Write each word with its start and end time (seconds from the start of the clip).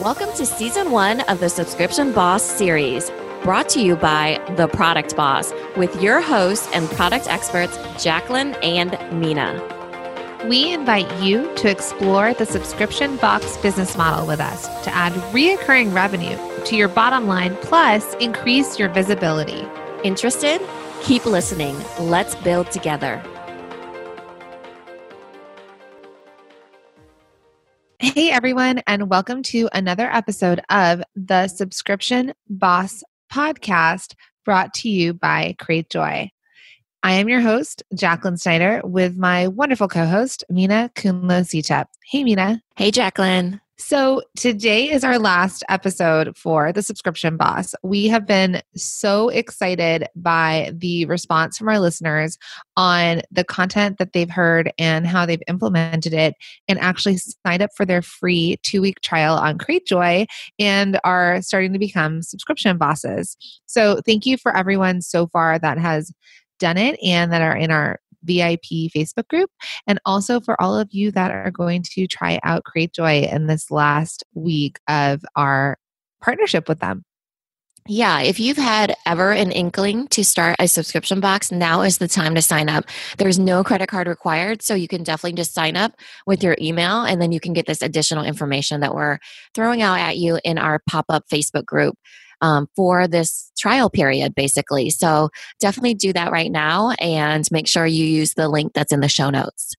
Welcome 0.00 0.32
to 0.36 0.46
season 0.46 0.92
one 0.92 1.20
of 1.28 1.40
the 1.40 1.50
Subscription 1.50 2.12
Boss 2.12 2.42
series, 2.42 3.10
brought 3.42 3.68
to 3.68 3.82
you 3.82 3.96
by 3.96 4.42
The 4.56 4.66
Product 4.66 5.14
Boss 5.14 5.52
with 5.76 6.00
your 6.00 6.22
hosts 6.22 6.66
and 6.72 6.88
product 6.92 7.28
experts, 7.28 7.78
Jacqueline 8.02 8.54
and 8.62 8.92
Minna. 9.12 9.60
We 10.48 10.72
invite 10.72 11.14
you 11.20 11.54
to 11.56 11.68
explore 11.68 12.32
the 12.32 12.46
subscription 12.46 13.18
box 13.18 13.58
business 13.58 13.94
model 13.94 14.26
with 14.26 14.40
us 14.40 14.68
to 14.84 14.94
add 14.94 15.12
reoccurring 15.34 15.92
revenue 15.94 16.38
to 16.64 16.76
your 16.76 16.88
bottom 16.88 17.26
line, 17.26 17.54
plus 17.56 18.14
increase 18.14 18.78
your 18.78 18.88
visibility. 18.88 19.68
Interested? 20.02 20.62
Keep 21.02 21.26
listening. 21.26 21.76
Let's 21.98 22.34
build 22.36 22.70
together. 22.70 23.22
Hey, 28.02 28.30
everyone, 28.30 28.80
and 28.86 29.10
welcome 29.10 29.42
to 29.42 29.68
another 29.74 30.10
episode 30.10 30.62
of 30.70 31.02
the 31.14 31.48
Subscription 31.48 32.32
Boss 32.48 33.04
podcast 33.30 34.14
brought 34.42 34.72
to 34.76 34.88
you 34.88 35.12
by 35.12 35.54
Cratejoy. 35.60 36.30
I 37.02 37.12
am 37.12 37.28
your 37.28 37.42
host, 37.42 37.82
Jacqueline 37.94 38.38
Snider, 38.38 38.80
with 38.84 39.18
my 39.18 39.48
wonderful 39.48 39.86
co 39.86 40.06
host, 40.06 40.44
Minna 40.48 40.90
Khounlo-Sithep. 40.94 41.88
Hey, 42.06 42.24
Minna. 42.24 42.62
Hey, 42.74 42.90
Jacqueline. 42.90 43.60
So, 43.80 44.20
today 44.36 44.90
is 44.90 45.04
our 45.04 45.18
last 45.18 45.64
episode 45.70 46.36
for 46.36 46.70
the 46.70 46.82
subscription 46.82 47.38
boss. 47.38 47.74
We 47.82 48.08
have 48.08 48.26
been 48.26 48.60
so 48.76 49.30
excited 49.30 50.06
by 50.14 50.70
the 50.74 51.06
response 51.06 51.56
from 51.56 51.70
our 51.70 51.80
listeners 51.80 52.36
on 52.76 53.22
the 53.30 53.42
content 53.42 53.96
that 53.96 54.12
they've 54.12 54.28
heard 54.28 54.70
and 54.78 55.06
how 55.06 55.24
they've 55.24 55.42
implemented 55.48 56.12
it 56.12 56.34
and 56.68 56.78
actually 56.78 57.16
signed 57.16 57.62
up 57.62 57.70
for 57.74 57.86
their 57.86 58.02
free 58.02 58.58
two 58.62 58.82
week 58.82 59.00
trial 59.00 59.34
on 59.36 59.56
Cratejoy 59.56 60.26
and 60.58 61.00
are 61.02 61.40
starting 61.40 61.72
to 61.72 61.78
become 61.78 62.20
subscription 62.20 62.76
bosses. 62.76 63.34
So, 63.64 64.02
thank 64.04 64.26
you 64.26 64.36
for 64.36 64.54
everyone 64.54 65.00
so 65.00 65.26
far 65.28 65.58
that 65.58 65.78
has 65.78 66.12
done 66.58 66.76
it 66.76 67.00
and 67.02 67.32
that 67.32 67.40
are 67.40 67.56
in 67.56 67.70
our 67.70 67.98
VIP 68.22 68.90
Facebook 68.94 69.28
group, 69.28 69.50
and 69.86 70.00
also 70.04 70.40
for 70.40 70.60
all 70.60 70.78
of 70.78 70.88
you 70.92 71.10
that 71.12 71.30
are 71.30 71.50
going 71.50 71.82
to 71.94 72.06
try 72.06 72.38
out 72.42 72.62
Cratejoy 72.64 73.32
in 73.32 73.46
this 73.46 73.70
last 73.70 74.24
week 74.34 74.78
of 74.88 75.22
our 75.36 75.78
partnership 76.20 76.68
with 76.68 76.80
them. 76.80 77.04
Yeah, 77.88 78.20
if 78.20 78.38
you've 78.38 78.58
had 78.58 78.94
ever 79.06 79.32
an 79.32 79.50
inkling 79.50 80.06
to 80.08 80.22
start 80.22 80.56
a 80.58 80.68
subscription 80.68 81.18
box, 81.18 81.50
now 81.50 81.80
is 81.80 81.98
the 81.98 82.06
time 82.06 82.34
to 82.34 82.42
sign 82.42 82.68
up. 82.68 82.84
There's 83.18 83.38
no 83.38 83.64
credit 83.64 83.88
card 83.88 84.06
required, 84.06 84.62
so 84.62 84.74
you 84.74 84.86
can 84.86 85.02
definitely 85.02 85.36
just 85.36 85.54
sign 85.54 85.76
up 85.76 85.94
with 86.26 86.42
your 86.42 86.56
email 86.60 87.02
and 87.02 87.20
then 87.20 87.32
you 87.32 87.40
can 87.40 87.52
get 87.52 87.66
this 87.66 87.82
additional 87.82 88.24
information 88.24 88.80
that 88.80 88.94
we're 88.94 89.18
throwing 89.54 89.80
out 89.82 89.98
at 89.98 90.18
you 90.18 90.38
in 90.44 90.58
our 90.58 90.80
pop 90.88 91.06
up 91.08 91.24
Facebook 91.32 91.64
group 91.64 91.96
um, 92.40 92.68
for 92.76 93.06
this 93.06 93.50
trial 93.58 93.90
period, 93.90 94.34
basically. 94.34 94.90
So 94.90 95.30
definitely 95.58 95.94
do 95.94 96.12
that 96.12 96.32
right 96.32 96.50
now 96.50 96.90
and 97.00 97.46
make 97.50 97.68
sure 97.68 97.86
you 97.86 98.04
use 98.04 98.34
the 98.34 98.48
link 98.48 98.72
that's 98.72 98.92
in 98.92 99.00
the 99.00 99.08
show 99.08 99.30
notes. 99.30 99.74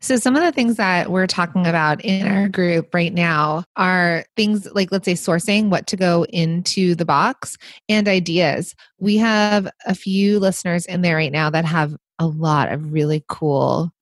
So, 0.00 0.16
some 0.16 0.36
of 0.36 0.42
the 0.42 0.52
things 0.52 0.76
that 0.76 1.10
we're 1.10 1.26
talking 1.26 1.66
about 1.66 2.02
in 2.02 2.26
our 2.26 2.48
group 2.48 2.94
right 2.94 3.12
now 3.12 3.64
are 3.76 4.24
things 4.36 4.66
like, 4.74 4.90
let's 4.90 5.04
say, 5.04 5.14
sourcing 5.14 5.68
what 5.68 5.86
to 5.88 5.96
go 5.96 6.24
into 6.30 6.94
the 6.94 7.04
box 7.04 7.56
and 7.88 8.08
ideas. 8.08 8.74
We 8.98 9.18
have 9.18 9.68
a 9.84 9.94
few 9.94 10.38
listeners 10.38 10.86
in 10.86 11.02
there 11.02 11.16
right 11.16 11.32
now 11.32 11.50
that 11.50 11.64
have 11.66 11.94
a 12.18 12.26
lot 12.26 12.72
of 12.72 12.92
really 12.92 13.22
cool 13.28 13.92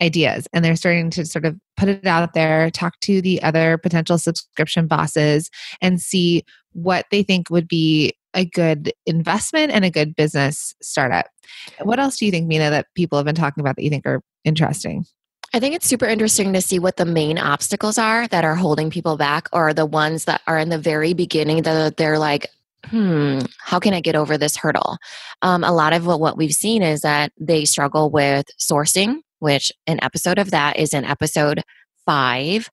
ideas 0.00 0.46
and 0.52 0.64
they're 0.64 0.76
starting 0.76 1.10
to 1.10 1.24
sort 1.24 1.44
of 1.44 1.56
put 1.76 1.88
it 1.88 2.06
out 2.06 2.34
there, 2.34 2.70
talk 2.70 2.98
to 3.00 3.20
the 3.20 3.42
other 3.42 3.78
potential 3.78 4.18
subscription 4.18 4.86
bosses, 4.86 5.50
and 5.80 6.00
see 6.00 6.44
what 6.72 7.06
they 7.10 7.22
think 7.22 7.50
would 7.50 7.68
be 7.68 8.14
a 8.34 8.44
good 8.44 8.92
investment 9.06 9.72
and 9.72 9.84
a 9.84 9.90
good 9.90 10.14
business 10.14 10.74
startup. 10.82 11.26
What 11.82 11.98
else 11.98 12.18
do 12.18 12.26
you 12.26 12.30
think, 12.30 12.46
Minna, 12.46 12.70
that 12.70 12.86
people 12.94 13.18
have 13.18 13.24
been 13.24 13.34
talking 13.34 13.60
about 13.60 13.76
that 13.76 13.82
you 13.82 13.90
think 13.90 14.06
are 14.06 14.22
interesting? 14.44 15.06
I 15.54 15.60
think 15.60 15.74
it's 15.74 15.88
super 15.88 16.04
interesting 16.04 16.52
to 16.52 16.60
see 16.60 16.78
what 16.78 16.98
the 16.98 17.06
main 17.06 17.38
obstacles 17.38 17.96
are 17.96 18.28
that 18.28 18.44
are 18.44 18.54
holding 18.54 18.90
people 18.90 19.16
back, 19.16 19.48
or 19.52 19.72
the 19.72 19.86
ones 19.86 20.26
that 20.26 20.42
are 20.46 20.58
in 20.58 20.68
the 20.68 20.78
very 20.78 21.14
beginning 21.14 21.62
that 21.62 21.96
they're 21.96 22.18
like, 22.18 22.48
hmm, 22.84 23.40
how 23.58 23.78
can 23.78 23.94
I 23.94 24.00
get 24.00 24.14
over 24.14 24.36
this 24.36 24.56
hurdle? 24.56 24.98
Um, 25.40 25.64
a 25.64 25.72
lot 25.72 25.94
of 25.94 26.06
what, 26.06 26.20
what 26.20 26.36
we've 26.36 26.52
seen 26.52 26.82
is 26.82 27.00
that 27.00 27.32
they 27.40 27.64
struggle 27.64 28.10
with 28.10 28.46
sourcing, 28.60 29.20
which 29.40 29.72
an 29.86 29.98
episode 30.02 30.38
of 30.38 30.50
that 30.50 30.78
is 30.78 30.92
in 30.92 31.04
episode 31.04 31.62
five 32.08 32.70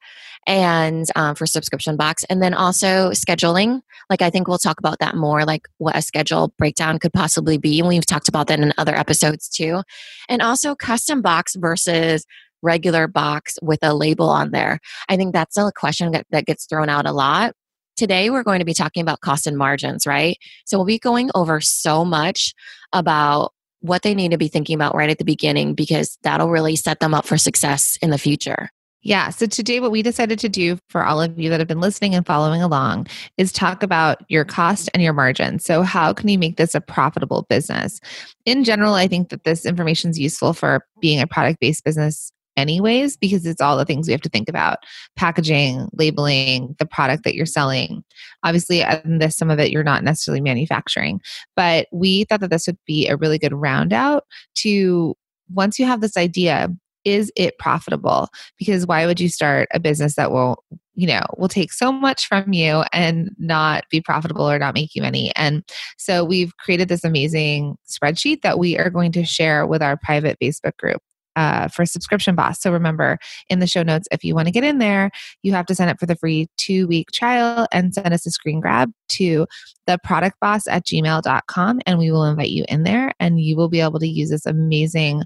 and 0.48 1.08
um, 1.18 1.36
for 1.36 1.46
subscription 1.46 1.98
box 1.98 2.24
and 2.30 2.42
then 2.42 2.53
also 2.53 3.09
scheduling. 3.12 3.81
Like 4.09 4.22
i 4.22 4.30
think 4.30 4.48
we'll 4.48 4.58
talk 4.58 4.80
about 4.80 5.00
that 5.00 5.16
more 5.16 5.44
like 5.44 5.68
what 5.78 5.98
a 5.98 6.02
schedule 6.02 6.54
breakdown 6.58 7.00
could 7.00 7.12
possibly 7.12 7.58
be 7.58 7.80
and 7.80 7.88
we've 7.90 8.06
talked 8.06 8.30
about 8.30 8.48
that 8.48 8.59
in 8.59 8.72
other 8.78 8.96
episodes 8.96 9.50
too. 9.50 9.81
And 10.30 10.42
also 10.42 10.74
custom 10.74 11.22
box 11.22 11.56
versus 11.56 12.25
regular 12.62 13.08
box 13.08 13.58
with 13.62 13.80
a 13.81 13.94
label 13.94 14.30
on 14.30 14.52
there. 14.52 14.80
I 15.09 15.18
think 15.18 15.34
that's 15.34 15.58
a 15.58 15.72
question 15.75 16.12
that, 16.14 16.25
that 16.31 16.46
gets 16.46 16.66
thrown 16.66 16.88
out 16.88 17.06
a 17.06 17.12
lot. 17.12 17.54
Today 17.98 18.30
we're 18.30 18.44
going 18.44 18.59
to 18.59 18.66
be 18.66 18.74
talking 18.74 19.02
about 19.02 19.20
cost 19.20 19.48
and 19.48 19.58
margins 19.58 20.08
right? 20.08 20.38
So 20.66 20.78
we'll 20.78 20.86
be 20.86 21.00
going 21.00 21.30
over 21.36 21.59
so 21.59 22.06
much 22.06 22.54
about 22.94 23.52
what 23.85 24.01
they 24.01 24.16
need 24.16 24.31
to 24.31 24.38
be 24.38 24.47
thinking 24.47 24.75
about 24.75 24.96
right 24.96 25.09
at 25.09 25.18
the 25.18 25.25
beginning 25.25 25.73
because 25.73 26.18
that'll 26.23 26.50
really 26.50 26.75
set 26.75 27.00
them 27.00 27.13
up 27.13 27.25
for 27.25 27.38
success 27.38 27.97
in 28.01 28.09
the 28.09 28.18
future 28.18 28.69
yeah. 29.06 29.29
So 29.29 29.46
today, 29.46 29.79
what 29.79 29.91
we 29.91 30.01
decided 30.01 30.40
to 30.40 30.50
do 30.50 30.79
for 30.90 31.06
all 31.06 31.22
of 31.22 31.40
you 31.40 31.51
that 31.51 31.59
have 31.59 31.68
been 31.68 31.79
listening 31.79 32.16
and 32.16 32.25
following 32.25 32.63
along 32.63 33.06
is 33.38 33.51
talk 33.51 33.84
about 33.84 34.18
your 34.29 34.44
cost 34.44 34.90
and 34.95 35.03
your 35.03 35.13
margin. 35.13 35.59
So, 35.59 35.84
how 35.84 36.12
can 36.12 36.28
you 36.28 36.40
make 36.40 36.57
this 36.57 36.74
a 36.74 36.81
profitable 36.81 37.45
business? 37.47 38.00
In 38.47 38.63
general, 38.63 38.95
I 38.95 39.07
think 39.07 39.29
that 39.29 39.44
this 39.44 39.63
information 39.63 40.09
is 40.09 40.18
useful 40.18 40.53
for 40.53 40.84
being 41.01 41.22
a 41.22 41.28
product 41.28 41.59
based 41.59 41.84
business 41.84 42.31
anyways 42.58 43.18
because 43.18 43.46
it's 43.46 43.62
all 43.62 43.78
the 43.78 43.86
things 43.86 44.08
we 44.08 44.12
have 44.12 44.22
to 44.22 44.30
think 44.30 44.50
about 44.50 44.80
packaging 45.16 45.88
labeling 45.94 46.76
the 46.80 46.86
product 46.86 47.24
that 47.24 47.36
you're 47.36 47.46
selling 47.46 48.04
obviously 48.44 48.84
uh, 48.84 49.00
and 49.04 49.22
this 49.22 49.36
some 49.36 49.50
of 49.50 49.60
it 49.60 49.72
you're 49.72 49.84
not 49.84 50.04
necessarily 50.04 50.42
manufacturing 50.42 51.20
but 51.56 51.88
we 51.92 52.24
thought 52.26 52.40
that 52.40 52.50
this 52.50 52.68
would 52.68 52.78
be 52.86 53.08
a 53.08 53.18
really 53.18 53.38
good 53.38 53.54
round 53.54 53.94
out 53.94 54.24
to 54.56 55.16
once 55.54 55.78
you 55.80 55.86
have 55.86 56.02
this 56.02 56.18
idea 56.18 56.70
is 57.06 57.32
it 57.36 57.58
profitable? 57.60 58.28
Because 58.58 58.86
why 58.86 59.06
would 59.06 59.20
you 59.20 59.30
start 59.30 59.70
a 59.72 59.80
business 59.80 60.16
that 60.16 60.32
will, 60.32 60.64
you 60.96 61.08
know, 61.08 61.22
will 61.38 61.48
take 61.48 61.72
so 61.72 61.92
much 61.92 62.28
from 62.28 62.52
you 62.52 62.84
and 62.92 63.30
not 63.38 63.86
be 63.90 64.02
profitable 64.02 64.50
or 64.50 64.60
not 64.60 64.74
make 64.74 64.96
you 64.96 65.04
money? 65.04 65.32
And 65.36 65.64
so 65.98 66.26
we've 66.26 66.58
created 66.58 66.90
this 66.90 67.04
amazing 67.04 67.78
spreadsheet 67.88 68.42
that 68.42 68.60
we 68.60 68.78
are 68.78 68.90
going 68.90 69.12
to 69.14 69.24
share 69.24 69.66
with 69.68 69.82
our 69.82 69.96
private 69.96 70.38
Facebook 70.42 70.76
group. 70.78 71.02
Uh, 71.35 71.68
for 71.68 71.85
subscription 71.85 72.34
boss. 72.34 72.62
So 72.62 72.72
remember 72.72 73.18
in 73.50 73.59
the 73.59 73.68
show 73.68 73.84
notes, 73.84 74.07
if 74.09 74.23
you 74.23 74.34
want 74.34 74.47
to 74.47 74.53
get 74.53 74.63
in 74.63 74.78
there, 74.78 75.12
you 75.44 75.51
have 75.51 75.66
to 75.66 75.75
sign 75.75 75.90
up 75.90 76.00
for 76.00 76.06
the 76.06 76.16
free 76.16 76.47
two 76.57 76.88
week 76.88 77.12
trial 77.12 77.68
and 77.73 77.94
send 77.94 78.13
us 78.13 78.25
a 78.25 78.31
screen 78.31 78.62
grab 78.62 78.90
to 79.09 79.45
the 79.85 79.97
product 80.03 80.40
boss 80.40 80.66
at 80.68 80.85
gmail.com 80.85 81.81
and 81.85 82.00
we 82.00 82.09
will 82.09 82.24
invite 82.24 82.50
you 82.50 82.63
in 82.69 82.84
there 82.84 83.12
and 83.19 83.40
you 83.40 83.57
will 83.57 83.69
be 83.69 83.81
able 83.81 84.00
to 84.00 84.07
use 84.07 84.29
this 84.29 84.45
amazing 84.45 85.24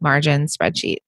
margin 0.00 0.46
spreadsheet. 0.46 0.98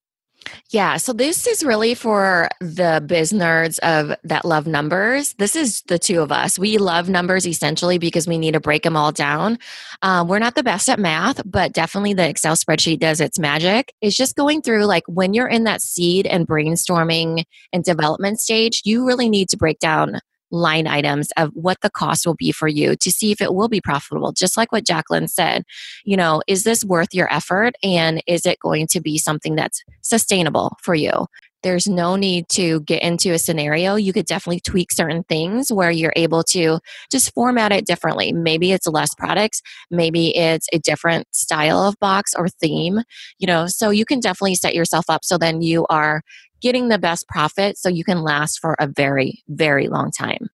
Yeah, 0.70 0.96
so 0.96 1.12
this 1.12 1.46
is 1.46 1.64
really 1.64 1.94
for 1.94 2.48
the 2.60 3.02
biz 3.06 3.32
nerds 3.32 3.78
of 3.80 4.16
that 4.24 4.44
love 4.44 4.66
numbers. 4.66 5.34
This 5.34 5.56
is 5.56 5.82
the 5.82 5.98
two 5.98 6.20
of 6.20 6.32
us. 6.32 6.58
We 6.58 6.78
love 6.78 7.08
numbers 7.08 7.46
essentially 7.46 7.98
because 7.98 8.26
we 8.26 8.38
need 8.38 8.52
to 8.52 8.60
break 8.60 8.82
them 8.82 8.96
all 8.96 9.12
down. 9.12 9.58
Um, 10.02 10.28
we're 10.28 10.38
not 10.38 10.54
the 10.54 10.62
best 10.62 10.88
at 10.88 10.98
math, 10.98 11.40
but 11.44 11.72
definitely 11.72 12.14
the 12.14 12.28
Excel 12.28 12.56
spreadsheet 12.56 13.00
does 13.00 13.20
its 13.20 13.38
magic. 13.38 13.94
It's 14.00 14.16
just 14.16 14.36
going 14.36 14.62
through 14.62 14.84
like 14.86 15.04
when 15.06 15.34
you're 15.34 15.48
in 15.48 15.64
that 15.64 15.82
seed 15.82 16.26
and 16.26 16.46
brainstorming 16.46 17.44
and 17.72 17.84
development 17.84 18.40
stage, 18.40 18.82
you 18.84 19.06
really 19.06 19.28
need 19.28 19.48
to 19.50 19.56
break 19.56 19.78
down 19.78 20.20
line 20.54 20.86
items 20.86 21.30
of 21.36 21.50
what 21.54 21.80
the 21.82 21.90
cost 21.90 22.26
will 22.26 22.34
be 22.34 22.52
for 22.52 22.68
you 22.68 22.96
to 22.96 23.10
see 23.10 23.32
if 23.32 23.40
it 23.40 23.54
will 23.54 23.68
be 23.68 23.80
profitable. 23.80 24.32
Just 24.32 24.56
like 24.56 24.72
what 24.72 24.86
Jacqueline 24.86 25.28
said, 25.28 25.64
you 26.04 26.16
know, 26.16 26.42
is 26.46 26.64
this 26.64 26.84
worth 26.84 27.12
your 27.12 27.32
effort 27.32 27.74
and 27.82 28.22
is 28.26 28.46
it 28.46 28.58
going 28.60 28.86
to 28.88 29.00
be 29.00 29.18
something 29.18 29.54
that's 29.56 29.82
sustainable 30.02 30.76
for 30.80 30.94
you? 30.94 31.26
There's 31.64 31.88
no 31.88 32.14
need 32.14 32.50
to 32.50 32.80
get 32.80 33.02
into 33.02 33.32
a 33.32 33.38
scenario. 33.38 33.96
You 33.96 34.12
could 34.12 34.26
definitely 34.26 34.60
tweak 34.60 34.92
certain 34.92 35.24
things 35.24 35.72
where 35.72 35.90
you're 35.90 36.12
able 36.14 36.42
to 36.44 36.78
just 37.10 37.32
format 37.32 37.72
it 37.72 37.86
differently. 37.86 38.34
Maybe 38.34 38.72
it's 38.72 38.86
less 38.86 39.14
products, 39.14 39.62
maybe 39.90 40.36
it's 40.36 40.68
a 40.74 40.78
different 40.78 41.26
style 41.34 41.78
of 41.78 41.98
box 42.00 42.34
or 42.36 42.50
theme, 42.50 43.00
you 43.38 43.46
know, 43.46 43.66
so 43.66 43.88
you 43.88 44.04
can 44.04 44.20
definitely 44.20 44.56
set 44.56 44.74
yourself 44.74 45.06
up 45.08 45.24
so 45.24 45.38
then 45.38 45.62
you 45.62 45.86
are 45.88 46.20
getting 46.64 46.88
the 46.88 46.98
best 46.98 47.28
profit 47.28 47.76
so 47.76 47.90
you 47.90 48.04
can 48.04 48.22
last 48.22 48.58
for 48.58 48.74
a 48.80 48.86
very, 48.86 49.42
very 49.48 49.86
long 49.86 50.10
time. 50.10 50.48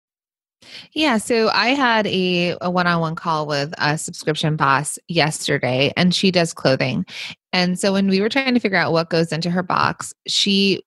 Yeah, 0.94 1.18
so 1.18 1.50
I 1.50 1.70
had 1.70 2.08
a, 2.08 2.58
a 2.62 2.72
one-on-one 2.72 3.16
call 3.16 3.46
with 3.46 3.74
a 3.78 3.98
subscription 3.98 4.56
boss 4.56 4.98
yesterday 5.10 5.92
and 5.98 6.16
she 6.16 6.32
does 6.32 6.54
clothing. 6.54 7.06
And 7.52 7.78
so 7.78 7.92
when 7.92 8.08
we 8.08 8.22
were 8.22 8.30
trying 8.30 8.54
to 8.54 8.60
figure 8.62 8.78
out 8.78 8.94
what 8.94 9.10
goes 9.10 9.34
into 9.34 9.50
her 9.50 9.64
box, 9.64 10.14
she 10.28 10.82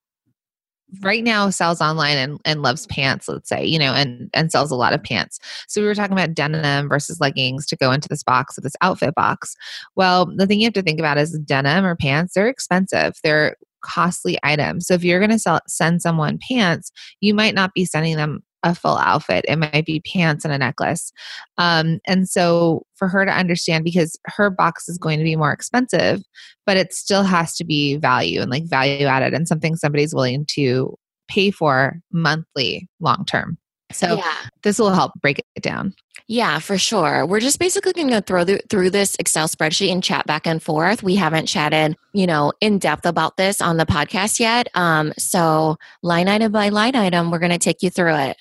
right 1.02 1.23
now 1.23 1.50
sells 1.50 1.82
online 1.82 2.16
and, 2.16 2.40
and 2.46 2.62
loves 2.62 2.87
pants, 2.87 3.28
let's 3.28 3.49
say, 3.49 3.62
you 3.64 3.78
know, 3.78 3.93
and, 3.93 4.31
and 4.32 4.50
sells 4.50 4.70
a 4.70 4.76
lot 4.76 4.94
of 4.94 5.02
pants. 5.02 5.38
So 5.69 5.82
we 5.82 5.87
were 5.87 5.94
talking 5.94 6.16
about 6.16 6.34
denim 6.34 6.88
versus 6.88 7.20
leggings 7.20 7.66
to 7.66 7.76
go 7.76 7.93
into 7.93 8.08
this 8.08 8.23
box 8.23 8.56
of 8.56 8.64
this 8.64 8.75
outfit 8.81 9.14
box. 9.14 9.55
Well, 9.96 10.26
the 10.34 10.46
thing 10.46 10.61
you 10.61 10.66
have 10.66 10.75
to 10.75 10.82
think 10.82 10.99
about 10.99 11.19
is 11.19 11.38
denim 11.40 11.84
or 11.84 11.94
pants, 11.94 12.32
they're 12.32 12.49
expensive. 12.49 13.14
They're 13.23 13.56
costly 13.82 14.38
items. 14.43 14.87
So 14.87 14.94
if 14.94 15.05
you're 15.05 15.21
going 15.21 15.31
to 15.31 15.38
sell, 15.38 15.61
send 15.67 16.03
someone 16.03 16.38
pants, 16.49 16.91
you 17.21 17.35
might 17.35 17.55
not 17.55 17.75
be 17.75 17.85
sending 17.85 18.17
them 18.17 18.43
a 18.62 18.75
full 18.75 18.99
outfit. 18.99 19.44
It 19.49 19.56
might 19.56 19.87
be 19.87 20.00
pants 20.00 20.44
and 20.44 20.53
a 20.53 20.59
necklace. 20.59 21.12
Um, 21.56 21.99
and 22.06 22.29
so 22.29 22.85
for 22.94 23.09
her 23.09 23.25
to 23.25 23.32
understand, 23.32 23.85
because 23.85 24.19
her 24.27 24.50
box 24.50 24.88
is 24.88 24.99
going 24.99 25.19
to 25.19 25.25
be 25.25 25.37
more 25.37 25.53
expensive, 25.53 26.23
but 26.67 26.77
it 26.77 26.93
still 26.93 27.23
has 27.23 27.56
to 27.56 27.65
be 27.65 27.97
value 27.97 28.41
and 28.41 28.50
like 28.50 28.65
value 28.65 29.06
added 29.06 29.32
and 29.32 29.49
something 29.49 29.77
somebody's 29.77 30.15
willing 30.15 30.44
to 30.50 30.94
pay 31.29 31.50
for 31.50 32.00
monthly 32.12 32.88
long 33.00 33.25
term. 33.25 33.56
So 33.92 34.16
yeah. 34.16 34.34
this 34.62 34.78
will 34.78 34.90
help 34.90 35.12
break 35.20 35.38
it 35.38 35.62
down. 35.62 35.94
Yeah, 36.26 36.60
for 36.60 36.78
sure. 36.78 37.26
We're 37.26 37.40
just 37.40 37.58
basically 37.58 37.92
going 37.92 38.10
to 38.10 38.20
throw 38.20 38.44
through 38.44 38.90
this 38.90 39.16
Excel 39.19 39.48
spreadsheet 39.48 39.90
and 39.90 40.02
chat 40.02 40.26
back 40.26 40.46
and 40.46 40.62
forth. 40.62 41.02
We 41.02 41.16
haven't 41.16 41.46
chatted, 41.46 41.96
you 42.12 42.26
know, 42.26 42.52
in 42.60 42.78
depth 42.78 43.04
about 43.04 43.37
this 43.37 43.60
on 43.60 43.78
the 43.78 43.87
podcast 43.87 44.38
yet. 44.38 44.69
Um, 44.75 45.12
so 45.19 45.76
line 46.02 46.28
item 46.28 46.52
by 46.52 46.69
line 46.69 46.94
item, 46.94 47.31
we're 47.31 47.40
going 47.40 47.50
to 47.50 47.58
take 47.58 47.82
you 47.82 47.90
through 47.90 48.14
it. 48.14 48.37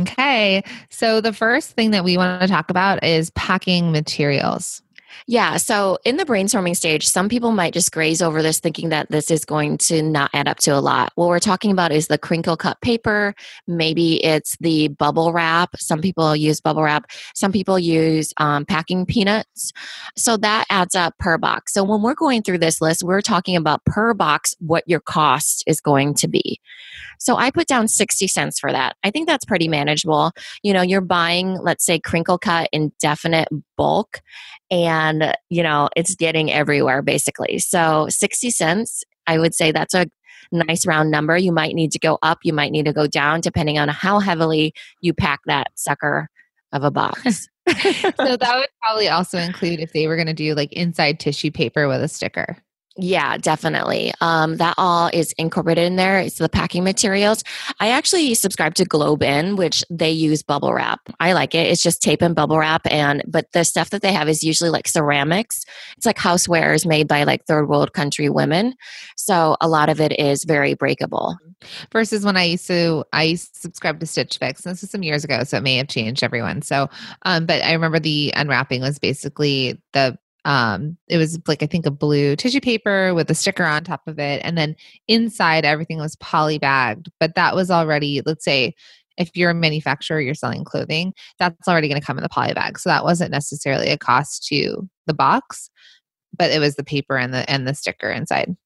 Okay. 0.00 0.62
So 0.90 1.20
the 1.20 1.32
first 1.32 1.72
thing 1.72 1.90
that 1.92 2.04
we 2.04 2.16
want 2.16 2.40
to 2.40 2.48
talk 2.48 2.70
about 2.70 3.04
is 3.04 3.30
packing 3.30 3.92
materials. 3.92 4.82
Yeah. 5.26 5.56
So 5.56 5.98
in 6.04 6.16
the 6.16 6.24
brainstorming 6.24 6.76
stage, 6.76 7.06
some 7.06 7.28
people 7.28 7.52
might 7.52 7.72
just 7.72 7.92
graze 7.92 8.22
over 8.22 8.42
this 8.42 8.60
thinking 8.60 8.88
that 8.90 9.10
this 9.10 9.30
is 9.30 9.44
going 9.44 9.78
to 9.78 10.02
not 10.02 10.30
add 10.32 10.48
up 10.48 10.58
to 10.58 10.70
a 10.70 10.80
lot. 10.80 11.12
What 11.14 11.28
we're 11.28 11.38
talking 11.38 11.70
about 11.70 11.92
is 11.92 12.08
the 12.08 12.18
crinkle 12.18 12.56
cut 12.56 12.80
paper. 12.80 13.34
Maybe 13.66 14.22
it's 14.24 14.56
the 14.60 14.88
bubble 14.88 15.32
wrap. 15.32 15.76
Some 15.76 16.00
people 16.00 16.34
use 16.34 16.60
bubble 16.60 16.82
wrap. 16.82 17.10
Some 17.34 17.52
people 17.52 17.78
use 17.78 18.32
um, 18.38 18.64
packing 18.64 19.06
peanuts. 19.06 19.72
So 20.16 20.36
that 20.38 20.64
adds 20.70 20.94
up 20.94 21.16
per 21.18 21.38
box. 21.38 21.72
So 21.74 21.84
when 21.84 22.02
we're 22.02 22.14
going 22.14 22.42
through 22.42 22.58
this 22.58 22.80
list, 22.80 23.02
we're 23.02 23.20
talking 23.20 23.56
about 23.56 23.84
per 23.84 24.14
box 24.14 24.54
what 24.58 24.84
your 24.86 25.00
cost 25.00 25.64
is 25.66 25.80
going 25.80 26.14
to 26.14 26.28
be. 26.28 26.60
So 27.18 27.36
I 27.36 27.50
put 27.50 27.66
down 27.66 27.88
60 27.88 28.28
cents 28.28 28.58
for 28.58 28.72
that. 28.72 28.96
I 29.02 29.10
think 29.10 29.28
that's 29.28 29.44
pretty 29.44 29.68
manageable. 29.68 30.32
You 30.62 30.72
know, 30.72 30.82
you're 30.82 31.00
buying, 31.00 31.58
let's 31.60 31.84
say, 31.84 31.98
crinkle 31.98 32.38
cut 32.38 32.68
in 32.72 32.92
definite 33.00 33.48
bulk 33.78 34.20
and 34.70 35.34
you 35.48 35.62
know 35.62 35.88
it's 35.96 36.14
getting 36.14 36.52
everywhere 36.52 37.00
basically. 37.00 37.58
So 37.58 38.06
60 38.10 38.50
cents 38.50 39.04
i 39.26 39.38
would 39.38 39.54
say 39.54 39.72
that's 39.72 39.94
a 39.94 40.06
nice 40.50 40.86
round 40.86 41.10
number. 41.10 41.36
You 41.36 41.52
might 41.52 41.74
need 41.74 41.92
to 41.92 41.98
go 41.98 42.18
up 42.22 42.38
you 42.42 42.52
might 42.52 42.72
need 42.72 42.84
to 42.84 42.92
go 42.92 43.06
down 43.06 43.40
depending 43.40 43.78
on 43.78 43.88
how 43.88 44.18
heavily 44.18 44.74
you 45.00 45.14
pack 45.14 45.40
that 45.46 45.68
sucker 45.74 46.28
of 46.72 46.84
a 46.84 46.90
box. 46.90 47.48
So 47.68 48.36
that 48.38 48.56
would 48.56 48.68
probably 48.82 49.10
also 49.10 49.36
include 49.36 49.80
if 49.80 49.92
they 49.92 50.06
were 50.06 50.16
going 50.16 50.26
to 50.26 50.32
do 50.32 50.54
like 50.54 50.72
inside 50.72 51.20
tissue 51.20 51.50
paper 51.50 51.86
with 51.86 52.02
a 52.02 52.08
sticker 52.08 52.56
yeah, 53.00 53.38
definitely. 53.38 54.12
Um, 54.20 54.56
that 54.56 54.74
all 54.76 55.08
is 55.12 55.32
incorporated 55.38 55.84
in 55.84 55.94
there. 55.94 56.18
It's 56.18 56.38
the 56.38 56.48
packing 56.48 56.82
materials. 56.82 57.44
I 57.78 57.90
actually 57.90 58.34
subscribe 58.34 58.74
to 58.74 58.84
GlobeIn, 58.84 59.56
which 59.56 59.84
they 59.88 60.10
use 60.10 60.42
bubble 60.42 60.74
wrap. 60.74 61.00
I 61.20 61.32
like 61.32 61.54
it. 61.54 61.68
It's 61.68 61.82
just 61.82 62.02
tape 62.02 62.22
and 62.22 62.34
bubble 62.34 62.58
wrap, 62.58 62.82
and 62.90 63.22
but 63.28 63.52
the 63.52 63.64
stuff 63.64 63.90
that 63.90 64.02
they 64.02 64.12
have 64.12 64.28
is 64.28 64.42
usually 64.42 64.70
like 64.70 64.88
ceramics. 64.88 65.64
It's 65.96 66.06
like 66.06 66.16
housewares 66.16 66.84
made 66.84 67.06
by 67.06 67.22
like 67.22 67.44
third 67.44 67.68
world 67.68 67.92
country 67.92 68.28
women. 68.28 68.74
So 69.16 69.56
a 69.60 69.68
lot 69.68 69.90
of 69.90 70.00
it 70.00 70.18
is 70.18 70.42
very 70.42 70.74
breakable. 70.74 71.38
Versus 71.92 72.24
when 72.24 72.36
I 72.36 72.44
used 72.44 72.66
to, 72.66 73.04
I 73.12 73.24
used 73.24 73.62
to 73.62 74.06
Stitch 74.06 74.38
Fix. 74.38 74.64
and 74.64 74.72
This 74.72 74.82
is 74.82 74.90
some 74.90 75.04
years 75.04 75.24
ago, 75.24 75.44
so 75.44 75.56
it 75.56 75.62
may 75.62 75.76
have 75.76 75.88
changed 75.88 76.24
everyone. 76.24 76.62
So, 76.62 76.88
um, 77.22 77.46
but 77.46 77.62
I 77.62 77.72
remember 77.72 78.00
the 78.00 78.32
unwrapping 78.36 78.80
was 78.80 78.98
basically 78.98 79.80
the 79.92 80.18
um 80.48 80.96
it 81.08 81.18
was 81.18 81.38
like 81.46 81.62
i 81.62 81.66
think 81.66 81.84
a 81.84 81.90
blue 81.90 82.34
tissue 82.34 82.60
paper 82.60 83.14
with 83.14 83.30
a 83.30 83.34
sticker 83.34 83.64
on 83.64 83.84
top 83.84 84.00
of 84.06 84.18
it 84.18 84.40
and 84.42 84.56
then 84.56 84.74
inside 85.06 85.64
everything 85.64 85.98
was 85.98 86.16
poly 86.16 86.58
bagged 86.58 87.08
but 87.20 87.34
that 87.34 87.54
was 87.54 87.70
already 87.70 88.22
let's 88.24 88.44
say 88.44 88.74
if 89.18 89.36
you're 89.36 89.50
a 89.50 89.54
manufacturer 89.54 90.20
you're 90.20 90.34
selling 90.34 90.64
clothing 90.64 91.12
that's 91.38 91.68
already 91.68 91.86
going 91.86 92.00
to 92.00 92.06
come 92.06 92.16
in 92.16 92.22
the 92.22 92.30
poly 92.30 92.54
bag 92.54 92.78
so 92.78 92.88
that 92.88 93.04
wasn't 93.04 93.30
necessarily 93.30 93.90
a 93.90 93.98
cost 93.98 94.44
to 94.46 94.88
the 95.06 95.14
box 95.14 95.70
but 96.36 96.50
it 96.50 96.60
was 96.60 96.76
the 96.76 96.84
paper 96.84 97.18
and 97.18 97.34
the 97.34 97.48
and 97.48 97.68
the 97.68 97.74
sticker 97.74 98.10
inside 98.10 98.56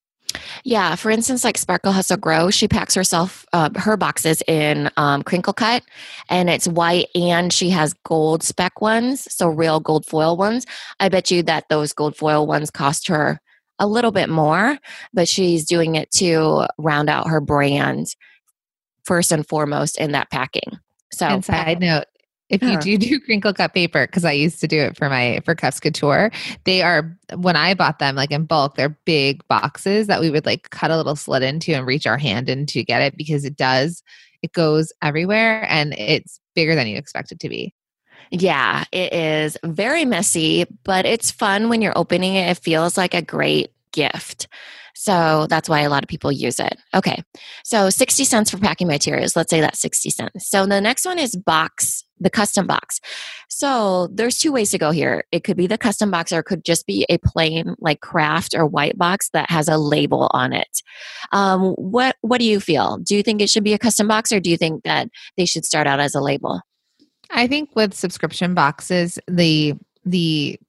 yeah, 0.63 0.95
for 0.95 1.11
instance, 1.11 1.43
like 1.43 1.57
Sparkle 1.57 1.91
Hustle 1.91 2.17
Grow, 2.17 2.49
she 2.49 2.67
packs 2.67 2.93
herself 2.93 3.45
uh, 3.53 3.69
her 3.75 3.97
boxes 3.97 4.41
in 4.47 4.89
um, 4.97 5.23
crinkle 5.23 5.53
cut, 5.53 5.83
and 6.29 6.49
it's 6.49 6.67
white, 6.67 7.07
and 7.15 7.51
she 7.51 7.69
has 7.69 7.93
gold 8.05 8.43
speck 8.43 8.81
ones, 8.81 9.27
so 9.33 9.47
real 9.47 9.79
gold 9.79 10.05
foil 10.05 10.37
ones. 10.37 10.65
I 10.99 11.09
bet 11.09 11.31
you 11.31 11.43
that 11.43 11.69
those 11.69 11.93
gold 11.93 12.15
foil 12.15 12.47
ones 12.47 12.71
cost 12.71 13.07
her 13.07 13.39
a 13.79 13.87
little 13.87 14.11
bit 14.11 14.29
more, 14.29 14.77
but 15.13 15.27
she's 15.27 15.65
doing 15.65 15.95
it 15.95 16.11
to 16.11 16.65
round 16.77 17.09
out 17.09 17.27
her 17.27 17.41
brand 17.41 18.15
first 19.03 19.31
and 19.31 19.47
foremost 19.47 19.97
in 19.97 20.11
that 20.13 20.29
packing. 20.29 20.79
So, 21.11 21.27
and 21.27 21.45
side 21.45 21.79
note, 21.79 22.05
if 22.53 22.63
you 22.63 22.77
do 22.77 22.97
do 23.09 23.19
crinkle 23.19 23.53
cut 23.53 23.73
paper 23.73 24.05
because 24.05 24.25
i 24.25 24.31
used 24.31 24.59
to 24.59 24.67
do 24.67 24.79
it 24.79 24.97
for 24.97 25.09
my 25.09 25.39
for 25.45 25.55
cuffs 25.55 25.79
couture 25.79 26.31
they 26.63 26.81
are 26.81 27.17
when 27.35 27.55
i 27.55 27.73
bought 27.73 27.99
them 27.99 28.15
like 28.15 28.31
in 28.31 28.45
bulk 28.45 28.75
they're 28.75 28.97
big 29.05 29.45
boxes 29.47 30.07
that 30.07 30.21
we 30.21 30.29
would 30.29 30.45
like 30.45 30.69
cut 30.69 30.91
a 30.91 30.97
little 30.97 31.15
slit 31.15 31.43
into 31.43 31.73
and 31.73 31.85
reach 31.85 32.07
our 32.07 32.17
hand 32.17 32.49
in 32.49 32.65
to 32.65 32.83
get 32.83 33.01
it 33.01 33.17
because 33.17 33.45
it 33.45 33.55
does 33.55 34.03
it 34.41 34.53
goes 34.53 34.91
everywhere 35.01 35.65
and 35.69 35.93
it's 35.97 36.39
bigger 36.55 36.75
than 36.75 36.87
you 36.87 36.97
expect 36.97 37.31
it 37.31 37.39
to 37.39 37.49
be 37.49 37.73
yeah 38.31 38.83
it 38.91 39.13
is 39.13 39.57
very 39.63 40.05
messy 40.05 40.65
but 40.83 41.05
it's 41.05 41.31
fun 41.31 41.69
when 41.69 41.81
you're 41.81 41.97
opening 41.97 42.35
it 42.35 42.49
it 42.49 42.57
feels 42.57 42.97
like 42.97 43.13
a 43.13 43.21
great 43.21 43.71
gift 43.91 44.47
so 44.95 45.47
that's 45.49 45.67
why 45.67 45.81
a 45.81 45.89
lot 45.89 46.03
of 46.03 46.09
people 46.09 46.31
use 46.31 46.59
it. 46.59 46.77
Okay. 46.93 47.23
So 47.63 47.89
60 47.89 48.23
cents 48.23 48.51
for 48.51 48.57
packing 48.57 48.87
materials. 48.87 49.35
Let's 49.35 49.49
say 49.49 49.59
that's 49.59 49.79
60 49.79 50.09
cents. 50.09 50.47
So 50.47 50.65
the 50.65 50.81
next 50.81 51.05
one 51.05 51.19
is 51.19 51.35
box, 51.35 52.03
the 52.23 52.29
custom 52.29 52.65
box. 52.65 52.99
So 53.49 54.07
there's 54.07 54.37
two 54.37 54.51
ways 54.51 54.71
to 54.71 54.77
go 54.77 54.91
here. 54.91 55.25
It 55.31 55.43
could 55.43 55.57
be 55.57 55.67
the 55.67 55.77
custom 55.77 56.09
box 56.09 56.31
or 56.31 56.39
it 56.39 56.45
could 56.45 56.65
just 56.65 56.87
be 56.87 57.05
a 57.09 57.17
plain 57.19 57.75
like 57.79 58.01
craft 58.01 58.55
or 58.55 58.65
white 58.65 58.97
box 58.97 59.29
that 59.33 59.49
has 59.49 59.67
a 59.67 59.77
label 59.77 60.29
on 60.33 60.53
it. 60.53 60.81
Um, 61.31 61.73
what, 61.73 62.15
what 62.21 62.39
do 62.39 62.45
you 62.45 62.59
feel? 62.59 62.97
Do 62.97 63.15
you 63.15 63.23
think 63.23 63.41
it 63.41 63.49
should 63.49 63.63
be 63.63 63.73
a 63.73 63.79
custom 63.79 64.07
box 64.07 64.31
or 64.31 64.39
do 64.39 64.49
you 64.49 64.57
think 64.57 64.83
that 64.83 65.09
they 65.37 65.45
should 65.45 65.65
start 65.65 65.87
out 65.87 65.99
as 65.99 66.15
a 66.15 66.21
label? 66.21 66.61
I 67.29 67.47
think 67.47 67.75
with 67.75 67.93
subscription 67.93 68.53
boxes, 68.53 69.19
the, 69.27 69.73
the 70.05 70.59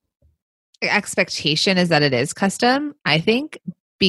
expectation 0.82 1.78
is 1.78 1.88
that 1.88 2.02
it 2.02 2.12
is 2.12 2.32
custom, 2.32 2.94
I 3.04 3.18
think, 3.18 3.58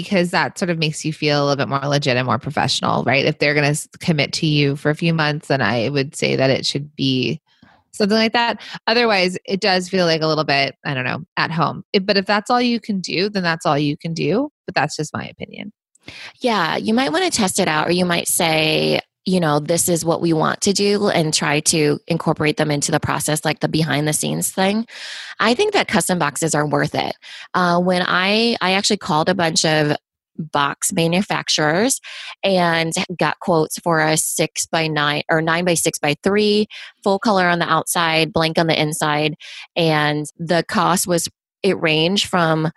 because 0.02 0.32
that 0.32 0.60
sort 0.60 0.70
of 0.70 0.78
makes 0.78 1.06
you 1.06 1.14
feel 1.14 1.40
a 1.40 1.46
little 1.46 1.56
bit 1.56 1.70
more 1.70 1.80
legit 1.90 2.18
and 2.18 2.26
more 2.26 2.38
professional, 2.38 3.02
right? 3.06 3.24
If 3.24 3.40
they're 3.40 3.54
going 3.54 3.74
to 3.74 3.90
commit 4.00 4.34
to 4.34 4.46
you 4.46 4.76
for 4.76 4.90
a 4.90 4.96
few 4.96 5.14
months, 5.14 5.48
then 5.48 5.62
I 5.62 5.88
would 5.88 6.18
say 6.18 6.36
that 6.36 6.50
it 6.50 6.66
should 6.66 6.94
be 6.98 7.40
something 7.94 8.18
like 8.18 8.34
that. 8.34 8.62
Otherwise, 8.88 9.38
it 9.46 9.62
does 9.62 9.88
feel 9.88 10.06
like 10.06 10.22
a 10.22 10.28
little 10.28 10.44
bit, 10.44 10.76
I 10.84 10.94
don't 10.94 11.06
know, 11.06 11.24
at 11.38 11.50
home. 11.50 11.86
but 12.02 12.18
if 12.18 12.26
that's 12.26 12.52
all 12.52 12.60
you 12.60 12.82
can 12.82 13.00
do, 13.00 13.30
then 13.30 13.42
that's 13.42 13.66
all 13.66 13.78
you 13.78 13.96
can 13.96 14.14
do. 14.14 14.52
But 14.66 14.76
that's 14.76 14.98
just 14.98 15.14
my 15.14 15.26
opinion. 15.26 15.72
Yeah, 16.42 16.76
you 16.76 16.94
might 16.94 17.14
want 17.14 17.24
to 17.24 17.32
test 17.32 17.58
it 17.58 17.70
out, 17.70 17.88
or 17.88 17.92
you 17.92 18.04
might 18.04 18.28
say, 18.28 19.00
you 19.26 19.40
know, 19.40 19.60
this 19.60 19.90
is 19.90 20.06
what 20.06 20.22
we 20.22 20.34
want 20.34 20.62
to 20.62 20.74
do 20.74 21.10
and 21.10 21.34
try 21.34 21.60
to 21.60 22.00
incorporate 22.08 22.58
them 22.58 22.70
into 22.70 22.92
the 22.92 23.00
process, 23.00 23.44
like 23.44 23.60
the 23.60 23.68
behind 23.68 24.08
the 24.08 24.14
scenes 24.14 24.52
thing. 24.52 24.86
I 25.40 25.56
think 25.56 25.74
that 25.74 25.88
custom 25.88 26.20
boxes 26.20 26.54
are 26.54 26.68
worth 26.68 26.94
it. 26.94 27.16
Uh, 27.54 27.80
when 27.80 28.04
I, 28.06 28.56
I 28.62 28.74
actually 28.74 28.98
called 28.98 29.28
a 29.28 29.36
bunch 29.36 29.66
of 29.66 29.98
box 30.38 30.92
manufacturers 30.94 32.02
and 32.44 32.94
got 33.18 33.40
quotes 33.40 33.80
for 33.80 34.02
a 34.02 34.18
six 34.18 34.68
by 34.68 34.86
nine 34.88 35.24
or 35.30 35.42
nine 35.42 35.66
by 35.66 35.74
six 35.74 35.98
by 35.98 36.16
three, 36.24 36.68
full 37.04 37.18
color 37.18 37.48
on 37.48 37.60
the 37.60 37.72
outside, 37.72 38.32
blank 38.32 38.60
on 38.60 38.68
the 38.68 38.80
inside. 38.80 39.36
And 39.76 40.26
the 40.38 40.64
cost 40.68 41.08
was, 41.08 41.28
it 41.64 41.82
ranged 41.82 42.28
from 42.28 42.70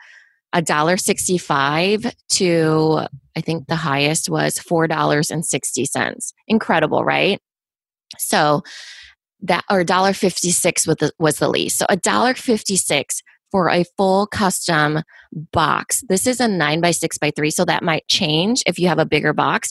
a 0.53 0.63
dollar 0.63 0.97
sixty 0.97 1.39
five 1.39 2.15
to 2.31 3.01
I 3.37 3.41
think 3.41 3.69
the 3.69 3.77
highest 3.77 4.29
was 4.29 4.59
$4.60. 4.59 6.33
Incredible, 6.49 7.05
right? 7.05 7.41
So 8.19 8.65
that 9.43 9.65
or 9.71 9.85
dollar 9.85 10.13
fifty 10.13 10.51
six 10.51 10.87
was 10.87 10.97
the, 10.97 11.13
was 11.21 11.37
the 11.37 11.49
least. 11.49 11.79
So 11.79 11.87
a 11.89 11.97
dollar 11.97 12.35
56 12.35 13.23
for 13.51 13.71
a 13.71 13.85
full 13.97 14.27
custom 14.27 15.03
box. 15.53 16.03
This 16.09 16.27
is 16.27 16.41
a 16.41 16.49
9 16.49 16.81
by 16.81 16.91
6 16.91 17.19
by 17.19 17.31
3, 17.31 17.51
so 17.51 17.65
that 17.65 17.83
might 17.83 18.07
change 18.09 18.63
if 18.67 18.79
you 18.79 18.89
have 18.89 18.99
a 18.99 19.07
bigger 19.07 19.33
box. 19.33 19.71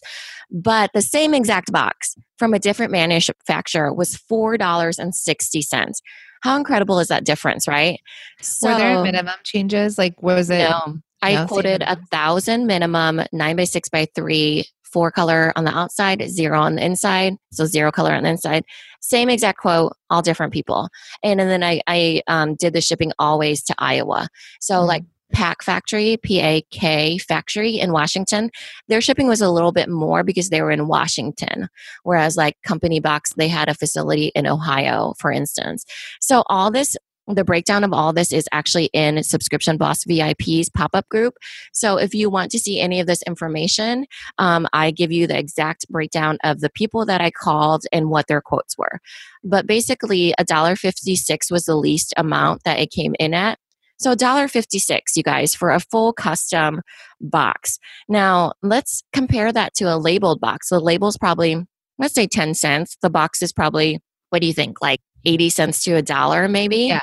But 0.52 0.92
the 0.94 1.02
same 1.02 1.34
exact 1.34 1.72
box 1.72 2.16
from 2.38 2.54
a 2.54 2.60
different 2.60 2.92
manufacturer 2.92 3.94
was 3.94 4.16
$4.60. 4.32 5.92
How 6.42 6.56
incredible 6.56 7.00
is 7.00 7.08
that 7.08 7.26
difference, 7.26 7.68
right? 7.68 8.00
So, 8.42 8.72
Were 8.72 8.78
there 8.78 9.04
minimum 9.04 9.36
changes? 9.44 9.98
Like, 9.98 10.22
was 10.22 10.50
it? 10.50 10.60
No, 10.60 11.00
I 11.22 11.34
no, 11.34 11.48
quoted 11.48 11.82
a 11.82 11.98
thousand 12.12 12.68
minimum, 12.68 13.22
nine 13.32 13.56
by 13.56 13.64
six 13.64 13.90
by 13.90 14.08
three, 14.14 14.66
four 14.98 15.12
color 15.12 15.54
on 15.56 15.64
the 15.64 15.78
outside, 15.78 16.28
zero 16.28 16.60
on 16.60 16.74
the 16.74 16.84
inside. 16.84 17.36
So 17.52 17.66
zero 17.66 17.92
color 17.92 18.14
on 18.14 18.24
the 18.24 18.30
inside. 18.30 18.64
Same 19.00 19.30
exact 19.30 19.60
quote, 19.60 19.94
all 20.10 20.24
different 20.24 20.52
people. 20.52 20.90
And, 21.22 21.40
and 21.40 21.52
then 21.52 21.64
I, 21.64 21.82
I 21.86 22.24
um, 22.26 22.56
did 22.56 22.74
the 22.74 22.82
shipping 22.82 23.12
always 23.20 23.62
to 23.66 23.76
Iowa. 23.78 24.28
So 24.60 24.74
mm-hmm. 24.74 24.88
like 24.88 25.04
PakFactory, 25.36 26.20
P 26.20 26.42
A 26.42 26.64
K 26.72 27.20
Factory 27.20 27.78
in 27.78 27.92
Washington, 27.92 28.50
their 28.88 29.00
shipping 29.02 29.28
was 29.28 29.40
a 29.40 29.52
little 29.52 29.72
bit 29.72 29.88
more 29.88 30.24
because 30.24 30.50
they 30.50 30.64
were 30.64 30.72
in 30.72 30.88
Washington. 30.88 31.70
Whereas, 32.02 32.36
like 32.36 32.56
Company 32.64 33.00
Box, 33.00 33.34
they 33.36 33.50
had 33.50 33.70
a 33.70 33.76
facility 33.76 34.32
in 34.34 34.48
Ohio, 34.48 35.14
for 35.20 35.32
instance. 35.32 35.86
So, 36.22 36.44
all 36.48 36.72
this 36.72 36.98
the 37.28 37.44
breakdown 37.44 37.84
of 37.84 37.94
all 37.94 38.14
this 38.14 38.32
is 38.32 38.48
actually 38.52 38.86
in 38.94 39.22
Subscription 39.24 39.78
Boss 39.78 40.04
VIP's 40.06 40.70
pop 40.70 40.92
up 40.94 41.08
group. 41.10 41.36
So 41.74 41.98
if 41.98 42.14
you 42.14 42.30
want 42.30 42.52
to 42.52 42.60
see 42.60 42.80
any 42.80 43.00
of 43.00 43.08
this 43.08 43.22
information, 43.24 44.06
um, 44.38 44.68
I 44.74 44.92
give 44.92 45.12
you 45.12 45.28
the 45.28 45.38
exact 45.38 45.88
breakdown 45.90 46.38
of 46.44 46.62
the 46.62 46.70
people 46.70 47.06
that 47.06 47.22
I 47.22 47.32
called 47.32 47.84
and 47.92 48.10
what 48.10 48.28
their 48.28 48.42
quotes 48.42 48.78
were. 48.78 49.00
But 49.44 49.68
basically, 49.68 50.34
$1.56 50.40 51.52
was 51.52 51.66
the 51.66 51.76
least 51.76 52.14
amount 52.18 52.64
that 52.64 52.80
it 52.80 52.92
came 52.92 53.16
in 53.20 53.34
at. 53.34 53.60
So 54.00 54.14
$1.56, 54.14 55.00
you 55.16 55.24
guys, 55.24 55.56
for 55.56 55.72
a 55.72 55.80
full 55.80 56.14
custom 56.14 56.82
box. 57.20 57.80
Now, 58.08 58.54
let's 58.62 59.04
compare 59.12 59.52
that 59.52 59.74
to 59.76 59.86
a 59.86 59.98
labeled 59.98 60.40
box. 60.40 60.70
The 60.70 60.80
label's 60.80 61.18
probably, 61.18 61.66
let's 61.98 62.14
say 62.14 62.28
10 62.28 62.54
cents. 62.54 62.96
The 63.02 63.10
box 63.10 63.42
is 63.42 63.52
probably, 63.52 64.00
what 64.30 64.42
do 64.42 64.48
you 64.48 64.54
think, 64.54 64.82
like 64.82 65.02
80 65.26 65.50
cents 65.50 65.84
to 65.86 65.96
a 65.96 66.02
dollar 66.02 66.48
maybe? 66.48 66.88
Yeah. 66.88 67.02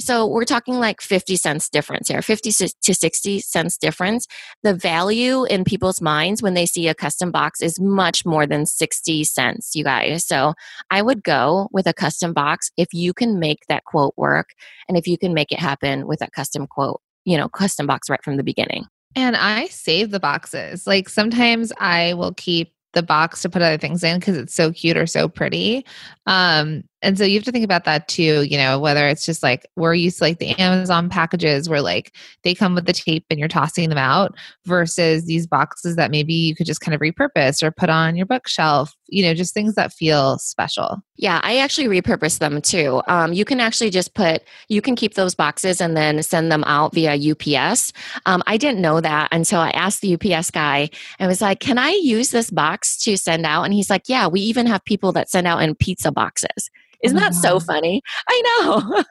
So 0.00 0.26
we're 0.26 0.44
talking 0.44 0.78
like 0.78 1.00
50 1.00 1.36
cents 1.36 1.68
difference 1.68 2.08
here, 2.08 2.22
50 2.22 2.52
to 2.52 2.94
60 2.94 3.40
cents 3.40 3.76
difference. 3.76 4.26
The 4.62 4.74
value 4.74 5.44
in 5.44 5.64
people's 5.64 6.00
minds 6.00 6.42
when 6.42 6.54
they 6.54 6.66
see 6.66 6.86
a 6.86 6.94
custom 6.94 7.32
box 7.32 7.60
is 7.60 7.80
much 7.80 8.24
more 8.24 8.46
than 8.46 8.64
60 8.64 9.24
cents, 9.24 9.74
you 9.74 9.82
guys. 9.82 10.24
So 10.24 10.54
I 10.90 11.02
would 11.02 11.24
go 11.24 11.68
with 11.72 11.86
a 11.86 11.92
custom 11.92 12.32
box 12.32 12.70
if 12.76 12.88
you 12.92 13.12
can 13.12 13.40
make 13.40 13.66
that 13.68 13.84
quote 13.84 14.14
work 14.16 14.50
and 14.88 14.96
if 14.96 15.06
you 15.06 15.18
can 15.18 15.34
make 15.34 15.50
it 15.50 15.58
happen 15.58 16.06
with 16.06 16.20
that 16.20 16.32
custom 16.32 16.66
quote, 16.68 17.00
you 17.24 17.36
know, 17.36 17.48
custom 17.48 17.86
box 17.86 18.08
right 18.08 18.22
from 18.22 18.36
the 18.36 18.44
beginning. 18.44 18.84
And 19.16 19.34
I 19.36 19.66
save 19.66 20.10
the 20.10 20.20
boxes. 20.20 20.86
Like 20.86 21.08
sometimes 21.08 21.72
I 21.78 22.14
will 22.14 22.34
keep 22.34 22.72
the 22.94 23.02
box 23.02 23.42
to 23.42 23.50
put 23.50 23.62
other 23.62 23.78
things 23.78 24.02
in 24.02 24.18
because 24.18 24.36
it's 24.36 24.54
so 24.54 24.72
cute 24.72 24.96
or 24.96 25.06
so 25.06 25.28
pretty. 25.28 25.84
Um, 26.26 26.84
and 27.02 27.16
so 27.16 27.24
you 27.24 27.38
have 27.38 27.44
to 27.44 27.52
think 27.52 27.64
about 27.64 27.84
that 27.84 28.08
too, 28.08 28.42
you 28.42 28.56
know, 28.56 28.78
whether 28.78 29.06
it's 29.06 29.24
just 29.24 29.42
like 29.42 29.66
we're 29.76 29.94
used 29.94 30.18
to 30.18 30.24
like 30.24 30.38
the 30.38 30.58
Amazon 30.58 31.08
packages 31.08 31.68
where 31.68 31.80
like 31.80 32.14
they 32.42 32.54
come 32.54 32.74
with 32.74 32.86
the 32.86 32.92
tape 32.92 33.24
and 33.30 33.38
you're 33.38 33.48
tossing 33.48 33.88
them 33.88 33.98
out 33.98 34.34
versus 34.64 35.24
these 35.24 35.46
boxes 35.46 35.96
that 35.96 36.10
maybe 36.10 36.34
you 36.34 36.56
could 36.56 36.66
just 36.66 36.80
kind 36.80 36.94
of 36.94 37.00
repurpose 37.00 37.62
or 37.62 37.70
put 37.70 37.88
on 37.88 38.16
your 38.16 38.26
bookshelf, 38.26 38.96
you 39.06 39.22
know, 39.22 39.32
just 39.32 39.54
things 39.54 39.74
that 39.74 39.92
feel 39.92 40.38
special. 40.38 40.98
Yeah, 41.16 41.40
I 41.42 41.58
actually 41.58 41.86
repurpose 41.86 42.38
them 42.38 42.60
too. 42.60 43.00
Um, 43.06 43.32
you 43.32 43.44
can 43.44 43.60
actually 43.60 43.90
just 43.90 44.14
put, 44.14 44.42
you 44.68 44.80
can 44.80 44.96
keep 44.96 45.14
those 45.14 45.34
boxes 45.34 45.80
and 45.80 45.96
then 45.96 46.22
send 46.22 46.50
them 46.50 46.64
out 46.64 46.94
via 46.94 47.14
UPS. 47.14 47.92
Um, 48.26 48.42
I 48.46 48.56
didn't 48.56 48.80
know 48.80 49.00
that 49.00 49.28
until 49.32 49.60
I 49.60 49.70
asked 49.70 50.00
the 50.00 50.14
UPS 50.14 50.50
guy 50.50 50.90
and 51.18 51.28
was 51.28 51.40
like, 51.40 51.60
can 51.60 51.78
I 51.78 51.90
use 51.90 52.30
this 52.30 52.50
box 52.50 52.96
to 53.04 53.16
send 53.16 53.46
out? 53.46 53.64
And 53.64 53.74
he's 53.74 53.90
like, 53.90 54.08
yeah, 54.08 54.26
we 54.26 54.40
even 54.40 54.66
have 54.66 54.84
people 54.84 55.12
that 55.12 55.30
send 55.30 55.46
out 55.46 55.62
in 55.62 55.74
pizza 55.74 56.10
boxes. 56.10 56.67
Isn't 57.02 57.18
that 57.18 57.34
so 57.34 57.56
uh-huh. 57.56 57.64
funny? 57.66 58.02
I 58.28 58.42
know. 58.42 59.04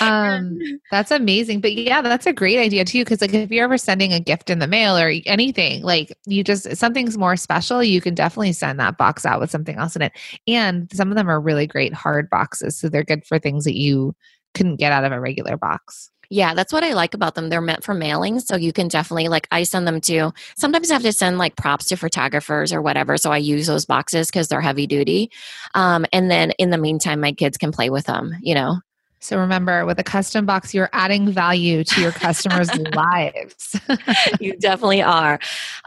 um, 0.06 0.58
that's 0.90 1.10
amazing. 1.10 1.60
But 1.60 1.74
yeah, 1.74 2.02
that's 2.02 2.26
a 2.26 2.32
great 2.32 2.58
idea 2.58 2.84
too. 2.84 3.04
Cause 3.04 3.20
like 3.20 3.34
if 3.34 3.50
you're 3.50 3.64
ever 3.64 3.78
sending 3.78 4.12
a 4.12 4.20
gift 4.20 4.50
in 4.50 4.58
the 4.58 4.66
mail 4.66 4.96
or 4.96 5.12
anything, 5.26 5.82
like 5.82 6.16
you 6.26 6.42
just 6.42 6.76
something's 6.76 7.18
more 7.18 7.36
special, 7.36 7.82
you 7.82 8.00
can 8.00 8.14
definitely 8.14 8.52
send 8.52 8.80
that 8.80 8.96
box 8.96 9.26
out 9.26 9.40
with 9.40 9.50
something 9.50 9.76
else 9.76 9.96
in 9.96 10.02
it. 10.02 10.12
And 10.46 10.90
some 10.92 11.10
of 11.10 11.16
them 11.16 11.28
are 11.28 11.40
really 11.40 11.66
great 11.66 11.92
hard 11.92 12.30
boxes. 12.30 12.78
So 12.78 12.88
they're 12.88 13.04
good 13.04 13.26
for 13.26 13.38
things 13.38 13.64
that 13.64 13.76
you 13.76 14.14
couldn't 14.54 14.76
get 14.76 14.92
out 14.92 15.04
of 15.04 15.12
a 15.12 15.20
regular 15.20 15.56
box. 15.56 16.10
Yeah, 16.32 16.54
that's 16.54 16.72
what 16.72 16.84
I 16.84 16.92
like 16.92 17.14
about 17.14 17.34
them. 17.34 17.48
They're 17.48 17.60
meant 17.60 17.82
for 17.82 17.92
mailing. 17.92 18.38
So 18.38 18.54
you 18.54 18.72
can 18.72 18.86
definitely, 18.86 19.26
like, 19.26 19.48
I 19.50 19.64
send 19.64 19.86
them 19.86 20.00
to, 20.02 20.32
sometimes 20.56 20.88
I 20.90 20.94
have 20.94 21.02
to 21.02 21.12
send 21.12 21.38
like 21.38 21.56
props 21.56 21.86
to 21.86 21.96
photographers 21.96 22.72
or 22.72 22.80
whatever. 22.80 23.16
So 23.16 23.32
I 23.32 23.38
use 23.38 23.66
those 23.66 23.84
boxes 23.84 24.28
because 24.28 24.46
they're 24.46 24.60
heavy 24.60 24.86
duty. 24.86 25.30
Um, 25.74 26.06
and 26.12 26.30
then 26.30 26.52
in 26.52 26.70
the 26.70 26.78
meantime, 26.78 27.20
my 27.20 27.32
kids 27.32 27.58
can 27.58 27.72
play 27.72 27.90
with 27.90 28.06
them, 28.06 28.32
you 28.42 28.54
know? 28.54 28.80
So 29.20 29.38
remember, 29.38 29.84
with 29.84 29.98
a 29.98 30.02
custom 30.02 30.46
box, 30.46 30.72
you're 30.72 30.88
adding 30.92 31.30
value 31.30 31.84
to 31.84 32.00
your 32.00 32.12
customers' 32.12 32.74
lives. 32.94 33.78
you 34.40 34.56
definitely 34.56 35.02
are. 35.02 35.38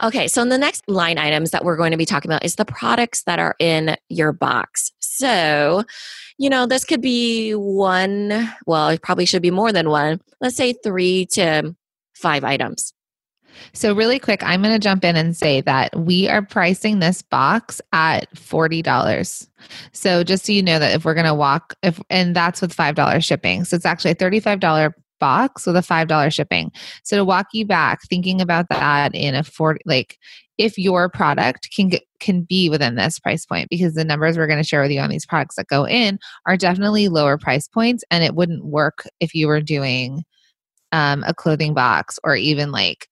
Okay, 0.02 0.28
so 0.28 0.40
in 0.40 0.50
the 0.50 0.58
next 0.58 0.88
line 0.88 1.18
items 1.18 1.50
that 1.50 1.64
we're 1.64 1.76
going 1.76 1.90
to 1.90 1.96
be 1.96 2.06
talking 2.06 2.30
about 2.30 2.44
is 2.44 2.54
the 2.54 2.64
products 2.64 3.24
that 3.24 3.40
are 3.40 3.56
in 3.58 3.96
your 4.08 4.32
box. 4.32 4.92
So, 5.00 5.82
you 6.38 6.48
know, 6.48 6.66
this 6.66 6.84
could 6.84 7.00
be 7.00 7.52
one, 7.52 8.48
well, 8.66 8.88
it 8.90 9.02
probably 9.02 9.26
should 9.26 9.42
be 9.42 9.50
more 9.50 9.72
than 9.72 9.90
one. 9.90 10.20
Let's 10.40 10.56
say 10.56 10.72
three 10.72 11.26
to 11.32 11.74
five 12.14 12.44
items. 12.44 12.92
So, 13.72 13.94
really 13.94 14.18
quick, 14.18 14.42
I'm 14.42 14.62
going 14.62 14.74
to 14.74 14.78
jump 14.78 15.04
in 15.04 15.16
and 15.16 15.36
say 15.36 15.60
that 15.62 15.96
we 15.98 16.28
are 16.28 16.42
pricing 16.42 16.98
this 16.98 17.22
box 17.22 17.80
at 17.92 18.32
$40. 18.34 19.48
So, 19.92 20.24
just 20.24 20.46
so 20.46 20.52
you 20.52 20.62
know 20.62 20.78
that 20.78 20.94
if 20.94 21.04
we're 21.04 21.14
going 21.14 21.26
to 21.26 21.34
walk, 21.34 21.74
if 21.82 22.00
and 22.10 22.34
that's 22.34 22.60
with 22.60 22.74
$5 22.74 23.24
shipping. 23.24 23.64
So, 23.64 23.76
it's 23.76 23.86
actually 23.86 24.12
a 24.12 24.16
$35 24.16 24.92
box 25.20 25.66
with 25.66 25.76
a 25.76 25.80
$5 25.80 26.32
shipping. 26.32 26.72
So, 27.02 27.16
to 27.16 27.24
walk 27.24 27.48
you 27.52 27.66
back, 27.66 28.00
thinking 28.02 28.40
about 28.40 28.66
that 28.70 29.14
in 29.14 29.34
a 29.34 29.42
40, 29.42 29.80
like 29.86 30.18
if 30.58 30.78
your 30.78 31.08
product 31.08 31.68
can 31.74 31.88
get, 31.88 32.02
can 32.20 32.42
be 32.42 32.68
within 32.70 32.94
this 32.94 33.18
price 33.18 33.44
point 33.44 33.68
because 33.68 33.94
the 33.94 34.04
numbers 34.04 34.36
we're 34.36 34.46
going 34.46 34.62
to 34.62 34.66
share 34.66 34.82
with 34.82 34.90
you 34.90 35.00
on 35.00 35.10
these 35.10 35.26
products 35.26 35.56
that 35.56 35.66
go 35.66 35.86
in 35.86 36.18
are 36.46 36.56
definitely 36.56 37.08
lower 37.08 37.36
price 37.36 37.66
points 37.66 38.04
and 38.10 38.22
it 38.22 38.34
wouldn't 38.34 38.64
work 38.64 39.04
if 39.20 39.34
you 39.34 39.48
were 39.48 39.60
doing 39.60 40.24
um, 40.92 41.24
a 41.26 41.34
clothing 41.34 41.74
box 41.74 42.20
or 42.22 42.36
even 42.36 42.70
like 42.70 43.08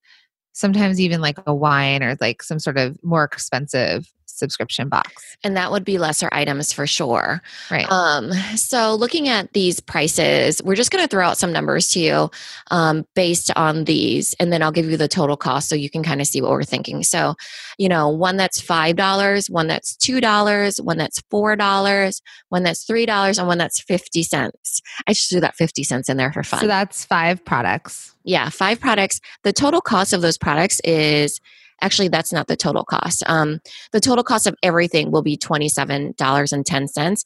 sometimes 0.52 1.00
even 1.00 1.20
like 1.20 1.38
a 1.46 1.54
wine 1.54 2.02
or 2.02 2.16
like 2.20 2.42
some 2.42 2.58
sort 2.58 2.78
of 2.78 2.98
more 3.02 3.24
expensive 3.24 4.12
subscription 4.42 4.88
box. 4.88 5.36
And 5.44 5.56
that 5.56 5.70
would 5.70 5.84
be 5.84 5.98
lesser 5.98 6.28
items 6.32 6.72
for 6.72 6.84
sure. 6.84 7.40
Right. 7.70 7.88
Um, 7.90 8.32
so 8.56 8.96
looking 8.96 9.28
at 9.28 9.52
these 9.52 9.78
prices, 9.78 10.60
we're 10.64 10.74
just 10.74 10.90
going 10.90 11.04
to 11.04 11.08
throw 11.08 11.24
out 11.24 11.38
some 11.38 11.52
numbers 11.52 11.88
to 11.90 12.00
you 12.00 12.30
um, 12.72 13.06
based 13.14 13.52
on 13.54 13.84
these, 13.84 14.34
and 14.40 14.52
then 14.52 14.62
I'll 14.62 14.72
give 14.72 14.90
you 14.90 14.96
the 14.96 15.06
total 15.06 15.36
cost 15.36 15.68
so 15.68 15.76
you 15.76 15.88
can 15.88 16.02
kind 16.02 16.20
of 16.20 16.26
see 16.26 16.42
what 16.42 16.50
we're 16.50 16.64
thinking. 16.64 17.04
So, 17.04 17.36
you 17.78 17.88
know, 17.88 18.08
one 18.08 18.36
that's 18.36 18.60
$5, 18.60 19.48
one 19.48 19.68
that's 19.68 19.96
$2, 19.96 20.84
one 20.84 20.98
that's 20.98 21.22
$4, 21.22 22.20
one 22.48 22.62
that's 22.64 22.84
$3, 22.84 23.38
and 23.38 23.46
one 23.46 23.58
that's 23.58 23.80
50 23.80 24.22
cents. 24.24 24.82
I 25.06 25.12
just 25.12 25.30
threw 25.30 25.40
that 25.40 25.54
50 25.54 25.84
cents 25.84 26.08
in 26.08 26.16
there 26.16 26.32
for 26.32 26.42
fun. 26.42 26.60
So 26.60 26.66
that's 26.66 27.04
five 27.04 27.44
products. 27.44 28.14
Yeah, 28.24 28.48
five 28.48 28.80
products. 28.80 29.20
The 29.44 29.52
total 29.52 29.80
cost 29.80 30.12
of 30.12 30.20
those 30.20 30.38
products 30.38 30.80
is 30.80 31.40
Actually, 31.82 32.08
that's 32.08 32.32
not 32.32 32.46
the 32.46 32.56
total 32.56 32.84
cost. 32.84 33.22
Um, 33.26 33.60
the 33.92 34.00
total 34.00 34.24
cost 34.24 34.46
of 34.46 34.54
everything 34.62 35.10
will 35.10 35.22
be 35.22 35.36
$27.10. 35.36 37.24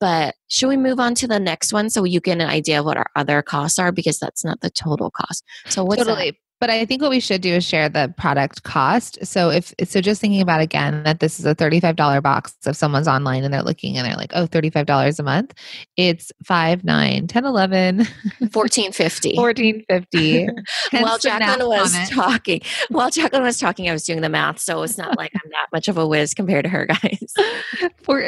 But 0.00 0.34
should 0.48 0.68
we 0.68 0.76
move 0.76 1.00
on 1.00 1.14
to 1.16 1.26
the 1.26 1.40
next 1.40 1.72
one 1.72 1.90
so 1.90 2.04
you 2.04 2.20
get 2.20 2.40
an 2.40 2.48
idea 2.48 2.80
of 2.80 2.86
what 2.86 2.96
our 2.96 3.10
other 3.16 3.42
costs 3.42 3.78
are? 3.78 3.92
Because 3.92 4.18
that's 4.18 4.44
not 4.44 4.60
the 4.60 4.70
total 4.70 5.10
cost. 5.10 5.44
So 5.66 5.84
what's 5.84 6.02
totally. 6.02 6.30
That? 6.30 6.36
But 6.60 6.70
I 6.70 6.84
think 6.84 7.02
what 7.02 7.10
we 7.10 7.20
should 7.20 7.40
do 7.40 7.54
is 7.54 7.64
share 7.64 7.88
the 7.88 8.12
product 8.16 8.64
cost. 8.64 9.24
So 9.24 9.50
if 9.50 9.72
so 9.84 10.00
just 10.00 10.20
thinking 10.20 10.40
about 10.40 10.60
again 10.60 11.02
that 11.04 11.20
this 11.20 11.38
is 11.38 11.46
a 11.46 11.54
$35 11.54 12.22
box 12.22 12.56
if 12.66 12.76
someone's 12.76 13.08
online 13.08 13.44
and 13.44 13.54
they're 13.54 13.62
looking 13.62 13.96
and 13.96 14.06
they're 14.06 14.16
like, 14.16 14.32
oh, 14.34 14.46
$35 14.46 15.18
a 15.18 15.22
month, 15.22 15.54
it's 15.96 16.32
5, 16.44 16.84
9, 16.84 17.26
10, 17.26 17.44
11, 17.44 17.96
1450. 18.38 19.36
1450. 19.36 20.48
while 21.02 21.18
Jacqueline 21.18 21.68
was 21.68 21.92
comment. 21.92 22.10
talking, 22.10 22.60
while 22.88 23.10
Jacqueline 23.10 23.44
was 23.44 23.58
talking, 23.58 23.88
I 23.88 23.92
was 23.92 24.04
doing 24.04 24.20
the 24.20 24.28
math. 24.28 24.58
So 24.60 24.82
it's 24.82 24.98
not 24.98 25.16
like 25.16 25.32
I'm 25.34 25.50
that 25.50 25.68
much 25.72 25.88
of 25.88 25.96
a 25.96 26.06
whiz 26.06 26.34
compared 26.34 26.64
to 26.64 26.70
her 26.70 26.86
guys. 26.86 27.34
For 28.02 28.22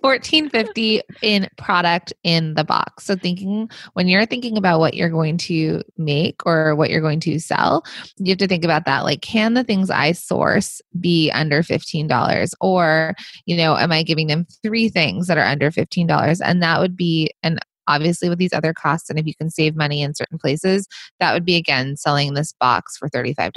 1450 0.00 1.02
in 1.22 1.48
product 1.56 2.12
in 2.22 2.54
the 2.54 2.64
box. 2.64 3.04
So 3.04 3.16
thinking 3.16 3.70
when 3.94 4.08
you're 4.08 4.26
thinking 4.26 4.56
about 4.56 4.80
what 4.80 4.94
you're 4.94 5.08
going 5.08 5.38
to 5.38 5.82
make 5.96 6.44
or 6.46 6.74
what 6.74 6.90
you're 6.90 6.97
you're 6.98 7.08
going 7.08 7.20
to 7.20 7.38
sell, 7.38 7.84
you 8.16 8.30
have 8.30 8.38
to 8.38 8.48
think 8.48 8.64
about 8.64 8.84
that. 8.86 9.04
Like, 9.04 9.22
can 9.22 9.54
the 9.54 9.62
things 9.62 9.88
I 9.88 10.12
source 10.12 10.82
be 10.98 11.30
under 11.30 11.62
$15? 11.62 12.52
Or, 12.60 13.14
you 13.46 13.56
know, 13.56 13.76
am 13.76 13.92
I 13.92 14.02
giving 14.02 14.26
them 14.26 14.46
three 14.62 14.88
things 14.88 15.28
that 15.28 15.38
are 15.38 15.44
under 15.44 15.70
$15? 15.70 16.40
And 16.44 16.62
that 16.62 16.80
would 16.80 16.96
be 16.96 17.30
an 17.42 17.58
obviously 17.86 18.28
with 18.28 18.38
these 18.38 18.52
other 18.52 18.74
costs 18.74 19.08
and 19.08 19.18
if 19.18 19.26
you 19.26 19.34
can 19.34 19.48
save 19.48 19.74
money 19.74 20.02
in 20.02 20.14
certain 20.14 20.36
places 20.36 20.86
that 21.20 21.32
would 21.32 21.46
be 21.46 21.56
again 21.56 21.96
selling 21.96 22.34
this 22.34 22.52
box 22.60 22.98
for 22.98 23.08
$35 23.08 23.50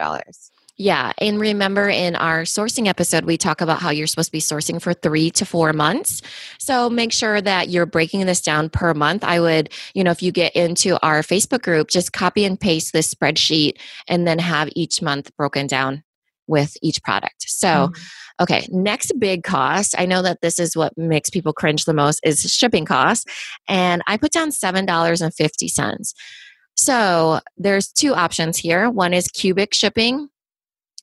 yeah. 0.82 1.14
And 1.20 1.40
remember 1.40 1.88
in 1.88 2.16
our 2.16 2.42
sourcing 2.42 2.88
episode, 2.88 3.26
we 3.26 3.38
talk 3.38 3.62
about 3.62 3.80
how 3.80 3.92
you're 3.92 4.08
supposed 4.08 4.30
to 4.30 4.32
be 4.32 4.40
sourcing 4.40 4.82
for 4.82 4.96
three 4.96 5.30
to 5.32 5.46
four 5.46 5.74
months. 5.74 6.24
So 6.58 6.90
make 6.90 7.14
sure 7.14 7.40
that 7.40 7.70
you're 7.70 7.86
breaking 7.86 8.26
this 8.26 8.42
down 8.42 8.72
per 8.72 8.96
month. 8.96 9.24
I 9.24 9.40
would, 9.40 9.72
you 9.94 10.04
know, 10.04 10.10
if 10.10 10.24
you 10.24 10.32
get 10.32 10.56
into 10.56 11.00
our 11.06 11.22
Facebook 11.22 11.62
group, 11.62 11.90
just 11.90 12.14
copy 12.14 12.46
and 12.46 12.60
paste 12.60 12.94
this 12.94 13.14
spreadsheet 13.14 13.74
and 14.08 14.26
then 14.26 14.40
have 14.40 14.70
each 14.76 15.04
month 15.04 15.30
broken 15.38 15.68
down 15.68 16.04
with 16.48 16.76
each 16.82 17.04
product. 17.04 17.44
So, 17.44 17.68
mm-hmm. 17.68 18.44
okay, 18.44 18.68
next 18.72 19.14
big 19.20 19.44
cost. 19.44 19.94
I 20.00 20.08
know 20.08 20.24
that 20.24 20.42
this 20.42 20.58
is 20.58 20.76
what 20.76 20.98
makes 20.98 21.30
people 21.30 21.54
cringe 21.54 21.86
the 21.86 21.94
most 21.94 22.22
is 22.24 22.42
shipping 22.52 22.86
costs. 22.86 23.26
And 23.68 24.02
I 24.08 24.18
put 24.18 24.32
down 24.32 24.50
$7.50. 24.50 26.14
So 26.74 27.40
there's 27.56 27.92
two 27.92 28.16
options 28.16 28.58
here. 28.58 28.90
One 28.90 29.14
is 29.14 29.28
cubic 29.28 29.76
shipping, 29.76 30.30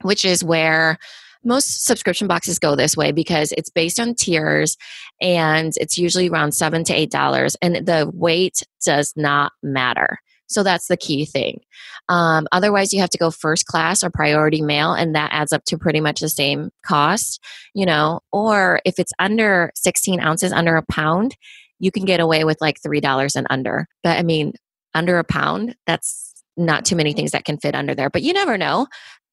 which 0.02 0.24
is 0.24 0.44
where 0.44 0.98
most 1.44 1.84
subscription 1.84 2.26
boxes 2.26 2.58
go 2.58 2.74
this 2.74 2.96
way 2.96 3.12
because 3.12 3.52
it's 3.56 3.70
based 3.70 4.00
on 4.00 4.14
tiers 4.14 4.76
and 5.20 5.72
it's 5.76 5.96
usually 5.96 6.28
around 6.28 6.52
seven 6.52 6.84
to 6.84 6.92
eight 6.92 7.10
dollars 7.10 7.56
and 7.62 7.76
the 7.86 8.10
weight 8.12 8.62
does 8.84 9.12
not 9.16 9.52
matter. 9.62 10.18
So 10.48 10.62
that's 10.62 10.88
the 10.88 10.96
key 10.96 11.26
thing. 11.26 11.60
Um, 12.08 12.48
otherwise 12.52 12.92
you 12.92 13.00
have 13.00 13.10
to 13.10 13.18
go 13.18 13.30
first 13.30 13.66
class 13.66 14.02
or 14.02 14.10
priority 14.10 14.62
mail 14.62 14.94
and 14.94 15.14
that 15.14 15.30
adds 15.32 15.52
up 15.52 15.64
to 15.64 15.78
pretty 15.78 16.00
much 16.00 16.20
the 16.20 16.28
same 16.28 16.70
cost 16.84 17.42
you 17.74 17.84
know 17.84 18.20
or 18.32 18.80
if 18.84 18.98
it's 18.98 19.12
under 19.18 19.70
16 19.74 20.20
ounces 20.20 20.52
under 20.52 20.76
a 20.76 20.84
pound 20.90 21.36
you 21.80 21.92
can 21.92 22.04
get 22.04 22.18
away 22.18 22.44
with 22.44 22.60
like 22.60 22.80
three 22.82 23.00
dollars 23.00 23.36
and 23.36 23.46
under. 23.50 23.86
But 24.02 24.18
i 24.18 24.22
mean 24.22 24.54
under 24.94 25.18
a 25.18 25.24
pound 25.24 25.76
that's 25.86 26.42
not 26.56 26.84
too 26.84 26.96
many 26.96 27.12
things 27.12 27.30
that 27.30 27.44
can 27.44 27.58
fit 27.58 27.74
under 27.74 27.94
there 27.94 28.10
but 28.10 28.22
you 28.22 28.32
never 28.32 28.58
know 28.58 28.86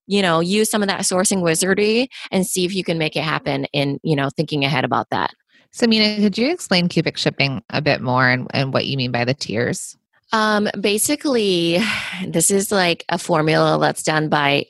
you 0.07 0.21
know 0.21 0.39
use 0.39 0.69
some 0.69 0.81
of 0.81 0.87
that 0.87 1.01
sourcing 1.01 1.41
wizardry 1.41 2.09
and 2.31 2.45
see 2.45 2.65
if 2.65 2.73
you 2.73 2.83
can 2.83 2.97
make 2.97 3.15
it 3.15 3.23
happen 3.23 3.65
in 3.73 3.99
you 4.03 4.15
know 4.15 4.29
thinking 4.35 4.63
ahead 4.63 4.85
about 4.85 5.09
that 5.09 5.31
so 5.71 5.87
minna 5.87 6.21
could 6.21 6.37
you 6.37 6.51
explain 6.51 6.87
cubic 6.87 7.17
shipping 7.17 7.63
a 7.69 7.81
bit 7.81 8.01
more 8.01 8.29
and, 8.29 8.47
and 8.53 8.73
what 8.73 8.85
you 8.85 8.97
mean 8.97 9.11
by 9.11 9.25
the 9.25 9.33
tiers 9.33 9.97
um, 10.31 10.67
basically 10.79 11.79
this 12.27 12.51
is 12.51 12.71
like 12.71 13.05
a 13.09 13.17
formula 13.17 13.79
that's 13.79 14.03
done 14.03 14.29
by 14.29 14.65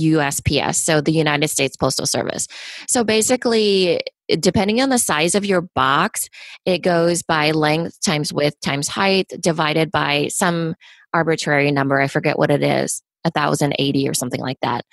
USPS, 0.00 0.76
so 0.76 1.00
the 1.00 1.12
United 1.12 1.48
States 1.48 1.76
Postal 1.76 2.06
Service. 2.06 2.48
So 2.88 3.04
basically, 3.04 4.00
depending 4.40 4.80
on 4.80 4.88
the 4.88 4.98
size 4.98 5.34
of 5.34 5.44
your 5.44 5.60
box, 5.60 6.28
it 6.64 6.78
goes 6.78 7.22
by 7.22 7.50
length 7.50 8.00
times 8.00 8.32
width 8.32 8.58
times 8.60 8.88
height 8.88 9.30
divided 9.40 9.90
by 9.90 10.28
some 10.28 10.74
arbitrary 11.12 11.70
number. 11.70 12.00
I 12.00 12.08
forget 12.08 12.38
what 12.38 12.50
it 12.50 12.62
is. 12.62 13.02
1080 13.24 14.08
or 14.08 14.14
something 14.14 14.40
like 14.40 14.58
that. 14.62 14.84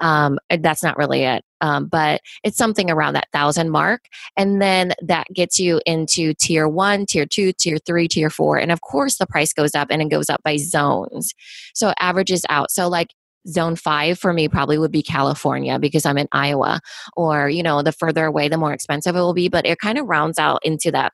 Um, 0.00 0.38
that's 0.60 0.82
not 0.82 0.96
really 0.96 1.22
it, 1.22 1.44
um, 1.60 1.86
but 1.86 2.20
it's 2.44 2.56
something 2.56 2.90
around 2.90 3.14
that 3.14 3.28
thousand 3.32 3.70
mark. 3.70 4.06
And 4.36 4.60
then 4.60 4.92
that 5.02 5.26
gets 5.34 5.58
you 5.58 5.80
into 5.86 6.34
tier 6.34 6.68
one, 6.68 7.06
tier 7.06 7.26
two, 7.26 7.52
tier 7.52 7.78
three, 7.78 8.08
tier 8.08 8.30
four. 8.30 8.58
And 8.58 8.72
of 8.72 8.80
course, 8.80 9.18
the 9.18 9.26
price 9.26 9.52
goes 9.52 9.74
up 9.74 9.88
and 9.90 10.02
it 10.02 10.10
goes 10.10 10.30
up 10.30 10.42
by 10.44 10.56
zones. 10.56 11.34
So 11.74 11.90
it 11.90 11.96
averages 12.00 12.44
out. 12.48 12.70
So, 12.70 12.88
like, 12.88 13.14
zone 13.48 13.74
five 13.74 14.18
for 14.18 14.32
me 14.32 14.48
probably 14.48 14.78
would 14.78 14.92
be 14.92 15.02
California 15.02 15.78
because 15.78 16.06
I'm 16.06 16.18
in 16.18 16.28
Iowa, 16.30 16.80
or, 17.16 17.48
you 17.48 17.62
know, 17.62 17.82
the 17.82 17.92
further 17.92 18.26
away, 18.26 18.48
the 18.48 18.56
more 18.56 18.72
expensive 18.72 19.16
it 19.16 19.20
will 19.20 19.34
be. 19.34 19.48
But 19.48 19.66
it 19.66 19.78
kind 19.78 19.98
of 19.98 20.06
rounds 20.06 20.38
out 20.38 20.60
into 20.64 20.92
that 20.92 21.12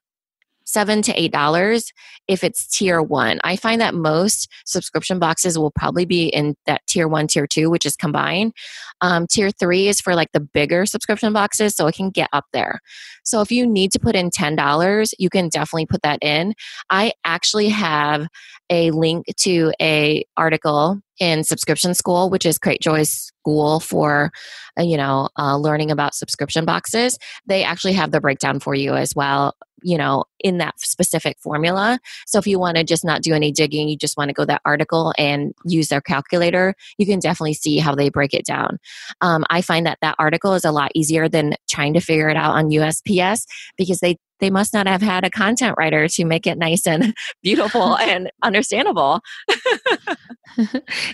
seven 0.69 1.01
to 1.01 1.19
eight 1.19 1.33
dollars 1.33 1.93
if 2.29 2.45
it's 2.45 2.67
tier 2.67 3.01
one. 3.01 3.41
I 3.43 3.57
find 3.57 3.81
that 3.81 3.95
most 3.95 4.53
subscription 4.67 5.19
boxes 5.19 5.59
will 5.59 5.71
probably 5.71 6.05
be 6.05 6.29
in 6.29 6.57
that 6.67 6.83
tier 6.87 7.09
one, 7.09 7.27
tier 7.27 7.47
two, 7.47 7.71
which 7.71 7.87
is 7.87 7.97
combined. 7.97 8.53
Um, 9.01 9.27
tier 9.27 9.51
three 9.51 9.89
is 9.89 10.01
for 10.01 10.15
like 10.15 10.33
the 10.33 10.41
bigger 10.41 10.85
subscription 10.85 11.33
boxes, 11.33 11.75
so 11.75 11.87
it 11.87 11.95
can 11.95 12.11
get 12.11 12.29
up 12.35 12.45
there. 12.53 12.81
So 13.25 13.41
if 13.41 13.51
you 13.51 13.67
need 13.67 13.93
to 13.93 13.99
put 13.99 14.15
in 14.15 14.31
ten 14.31 14.57
dollars, 14.57 15.15
you 15.19 15.31
can 15.31 15.49
definitely 15.49 15.87
put 15.87 16.03
that 16.03 16.19
in. 16.23 16.55
I 16.91 17.13
actually 17.25 17.71
have 17.71 18.29
a 18.71 18.91
link 18.91 19.27
to 19.37 19.73
a 19.81 20.25
article 20.37 21.01
in 21.21 21.43
subscription 21.43 21.95
school 21.95 22.31
which 22.31 22.47
is 22.47 22.59
cratejoy's 22.59 23.33
school 23.41 23.81
for 23.81 24.31
uh, 24.79 24.83
you 24.83 24.97
know 24.97 25.29
uh, 25.39 25.57
learning 25.57 25.91
about 25.91 26.15
subscription 26.15 26.65
boxes. 26.65 27.19
They 27.47 27.65
actually 27.65 27.95
have 27.95 28.11
the 28.11 28.21
breakdown 28.21 28.61
for 28.61 28.75
you 28.75 28.95
as 28.95 29.15
well 29.15 29.55
you 29.83 29.97
know 29.97 30.25
in 30.41 30.59
that 30.59 30.79
specific 30.81 31.39
formula. 31.41 31.99
So 32.27 32.39
if 32.39 32.47
you 32.47 32.59
want 32.59 32.77
to 32.77 32.85
just 32.85 33.05
not 33.05 33.23
do 33.23 33.33
any 33.33 33.53
digging 33.53 33.89
you 33.89 33.97
just 33.97 34.17
want 34.17 34.29
to 34.29 34.35
go 34.35 34.45
that 34.45 34.63
article 34.65 35.13
and 35.19 35.55
use 35.65 35.89
their 35.89 36.01
calculator 36.01 36.75
you 36.99 37.07
can 37.07 37.19
definitely 37.19 37.55
see 37.55 37.79
how 37.79 37.95
they 37.95 38.11
break 38.11 38.35
it 38.35 38.45
down. 38.45 38.79
Um, 39.21 39.45
i 39.51 39.63
find 39.63 39.87
that 39.87 39.99
that 40.03 40.17
article 40.19 40.55
is 40.55 40.65
a 40.65 40.73
lot 40.73 40.91
easier 40.95 41.29
than 41.29 41.55
trying 41.69 41.95
to 41.95 42.01
figure 42.01 42.29
it 42.29 42.37
out 42.37 42.55
on 42.55 42.71
usps 42.71 43.47
because 43.77 44.01
they 44.01 44.19
they 44.41 44.51
must 44.51 44.73
not 44.73 44.87
have 44.87 45.03
had 45.03 45.25
a 45.25 45.31
content 45.31 45.77
writer 45.79 46.09
to 46.09 46.25
make 46.25 46.47
it 46.47 46.59
nice 46.59 46.87
and 46.87 47.15
beautiful 47.43 47.97
and 47.99 48.31
understandable 48.43 49.21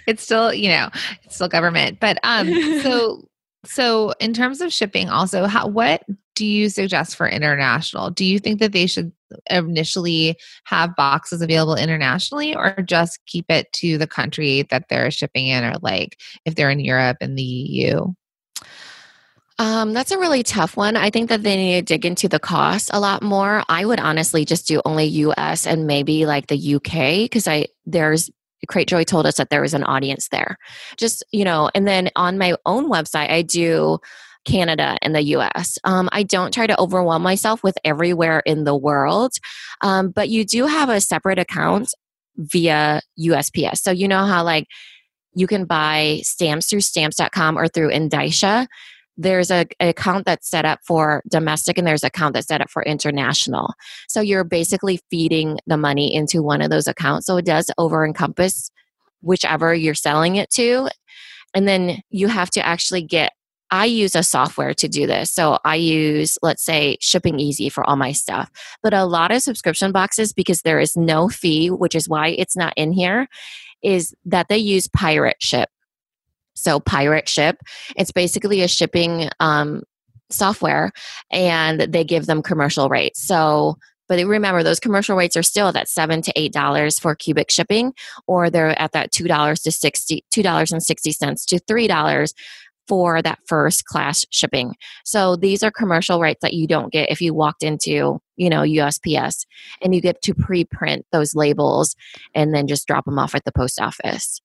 it's 0.06 0.22
still 0.22 0.52
you 0.52 0.68
know 0.68 0.88
it's 1.22 1.34
still 1.34 1.48
government 1.48 1.98
but 2.00 2.18
um 2.22 2.48
so 2.80 3.24
so, 3.66 4.12
in 4.20 4.32
terms 4.32 4.60
of 4.60 4.72
shipping, 4.72 5.08
also, 5.08 5.46
how, 5.46 5.66
what 5.66 6.02
do 6.34 6.46
you 6.46 6.68
suggest 6.68 7.16
for 7.16 7.28
international? 7.28 8.10
Do 8.10 8.24
you 8.24 8.38
think 8.38 8.60
that 8.60 8.72
they 8.72 8.86
should 8.86 9.12
initially 9.50 10.36
have 10.64 10.96
boxes 10.96 11.42
available 11.42 11.76
internationally 11.76 12.54
or 12.54 12.76
just 12.82 13.24
keep 13.26 13.46
it 13.48 13.72
to 13.74 13.98
the 13.98 14.06
country 14.06 14.62
that 14.70 14.88
they're 14.88 15.10
shipping 15.10 15.46
in, 15.46 15.64
or 15.64 15.74
like 15.82 16.18
if 16.44 16.54
they're 16.54 16.70
in 16.70 16.80
Europe 16.80 17.18
and 17.20 17.38
the 17.38 17.42
EU? 17.42 18.12
Um, 19.58 19.92
that's 19.92 20.10
a 20.10 20.18
really 20.18 20.42
tough 20.42 20.76
one. 20.76 20.96
I 20.96 21.10
think 21.10 21.28
that 21.28 21.42
they 21.44 21.56
need 21.56 21.86
to 21.86 21.94
dig 21.94 22.04
into 22.04 22.28
the 22.28 22.40
cost 22.40 22.90
a 22.92 22.98
lot 22.98 23.22
more. 23.22 23.62
I 23.68 23.84
would 23.84 24.00
honestly 24.00 24.44
just 24.44 24.66
do 24.66 24.82
only 24.84 25.04
US 25.04 25.66
and 25.66 25.86
maybe 25.86 26.26
like 26.26 26.48
the 26.48 26.74
UK 26.74 27.24
because 27.24 27.46
I 27.46 27.66
there's 27.86 28.30
Cratejoy 28.66 29.06
told 29.06 29.26
us 29.26 29.36
that 29.36 29.50
there 29.50 29.60
was 29.60 29.74
an 29.74 29.84
audience 29.84 30.28
there. 30.28 30.56
Just, 30.96 31.24
you 31.32 31.44
know, 31.44 31.70
and 31.74 31.86
then 31.86 32.10
on 32.16 32.38
my 32.38 32.56
own 32.66 32.90
website, 32.90 33.30
I 33.30 33.42
do 33.42 33.98
Canada 34.44 34.96
and 35.02 35.14
the 35.14 35.22
US. 35.22 35.78
Um, 35.84 36.08
I 36.12 36.22
don't 36.22 36.52
try 36.52 36.66
to 36.66 36.78
overwhelm 36.78 37.22
myself 37.22 37.62
with 37.62 37.76
everywhere 37.84 38.42
in 38.44 38.64
the 38.64 38.76
world, 38.76 39.32
um, 39.80 40.10
but 40.10 40.28
you 40.28 40.44
do 40.44 40.66
have 40.66 40.88
a 40.88 41.00
separate 41.00 41.38
account 41.38 41.94
via 42.36 43.00
USPS. 43.18 43.78
So, 43.78 43.90
you 43.90 44.08
know 44.08 44.24
how, 44.24 44.44
like, 44.44 44.66
you 45.34 45.46
can 45.46 45.64
buy 45.64 46.20
stamps 46.22 46.68
through 46.68 46.80
stamps.com 46.80 47.58
or 47.58 47.68
through 47.68 47.90
Endicia 47.90 48.66
there's 49.16 49.50
a, 49.50 49.66
a, 49.80 49.90
account 49.90 50.24
that's 50.26 50.48
set 50.48 50.64
up 50.64 50.80
for 50.84 51.22
domestic 51.28 51.78
and 51.78 51.86
there's 51.86 52.02
an 52.02 52.08
account 52.08 52.34
that's 52.34 52.48
set 52.48 52.60
up 52.60 52.70
for 52.70 52.82
international. 52.82 53.74
So 54.08 54.20
you're 54.20 54.44
basically 54.44 55.00
feeding 55.10 55.58
the 55.66 55.76
money 55.76 56.14
into 56.14 56.42
one 56.42 56.60
of 56.60 56.70
those 56.70 56.88
accounts. 56.88 57.26
So 57.26 57.36
it 57.36 57.44
does 57.44 57.70
over 57.78 58.04
encompass 58.04 58.70
whichever 59.20 59.74
you're 59.74 59.94
selling 59.94 60.36
it 60.36 60.50
to. 60.50 60.88
And 61.54 61.68
then 61.68 62.02
you 62.10 62.28
have 62.28 62.50
to 62.50 62.66
actually 62.66 63.02
get 63.02 63.32
I 63.70 63.86
use 63.86 64.14
a 64.14 64.22
software 64.22 64.72
to 64.74 64.86
do 64.86 65.04
this. 65.04 65.32
So 65.32 65.58
I 65.64 65.74
use, 65.74 66.38
let's 66.42 66.64
say, 66.64 66.96
ShippingEasy 67.00 67.72
for 67.72 67.82
all 67.82 67.96
my 67.96 68.12
stuff. 68.12 68.48
But 68.84 68.94
a 68.94 69.04
lot 69.04 69.32
of 69.32 69.42
subscription 69.42 69.90
boxes, 69.90 70.32
because 70.32 70.62
there 70.62 70.78
is 70.78 70.96
no 70.96 71.28
fee, 71.28 71.70
which 71.70 71.96
is 71.96 72.08
why 72.08 72.28
it's 72.28 72.56
not 72.56 72.72
in 72.76 72.92
here, 72.92 73.26
is 73.82 74.14
that 74.26 74.48
they 74.48 74.58
use 74.58 74.86
Pirate 74.86 75.38
Ship. 75.40 75.68
So 76.54 76.80
Pirate 76.80 77.28
Ship, 77.28 77.56
it's 77.96 78.12
basically 78.12 78.62
a 78.62 78.68
shipping 78.68 79.28
um, 79.40 79.82
software, 80.30 80.92
and 81.30 81.80
they 81.80 82.04
give 82.04 82.26
them 82.26 82.42
commercial 82.42 82.88
rates. 82.88 83.26
So 83.26 83.76
but 84.08 84.22
remember, 84.24 84.62
those 84.62 84.80
commercial 84.80 85.16
rates 85.16 85.36
are 85.36 85.42
still 85.42 85.68
at 85.68 85.74
that 85.74 85.88
seven 85.88 86.20
to 86.22 86.32
eight 86.36 86.52
dollars 86.52 86.98
for 86.98 87.14
cubic 87.14 87.50
shipping, 87.50 87.94
or 88.26 88.50
they're 88.50 88.78
at 88.80 88.92
that 88.92 89.12
two 89.12 89.26
dollars 89.26 89.60
to 89.62 89.72
sixty 89.72 90.24
two 90.30 90.42
dollars 90.42 90.72
and 90.72 90.82
sixty 90.82 91.12
cents 91.12 91.46
to 91.46 91.58
three 91.58 91.86
dollars 91.88 92.34
for 92.86 93.22
that 93.22 93.38
first 93.46 93.86
class 93.86 94.26
shipping. 94.30 94.74
So 95.04 95.36
these 95.36 95.62
are 95.62 95.70
commercial 95.70 96.20
rates 96.20 96.40
that 96.42 96.52
you 96.52 96.66
don't 96.66 96.92
get 96.92 97.10
if 97.10 97.22
you 97.22 97.32
walked 97.32 97.62
into, 97.62 98.20
you 98.36 98.50
know, 98.50 98.60
USPS 98.60 99.46
and 99.80 99.94
you 99.94 100.02
get 100.02 100.20
to 100.22 100.34
pre-print 100.34 101.06
those 101.10 101.34
labels 101.34 101.96
and 102.34 102.54
then 102.54 102.66
just 102.66 102.86
drop 102.86 103.06
them 103.06 103.18
off 103.18 103.34
at 103.34 103.44
the 103.46 103.52
post 103.52 103.80
office. 103.80 104.42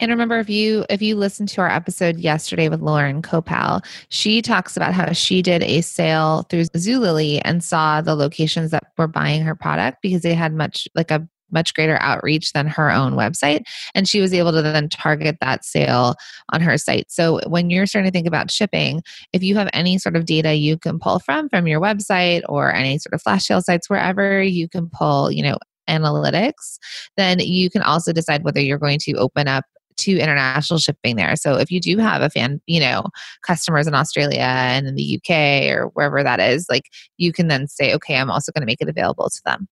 And 0.00 0.10
remember, 0.10 0.38
if 0.38 0.50
you 0.50 0.84
if 0.90 1.02
you 1.02 1.16
listened 1.16 1.48
to 1.50 1.60
our 1.60 1.70
episode 1.70 2.18
yesterday 2.18 2.68
with 2.68 2.80
Lauren 2.80 3.22
Copal, 3.22 3.82
she 4.08 4.42
talks 4.42 4.76
about 4.76 4.94
how 4.94 5.12
she 5.12 5.42
did 5.42 5.62
a 5.62 5.80
sale 5.80 6.46
through 6.50 6.64
Zulily 6.64 7.40
and 7.44 7.62
saw 7.62 8.00
the 8.00 8.14
locations 8.14 8.70
that 8.70 8.84
were 8.98 9.08
buying 9.08 9.42
her 9.42 9.54
product 9.54 9.98
because 10.02 10.22
they 10.22 10.34
had 10.34 10.52
much 10.52 10.88
like 10.94 11.10
a 11.10 11.26
much 11.54 11.72
greater 11.72 11.96
outreach 12.00 12.52
than 12.52 12.66
her 12.66 12.90
own 12.90 13.14
website. 13.14 13.62
And 13.94 14.08
she 14.08 14.20
was 14.20 14.34
able 14.34 14.52
to 14.52 14.60
then 14.60 14.88
target 14.88 15.36
that 15.40 15.64
sale 15.64 16.16
on 16.52 16.60
her 16.60 16.76
site. 16.76 17.10
So 17.10 17.40
when 17.46 17.70
you're 17.70 17.86
starting 17.86 18.10
to 18.10 18.12
think 18.12 18.26
about 18.26 18.50
shipping, 18.50 19.02
if 19.32 19.42
you 19.42 19.54
have 19.56 19.70
any 19.72 19.96
sort 19.98 20.16
of 20.16 20.26
data 20.26 20.54
you 20.54 20.76
can 20.76 20.98
pull 20.98 21.20
from 21.20 21.48
from 21.48 21.66
your 21.66 21.80
website 21.80 22.42
or 22.48 22.74
any 22.74 22.98
sort 22.98 23.14
of 23.14 23.22
flash 23.22 23.46
sale 23.46 23.62
sites, 23.62 23.88
wherever 23.88 24.42
you 24.42 24.68
can 24.68 24.90
pull, 24.90 25.30
you 25.30 25.42
know, 25.42 25.56
analytics, 25.88 26.78
then 27.16 27.38
you 27.40 27.70
can 27.70 27.82
also 27.82 28.12
decide 28.12 28.44
whether 28.44 28.60
you're 28.60 28.78
going 28.78 28.98
to 29.00 29.14
open 29.14 29.48
up 29.48 29.64
to 29.96 30.18
international 30.18 30.78
shipping 30.78 31.16
there. 31.16 31.36
So 31.36 31.56
if 31.56 31.70
you 31.70 31.80
do 31.80 31.98
have 31.98 32.22
a 32.22 32.30
fan, 32.30 32.60
you 32.66 32.80
know, 32.80 33.04
customers 33.42 33.86
in 33.86 33.94
Australia 33.94 34.40
and 34.40 34.86
in 34.86 34.94
the 34.96 35.20
UK 35.20 35.70
or 35.72 35.86
wherever 35.94 36.22
that 36.22 36.40
is, 36.40 36.66
like 36.68 36.90
you 37.16 37.32
can 37.32 37.48
then 37.48 37.68
say, 37.68 37.94
okay, 37.94 38.16
I'm 38.16 38.30
also 38.30 38.52
going 38.52 38.62
to 38.62 38.66
make 38.66 38.80
it 38.80 38.88
available 38.88 39.30
to 39.30 39.40
them. 39.44 39.68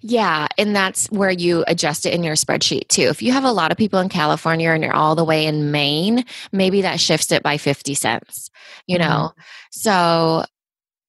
Yeah, 0.00 0.46
and 0.58 0.76
that's 0.76 1.06
where 1.10 1.30
you 1.30 1.64
adjust 1.66 2.06
it 2.06 2.14
in 2.14 2.22
your 2.22 2.36
spreadsheet 2.36 2.88
too. 2.88 3.02
If 3.02 3.20
you 3.20 3.32
have 3.32 3.44
a 3.44 3.50
lot 3.50 3.72
of 3.72 3.78
people 3.78 3.98
in 3.98 4.08
California 4.08 4.70
and 4.70 4.82
you're 4.82 4.94
all 4.94 5.16
the 5.16 5.24
way 5.24 5.46
in 5.46 5.72
Maine, 5.72 6.24
maybe 6.52 6.82
that 6.82 7.00
shifts 7.00 7.32
it 7.32 7.42
by 7.42 7.56
50 7.56 7.94
cents, 7.94 8.50
you 8.86 8.98
mm-hmm. 8.98 9.08
know? 9.08 9.32
So 9.72 10.44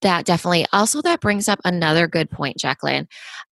that 0.02 0.26
definitely 0.26 0.66
also 0.72 1.02
that 1.02 1.22
brings 1.22 1.50
up 1.50 1.60
another 1.66 2.08
good 2.08 2.30
point, 2.30 2.58
Jacqueline. 2.58 3.08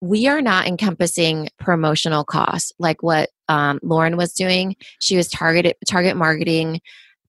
We 0.01 0.27
are 0.27 0.41
not 0.41 0.67
encompassing 0.67 1.49
promotional 1.59 2.25
costs 2.25 2.73
like 2.79 3.03
what 3.03 3.31
um, 3.49 3.79
Lauren 3.83 4.17
was 4.17 4.33
doing. 4.33 4.77
She 5.01 5.17
was 5.17 5.29
targeted 5.29 5.77
target 5.87 6.17
marketing 6.17 6.81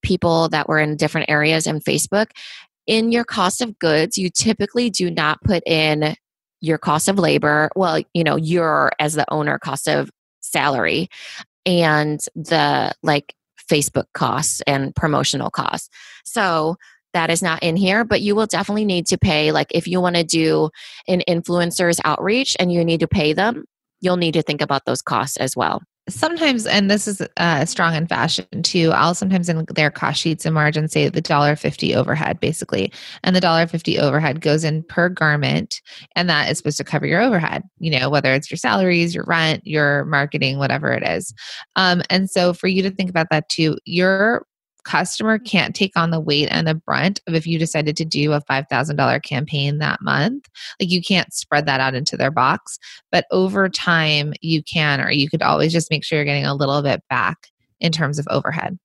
people 0.02 0.50
that 0.50 0.68
were 0.68 0.80
in 0.80 0.96
different 0.96 1.30
areas 1.30 1.68
in 1.68 1.80
Facebook. 1.80 2.28
In 2.88 3.12
your 3.12 3.24
cost 3.24 3.62
of 3.62 3.78
goods, 3.80 4.18
you 4.18 4.30
typically 4.30 4.90
do 4.90 5.12
not 5.12 5.44
put 5.44 5.64
in 5.68 6.16
your 6.62 6.78
cost 6.78 7.08
of 7.08 7.20
labor, 7.20 7.70
well, 7.76 8.02
you 8.14 8.24
know, 8.24 8.36
your 8.36 8.92
as 9.00 9.14
the 9.14 9.32
owner 9.32 9.60
cost 9.60 9.88
of 9.88 10.10
salary 10.40 11.10
and 11.66 12.20
the 12.36 12.92
like 13.04 13.36
Facebook 13.70 14.06
costs 14.14 14.62
and 14.68 14.96
promotional 14.96 15.50
costs. 15.50 15.90
So 16.24 16.78
that 17.14 17.30
is 17.30 17.42
not 17.42 17.62
in 17.64 17.76
here, 17.76 18.04
but 18.04 18.22
you 18.22 18.36
will 18.36 18.48
definitely 18.48 18.86
need 18.86 19.08
to 19.08 19.18
pay. 19.18 19.52
Like 19.52 19.68
if 19.72 19.88
you 19.88 20.02
want 20.02 20.16
to 20.16 20.24
do 20.24 20.70
an 21.08 21.22
influencer's 21.28 22.00
outreach 22.06 22.56
and 22.60 22.72
you 22.72 22.84
need 22.84 23.00
to 23.02 23.08
pay 23.08 23.34
them, 23.34 23.66
you'll 24.00 24.18
need 24.18 24.34
to 24.34 24.42
think 24.42 24.62
about 24.62 24.86
those 24.86 25.02
costs 25.02 25.38
as 25.38 25.56
well 25.56 25.82
sometimes 26.10 26.66
and 26.66 26.90
this 26.90 27.08
is 27.08 27.22
uh, 27.38 27.64
strong 27.66 27.96
in 27.96 28.08
fashion 28.08 28.46
too 28.64 28.92
i'll 28.94 29.14
sometimes 29.14 29.48
in 29.50 29.66
their 29.76 29.92
cost 29.92 30.20
sheets 30.20 30.46
and 30.46 30.54
margins 30.56 30.92
say 30.92 31.08
the 31.08 31.22
dollar 31.22 31.56
50 31.56 31.96
overhead 31.96 32.40
basically 32.40 32.92
and 33.24 33.36
the 33.36 33.40
dollar 33.40 33.68
50 33.68 34.00
overhead 34.00 34.42
goes 34.42 34.64
in 34.64 34.84
per 34.84 35.10
garment 35.10 35.80
and 36.16 36.28
that 36.30 36.50
is 36.50 36.58
supposed 36.58 36.78
to 36.78 36.84
cover 36.84 37.06
your 37.06 37.22
overhead 37.22 37.64
you 37.78 37.92
know 37.98 38.10
whether 38.10 38.34
it's 38.34 38.50
your 38.50 38.58
salaries 38.58 39.14
your 39.14 39.26
rent 39.28 39.66
your 39.66 40.06
marketing 40.06 40.58
whatever 40.58 40.92
it 40.92 41.04
is 41.04 41.34
um, 41.76 42.02
and 42.10 42.30
so 42.30 42.52
for 42.52 42.68
you 42.68 42.82
to 42.82 42.92
think 42.92 43.10
about 43.10 43.28
that 43.30 43.48
too 43.50 43.78
your 43.86 44.46
customer 44.84 45.38
can't 45.38 45.76
take 45.76 45.94
on 45.96 46.12
the 46.12 46.20
weight 46.20 46.48
and 46.52 46.68
the 46.68 46.76
brunt 46.76 47.20
of 47.28 47.34
if 47.34 47.46
you 47.46 47.60
decided 47.60 47.96
to 47.98 48.06
do 48.06 48.34
a 48.34 48.42
$5,000 48.42 49.24
campaign 49.24 49.78
that 49.78 50.02
month. 50.02 50.48
Like 50.80 50.92
you 50.92 51.02
can't 51.02 51.34
spread 51.34 51.66
that 51.66 51.80
out 51.80 51.96
into 51.96 52.18
their 52.18 52.32
box, 52.32 52.80
but 53.12 53.26
over 53.32 53.70
time 53.70 54.34
you 54.42 54.64
can, 54.64 55.02
or 55.02 55.12
you 55.12 55.30
could 55.30 55.42
always 55.42 55.72
just 55.72 55.92
make 55.92 56.04
sure 56.04 56.18
you're 56.18 56.26
getting 56.26 56.46
a 56.46 56.56
little 56.56 56.82
bit 56.82 57.02
back 57.10 57.48
in 57.80 57.92
terms 57.92 58.20
of 58.20 58.28
overhead. 58.30 58.78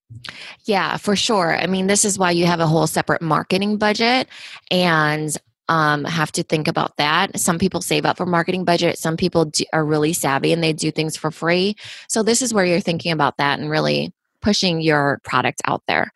Yeah, 0.64 0.96
for 0.96 1.14
sure. 1.14 1.56
I 1.56 1.66
mean, 1.66 1.87
this 1.87 2.04
is 2.04 2.18
why 2.18 2.30
you 2.30 2.46
have 2.46 2.61
a 2.61 2.66
whole 2.66 2.87
separate 2.87 3.22
marketing 3.22 3.76
budget 3.76 4.28
and 4.70 5.37
um, 5.68 6.04
have 6.04 6.32
to 6.32 6.42
think 6.42 6.68
about 6.68 6.96
that. 6.96 7.38
Some 7.38 7.59
people 7.59 7.82
save 7.82 8.06
up 8.06 8.16
for 8.16 8.26
marketing 8.26 8.64
budget. 8.64 8.98
Some 8.98 9.16
people 9.16 9.46
do, 9.46 9.64
are 9.72 9.85
really 9.85 10.12
savvy 10.12 10.52
and 10.52 10.62
they 10.62 10.72
do 10.72 10.90
things 10.90 11.16
for 11.16 11.30
free. 11.30 11.76
So 12.09 12.22
this 12.22 12.40
is 12.40 12.54
where 12.54 12.64
you're 12.64 12.80
thinking 12.80 13.12
about 13.12 13.37
that 13.38 13.59
and 13.59 13.68
really 13.68 14.12
pushing 14.46 14.80
your 14.80 15.18
product 15.24 15.61
out 15.64 15.82
there. 15.88 16.12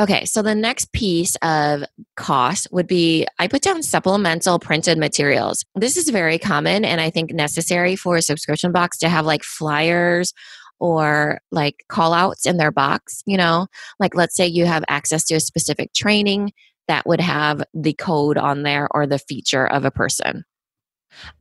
Okay, 0.00 0.24
so 0.24 0.40
the 0.40 0.54
next 0.54 0.90
piece 0.92 1.36
of 1.42 1.84
cost 2.16 2.66
would 2.72 2.86
be 2.86 3.26
I 3.38 3.46
put 3.46 3.60
down 3.60 3.82
supplemental 3.82 4.58
printed 4.58 4.96
materials. 4.96 5.66
This 5.74 5.98
is 5.98 6.08
very 6.08 6.38
common 6.38 6.86
and 6.86 6.98
I 6.98 7.10
think 7.10 7.30
necessary 7.30 7.94
for 7.94 8.16
a 8.16 8.22
subscription 8.22 8.72
box 8.72 8.96
to 9.00 9.10
have 9.10 9.26
like 9.26 9.42
flyers 9.42 10.32
or 10.80 11.40
like 11.50 11.84
call 11.88 12.14
outs 12.14 12.46
in 12.46 12.56
their 12.56 12.70
box, 12.70 13.22
you 13.26 13.36
know? 13.36 13.66
Like 14.00 14.14
let's 14.14 14.34
say 14.34 14.46
you 14.46 14.64
have 14.64 14.84
access 14.88 15.24
to 15.24 15.34
a 15.34 15.40
specific 15.40 15.92
training 15.92 16.52
that 16.86 17.06
would 17.06 17.20
have 17.20 17.62
the 17.74 17.92
code 17.92 18.38
on 18.38 18.62
there 18.62 18.88
or 18.92 19.06
the 19.06 19.18
feature 19.18 19.66
of 19.66 19.84
a 19.84 19.90
person. 19.90 20.44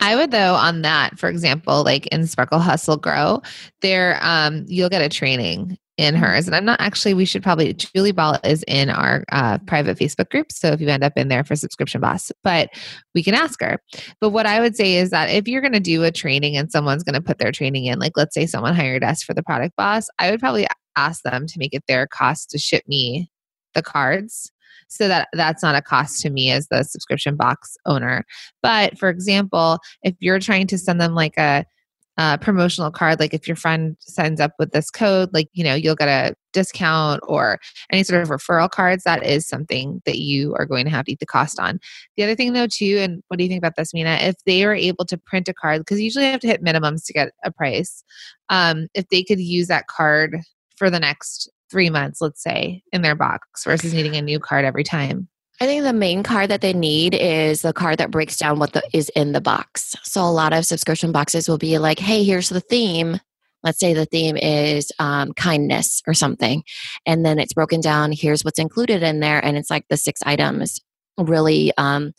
I 0.02 0.18
would 0.18 0.32
though 0.32 0.56
on 0.56 0.82
that, 0.82 1.18
for 1.18 1.30
example, 1.30 1.84
like 1.86 2.08
in 2.08 2.28
Sparkle 2.28 2.60
Hustle 2.60 2.98
Grow, 2.98 3.44
there 3.82 4.20
um 4.22 4.66
you'll 4.68 4.90
get 4.90 5.02
a 5.02 5.10
training 5.10 5.78
in 5.98 6.14
mm-hmm. 6.14 6.24
hers. 6.24 6.48
And 6.48 6.56
I'm 6.56 6.66
not 6.66 6.80
actually, 6.80 7.14
we 7.14 7.26
should 7.26 7.44
probably, 7.44 7.74
Julie 7.74 8.12
Ball 8.12 8.38
is 8.44 8.64
in 8.68 8.90
our 8.90 9.24
uh, 9.32 9.58
private 9.60 9.98
Facebook 9.98 10.30
group. 10.30 10.52
So 10.52 10.70
if 10.70 10.80
you 10.80 10.88
end 10.88 11.04
up 11.04 11.14
in 11.16 11.28
there 11.28 11.44
for 11.44 11.56
Subscription 11.56 12.02
Boss, 12.02 12.32
but 12.44 12.70
we 13.16 13.24
can 13.24 13.34
ask 13.34 13.62
her. 13.62 13.80
But 14.22 14.30
what 14.30 14.46
I 14.46 14.60
would 14.60 14.76
say 14.76 14.96
is 14.96 15.10
that 15.10 15.30
if 15.30 15.48
you're 15.48 15.62
going 15.62 15.74
to 15.74 15.80
do 15.80 16.04
a 16.04 16.12
training 16.12 16.56
and 16.56 16.72
someone's 16.72 17.04
going 17.04 17.16
to 17.16 17.22
put 17.22 17.40
their 17.40 17.52
training 17.52 17.86
in, 17.86 18.00
like 18.00 18.14
let's 18.16 18.34
say 18.34 18.46
someone 18.46 18.76
hired 18.76 19.04
us 19.04 19.24
for 19.24 19.34
the 19.34 19.44
product 19.44 19.76
boss, 19.76 20.08
I 20.20 20.32
would 20.32 20.40
probably 20.40 20.68
ask 20.96 21.24
them 21.24 21.48
to 21.48 21.60
make 21.60 21.74
it 21.74 21.84
their 21.88 22.08
cost 22.08 22.50
to 22.52 22.58
ship 22.58 22.84
me 22.88 23.30
the 23.74 23.82
cards 23.84 24.52
so 24.90 25.08
that 25.08 25.28
that's 25.34 25.62
not 25.62 25.76
a 25.76 25.82
cost 25.82 26.22
to 26.22 26.30
me 26.30 26.50
as 26.50 26.68
the 26.70 26.84
subscription 26.84 27.36
box 27.36 27.76
owner 27.86 28.26
but 28.64 28.98
for 28.98 29.10
example 29.10 29.80
if 30.02 30.16
you're 30.20 30.40
trying 30.40 30.66
to 30.66 30.78
send 30.78 31.00
them 31.00 31.14
like 31.14 31.38
a 31.38 31.66
uh, 32.18 32.38
promotional 32.38 32.92
card 32.92 33.20
like 33.20 33.34
if 33.34 33.48
your 33.48 33.56
friend 33.56 33.96
signs 34.00 34.42
up 34.42 34.52
with 34.58 34.72
this 34.72 34.90
code 34.90 35.30
like 35.34 35.50
you 35.54 35.64
know 35.64 35.76
you'll 35.76 35.96
get 35.96 36.08
a 36.08 36.36
discount 36.54 37.22
or 37.28 37.60
any 37.92 38.02
sort 38.04 38.22
of 38.22 38.30
referral 38.30 38.70
cards 38.70 39.04
that 39.04 39.24
is 39.24 39.46
something 39.46 40.02
that 40.06 40.18
you 40.18 40.56
are 40.56 40.66
going 40.66 40.86
to 40.86 40.90
have 40.90 41.06
to 41.06 41.12
eat 41.12 41.20
the 41.20 41.26
cost 41.26 41.60
on. 41.60 41.80
The 42.16 42.24
other 42.24 42.36
thing 42.36 42.54
though 42.54 42.68
too 42.68 42.98
and 43.00 43.22
what 43.28 43.38
do 43.38 43.44
you 43.44 43.50
think 43.50 43.60
about 43.60 43.76
this 43.76 43.94
minna? 43.94 44.18
If 44.22 44.36
they 44.46 44.64
are 44.64 44.74
able 44.74 45.06
to 45.06 45.18
print 45.18 45.48
a 45.48 45.54
card 45.54 45.82
because 45.82 46.02
usually 46.02 46.26
you 46.26 46.32
have 46.32 46.42
to 46.42 46.48
hit 46.48 46.64
minimums 46.64 47.06
to 47.06 47.14
get 47.14 47.32
a 47.44 47.52
price 47.52 48.04
um, 48.50 48.88
if 48.96 49.08
they 49.10 49.24
could 49.24 49.40
use 49.40 49.68
that 49.68 49.88
card 49.88 50.40
for 50.78 50.90
the 50.90 51.00
next 51.00 51.50
three 51.70 51.90
months 51.90 52.22
let's 52.22 52.42
say 52.42 52.82
in 52.92 53.02
their 53.02 53.16
box 53.16 53.64
versus 53.66 53.94
needing 53.94 54.16
a 54.16 54.22
new 54.22 54.40
card 54.40 54.66
every 54.66 54.84
time 54.84 55.28
I 55.60 55.66
think 55.66 55.84
the 55.84 55.94
main 55.94 56.22
card 56.22 56.50
that 56.50 56.62
they 56.62 56.74
need 56.74 57.16
is 57.16 57.64
the 57.64 57.74
card 57.74 57.98
that 57.98 58.12
breaks 58.12 58.38
down 58.38 58.60
what 58.60 58.74
the, 58.74 58.84
is 58.94 59.10
in 59.10 59.32
the 59.32 59.42
box. 59.42 59.96
So 60.04 60.22
a 60.22 60.30
lot 60.30 60.54
of 60.54 60.66
subscription 60.66 61.12
boxes 61.12 61.50
will 61.50 61.58
be 61.58 61.78
like, 61.80 62.00
"Hey, 62.00 62.24
here's 62.24 62.50
the 62.50 62.62
theme." 62.62 63.20
Let's 63.64 63.80
say 63.80 63.94
the 63.94 64.06
theme 64.06 64.38
is 64.38 64.92
um, 65.00 65.34
kindness 65.34 66.04
or 66.06 66.14
something, 66.14 66.64
and 67.06 67.26
then 67.26 67.40
it's 67.40 67.54
broken 67.54 67.82
down. 67.82 68.12
Here's 68.12 68.46
what's 68.46 68.60
included 68.60 69.02
in 69.02 69.20
there, 69.20 69.44
and 69.44 69.58
it's 69.58 69.72
like 69.72 69.86
the 69.90 69.98
six 69.98 70.22
items 70.26 70.80
really 71.18 71.74
um, 71.78 72.14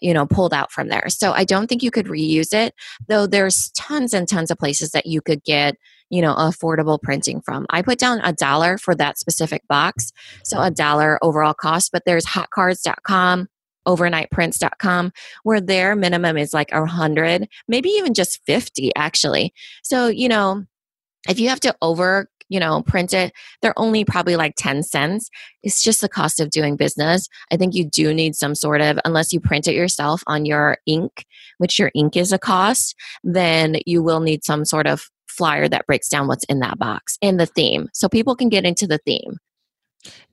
you 0.00 0.14
know 0.14 0.26
pulled 0.26 0.54
out 0.54 0.70
from 0.70 0.88
there 0.88 1.08
so 1.08 1.32
i 1.32 1.44
don't 1.44 1.66
think 1.66 1.82
you 1.82 1.90
could 1.90 2.06
reuse 2.06 2.52
it 2.52 2.74
though 3.08 3.26
there's 3.26 3.70
tons 3.70 4.14
and 4.14 4.28
tons 4.28 4.50
of 4.50 4.58
places 4.58 4.90
that 4.90 5.06
you 5.06 5.20
could 5.20 5.42
get 5.44 5.76
you 6.10 6.22
know 6.22 6.34
affordable 6.34 7.00
printing 7.00 7.40
from 7.40 7.66
i 7.70 7.82
put 7.82 7.98
down 7.98 8.20
a 8.24 8.32
dollar 8.32 8.78
for 8.78 8.94
that 8.94 9.18
specific 9.18 9.62
box 9.68 10.12
so 10.44 10.60
a 10.60 10.70
dollar 10.70 11.18
overall 11.22 11.54
cost 11.54 11.90
but 11.92 12.02
there's 12.04 12.26
hotcards.com 12.26 13.48
overnightprints.com 13.86 15.12
where 15.44 15.60
their 15.60 15.96
minimum 15.96 16.36
is 16.36 16.52
like 16.52 16.70
a 16.72 16.84
hundred 16.84 17.48
maybe 17.68 17.88
even 17.90 18.14
just 18.14 18.40
50 18.46 18.92
actually 18.96 19.52
so 19.82 20.08
you 20.08 20.28
know 20.28 20.64
if 21.28 21.40
you 21.40 21.48
have 21.48 21.60
to 21.60 21.74
over 21.82 22.28
you 22.48 22.58
know, 22.58 22.82
print 22.82 23.12
it, 23.12 23.32
they're 23.60 23.78
only 23.78 24.04
probably 24.04 24.36
like 24.36 24.54
10 24.56 24.82
cents. 24.82 25.30
It's 25.62 25.82
just 25.82 26.00
the 26.00 26.08
cost 26.08 26.40
of 26.40 26.50
doing 26.50 26.76
business. 26.76 27.28
I 27.52 27.56
think 27.56 27.74
you 27.74 27.84
do 27.84 28.14
need 28.14 28.34
some 28.34 28.54
sort 28.54 28.80
of, 28.80 28.98
unless 29.04 29.32
you 29.32 29.40
print 29.40 29.68
it 29.68 29.74
yourself 29.74 30.22
on 30.26 30.46
your 30.46 30.78
ink, 30.86 31.26
which 31.58 31.78
your 31.78 31.90
ink 31.94 32.16
is 32.16 32.32
a 32.32 32.38
cost, 32.38 32.94
then 33.22 33.76
you 33.86 34.02
will 34.02 34.20
need 34.20 34.44
some 34.44 34.64
sort 34.64 34.86
of 34.86 35.10
flyer 35.38 35.68
that 35.68 35.86
breaks 35.86 36.08
down 36.08 36.28
what's 36.28 36.44
in 36.44 36.60
that 36.60 36.78
box 36.78 37.16
and 37.22 37.40
the 37.40 37.46
theme. 37.46 37.88
So 37.94 38.08
people 38.08 38.36
can 38.36 38.48
get 38.48 38.66
into 38.66 38.86
the 38.86 38.98
theme. 39.06 39.38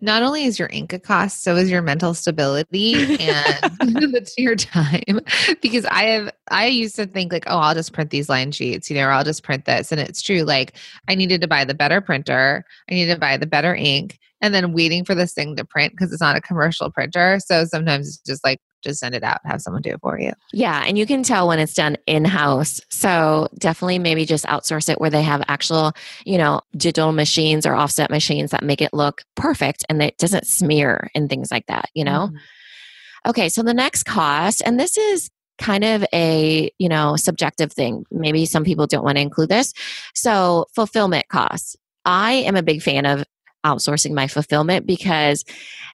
Not 0.02 0.24
only 0.24 0.46
is 0.46 0.60
your 0.60 0.70
ink 0.72 0.94
a 0.94 1.00
cost, 1.00 1.44
so 1.44 1.56
is 1.56 1.72
your 1.72 1.82
mental 1.82 2.14
stability 2.14 3.18
and 3.20 4.30
your 4.38 4.56
time. 4.56 5.20
Because 5.62 5.86
I 5.86 6.04
have, 6.04 6.32
I 6.50 6.68
used 6.68 6.96
to 6.98 7.06
think 7.06 7.32
like, 7.32 7.46
oh, 7.48 7.58
I'll 7.58 7.74
just 7.74 7.94
print 7.94 8.10
these 8.10 8.30
line 8.30 8.52
sheets, 8.52 8.90
you 8.90 8.96
know, 8.96 9.06
or 9.08 9.12
I'll 9.12 9.24
just 9.24 9.44
print 9.44 9.66
this. 9.66 9.92
And 9.92 10.02
it's 10.02 10.22
true. 10.22 10.42
Like, 10.42 10.78
I 11.08 11.16
needed 11.16 11.42
to 11.42 11.48
buy 11.48 11.66
the 11.66 11.74
better 11.74 12.02
printer, 12.02 12.66
I 12.90 12.94
needed 12.94 13.14
to 13.16 13.20
buy 13.20 13.38
the 13.38 13.48
better 13.48 13.74
ink, 13.74 14.20
and 14.42 14.54
then 14.54 14.74
waiting 14.74 15.06
for 15.06 15.16
this 15.16 15.34
thing 15.34 15.56
to 15.56 15.66
print 15.66 15.94
because 15.94 16.12
it's 16.12 16.22
not 16.22 16.38
a 16.38 16.42
commercial 16.42 16.92
printer. 16.92 17.40
So 17.44 17.66
sometimes 17.66 18.08
it's 18.08 18.20
just 18.20 18.44
like, 18.44 18.60
just 18.86 19.00
send 19.00 19.16
it 19.16 19.24
out, 19.24 19.40
have 19.44 19.62
someone 19.62 19.82
do 19.82 19.92
it 19.92 20.02
for 20.02 20.20
you. 20.20 20.32
Yeah. 20.54 20.84
And 20.86 20.98
you 20.98 21.06
can 21.06 21.24
tell 21.24 21.48
when 21.48 21.60
it's 21.60 21.74
done 21.74 21.98
in 22.08 22.24
house. 22.24 22.80
So 22.90 23.50
definitely 23.58 24.00
maybe 24.00 24.26
just 24.26 24.46
outsource 24.46 24.90
it 24.90 25.02
where 25.02 25.10
they 25.10 25.24
have 25.24 25.44
actual, 25.48 25.94
you 26.26 26.38
know, 26.38 26.62
digital 26.78 27.12
machines 27.12 27.66
or 27.66 27.76
offset 27.76 28.10
machines 28.10 28.52
that 28.52 28.64
make 28.64 28.82
it 28.82 28.94
look 28.94 29.24
perfect 29.36 29.84
and 29.90 30.02
it 30.02 30.18
doesn't 30.18 30.48
smear 30.48 31.10
and 31.16 31.30
things 31.30 31.52
like 31.52 31.66
that, 31.68 31.90
you 31.94 32.04
know? 32.04 32.28
Mm-hmm. 32.28 33.30
Okay. 33.30 33.50
So 33.50 33.64
the 33.64 33.74
next 33.74 34.04
cost, 34.04 34.62
and 34.66 34.80
this 34.80 34.98
is 34.98 35.30
kind 35.58 35.86
of 35.86 36.06
a 36.14 36.70
you 36.80 36.90
know 36.90 37.16
subjective 37.16 37.72
thing 37.72 38.04
maybe 38.12 38.46
some 38.46 38.66
people 38.66 38.88
don't 38.88 39.06
want 39.06 39.16
to 39.16 39.22
include 39.22 39.48
this 39.48 39.72
so 40.14 40.66
fulfillment 40.76 41.26
costs 41.30 41.78
I 42.06 42.34
am 42.34 42.56
a 42.56 42.64
big 42.64 42.82
fan 42.82 43.06
of 43.06 43.24
outsourcing 43.66 44.14
my 44.14 44.28
fulfillment 44.28 44.86
because 44.86 45.44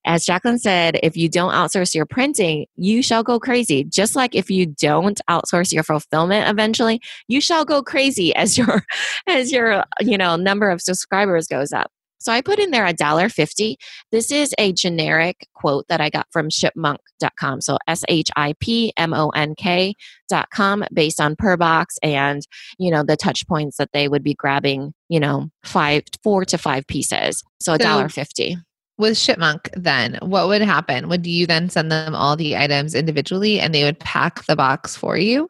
as 0.05 0.25
Jacqueline 0.25 0.59
said, 0.59 0.99
if 1.03 1.15
you 1.15 1.29
don't 1.29 1.53
outsource 1.53 1.93
your 1.93 2.05
printing, 2.05 2.65
you 2.75 3.01
shall 3.03 3.23
go 3.23 3.39
crazy. 3.39 3.83
Just 3.83 4.15
like 4.15 4.35
if 4.35 4.49
you 4.49 4.65
don't 4.65 5.21
outsource 5.29 5.71
your 5.71 5.83
fulfillment 5.83 6.49
eventually, 6.49 7.01
you 7.27 7.39
shall 7.39 7.65
go 7.65 7.81
crazy 7.81 8.35
as 8.35 8.57
your 8.57 8.83
as 9.27 9.51
your 9.51 9.83
you 9.99 10.17
know 10.17 10.35
number 10.35 10.69
of 10.69 10.81
subscribers 10.81 11.47
goes 11.47 11.71
up. 11.71 11.91
So 12.21 12.31
I 12.31 12.41
put 12.41 12.59
in 12.59 12.71
there 12.71 12.85
a 12.85 12.93
dollar 12.93 13.29
fifty. 13.29 13.77
This 14.11 14.31
is 14.31 14.53
a 14.57 14.73
generic 14.73 15.47
quote 15.53 15.87
that 15.89 16.01
I 16.01 16.09
got 16.09 16.27
from 16.31 16.49
shipmonk.com. 16.49 17.61
So 17.61 17.77
S 17.87 18.03
H 18.07 18.29
I 18.35 18.53
P 18.59 18.93
M 18.97 19.13
O 19.13 19.29
N 19.29 19.55
K.com 19.55 20.85
based 20.93 21.19
on 21.19 21.35
per 21.35 21.57
box 21.57 21.97
and, 22.03 22.41
you 22.77 22.91
know, 22.91 23.03
the 23.03 23.17
touch 23.17 23.47
points 23.47 23.77
that 23.77 23.89
they 23.93 24.07
would 24.07 24.23
be 24.23 24.33
grabbing, 24.33 24.93
you 25.09 25.19
know, 25.19 25.49
five, 25.63 26.03
four 26.23 26.45
to 26.45 26.57
five 26.57 26.87
pieces. 26.87 27.43
So 27.59 27.73
a 27.73 27.77
dollar 27.77 28.09
fifty 28.09 28.57
with 28.97 29.13
Shipmonk, 29.13 29.69
then 29.73 30.19
what 30.21 30.47
would 30.47 30.61
happen? 30.61 31.09
Would 31.09 31.25
you 31.25 31.47
then 31.47 31.69
send 31.69 31.91
them 31.91 32.13
all 32.13 32.35
the 32.35 32.55
items 32.55 32.93
individually 32.93 33.59
and 33.59 33.73
they 33.73 33.83
would 33.83 33.99
pack 33.99 34.45
the 34.45 34.55
box 34.55 34.95
for 34.95 35.17
you? 35.17 35.49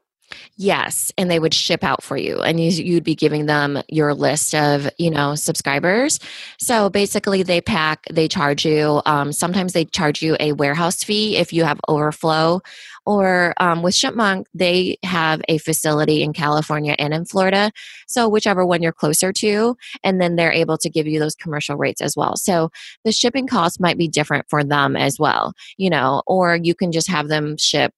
Yes, 0.58 1.12
and 1.18 1.30
they 1.30 1.40
would 1.40 1.54
ship 1.54 1.84
out 1.84 2.04
for 2.04 2.18
you, 2.18 2.42
and 2.42 2.60
you, 2.60 2.96
would 2.96 3.04
be 3.04 3.16
giving 3.16 3.46
them 3.46 3.82
your 3.88 4.14
list 4.14 4.54
of 4.56 4.90
you 4.98 5.10
know 5.10 5.36
subscribers. 5.36 6.20
So 6.58 6.90
basically, 6.90 7.44
they 7.44 7.62
pack, 7.62 8.06
they 8.12 8.28
charge 8.28 8.66
you. 8.66 9.02
Um, 9.06 9.32
sometimes 9.32 9.74
they 9.74 9.86
charge 9.86 10.22
you 10.22 10.36
a 10.40 10.54
warehouse 10.54 11.04
fee 11.04 11.38
if 11.38 11.54
you 11.54 11.64
have 11.64 11.80
overflow 11.88 12.62
or 13.06 13.54
um, 13.60 13.82
with 13.82 13.96
Shipmonk, 13.96 14.46
they 14.54 14.98
have 15.04 15.42
a 15.50 15.58
facility 15.58 16.22
in 16.22 16.34
California 16.34 16.96
and 17.00 17.14
in 17.14 17.26
Florida. 17.26 17.72
So, 18.08 18.30
whichever 18.30 18.66
one 18.66 18.82
you're 18.82 18.92
closer 18.92 19.34
to, 19.34 19.76
and 20.04 20.22
then 20.22 20.36
they're 20.36 20.52
able 20.52 20.78
to 20.78 20.90
give 20.90 21.08
you 21.08 21.20
those 21.20 21.36
commercial 21.36 21.78
rates 21.78 22.02
as 22.02 22.16
well. 22.16 22.36
So, 22.38 22.70
the 23.04 23.12
shipping 23.12 23.48
cost 23.48 23.80
might 23.80 23.98
be 23.98 24.08
different 24.08 24.46
for 24.50 24.64
them 24.64 24.96
as 24.96 25.18
well, 25.20 25.54
you 25.78 25.90
know, 25.90 26.22
or 26.28 26.56
you 26.56 26.76
can 26.76 26.92
just 26.92 27.08
have 27.08 27.28
them 27.28 27.58
ship 27.58 27.94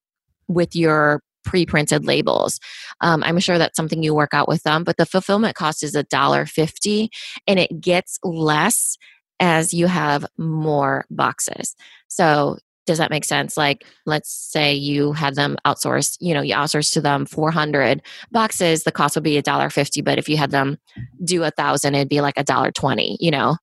with 0.48 0.76
your 0.76 1.22
pre-printed 1.44 2.06
labels. 2.06 2.60
Um, 3.02 3.24
I'm 3.24 3.40
sure 3.40 3.58
that's 3.58 3.76
something 3.76 4.04
you 4.04 4.14
work 4.14 4.34
out 4.34 4.48
with 4.48 4.64
them, 4.64 4.84
but 4.84 4.98
the 4.98 5.06
fulfillment 5.06 5.56
cost 5.56 5.84
is 5.84 5.96
a 5.96 6.04
dollar 6.04 6.46
fifty, 6.46 7.10
and 7.48 7.60
it 7.60 7.82
gets 7.82 8.18
less 8.24 8.98
as 9.40 9.74
you 9.74 9.88
have 9.88 10.26
more 10.38 11.06
boxes. 11.10 11.76
So 12.08 12.58
does 12.86 12.98
that 12.98 13.10
make 13.10 13.26
sense 13.26 13.56
like 13.56 13.86
let's 14.06 14.30
say 14.30 14.74
you 14.74 15.14
had 15.14 15.36
them 15.36 15.58
outsourced 15.66 16.18
you 16.20 16.34
know 16.34 16.42
you 16.42 16.54
outsource 16.54 16.92
to 16.92 17.02
them 17.02 17.26
400 17.26 18.02
boxes 18.32 18.84
the 18.84 18.92
cost 18.92 19.16
would 19.16 19.24
be 19.24 19.38
a 19.38 19.42
dollar 19.42 19.70
50 19.70 20.02
but 20.02 20.18
if 20.18 20.28
you 20.28 20.38
had 20.38 20.52
them 20.52 20.78
do 21.24 21.44
a 21.44 21.52
thousand 21.52 21.96
it'd 21.96 22.10
be 22.10 22.22
like 22.22 22.38
a 22.38 22.44
dollar 22.44 22.72
20 22.72 23.18
you 23.20 23.32
know 23.32 23.58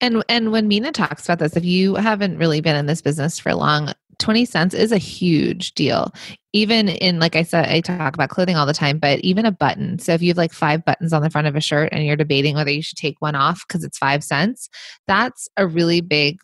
and 0.00 0.22
and 0.28 0.52
when 0.52 0.68
minna 0.68 0.92
talks 0.92 1.24
about 1.24 1.38
this 1.38 1.56
if 1.56 1.64
you 1.64 1.96
haven't 1.96 2.38
really 2.38 2.60
been 2.60 2.76
in 2.76 2.86
this 2.86 3.02
business 3.02 3.38
for 3.38 3.54
long 3.54 3.92
20 4.18 4.44
cents 4.44 4.74
is 4.74 4.92
a 4.92 4.98
huge 4.98 5.72
deal. 5.74 6.12
Even 6.52 6.88
in 6.88 7.18
like 7.18 7.34
i 7.34 7.42
said 7.42 7.66
i 7.66 7.80
talk 7.80 8.14
about 8.14 8.28
clothing 8.28 8.54
all 8.54 8.66
the 8.66 8.72
time 8.72 8.98
but 8.98 9.18
even 9.20 9.44
a 9.44 9.52
button. 9.52 9.98
So 9.98 10.12
if 10.12 10.22
you 10.22 10.28
have 10.28 10.36
like 10.36 10.52
five 10.52 10.84
buttons 10.84 11.12
on 11.12 11.22
the 11.22 11.30
front 11.30 11.46
of 11.46 11.56
a 11.56 11.60
shirt 11.60 11.88
and 11.92 12.04
you're 12.06 12.16
debating 12.16 12.54
whether 12.54 12.70
you 12.70 12.82
should 12.82 12.98
take 12.98 13.16
one 13.20 13.34
off 13.34 13.64
because 13.66 13.84
it's 13.84 13.98
five 13.98 14.22
cents 14.22 14.68
that's 15.06 15.48
a 15.56 15.66
really 15.66 16.00
big 16.00 16.38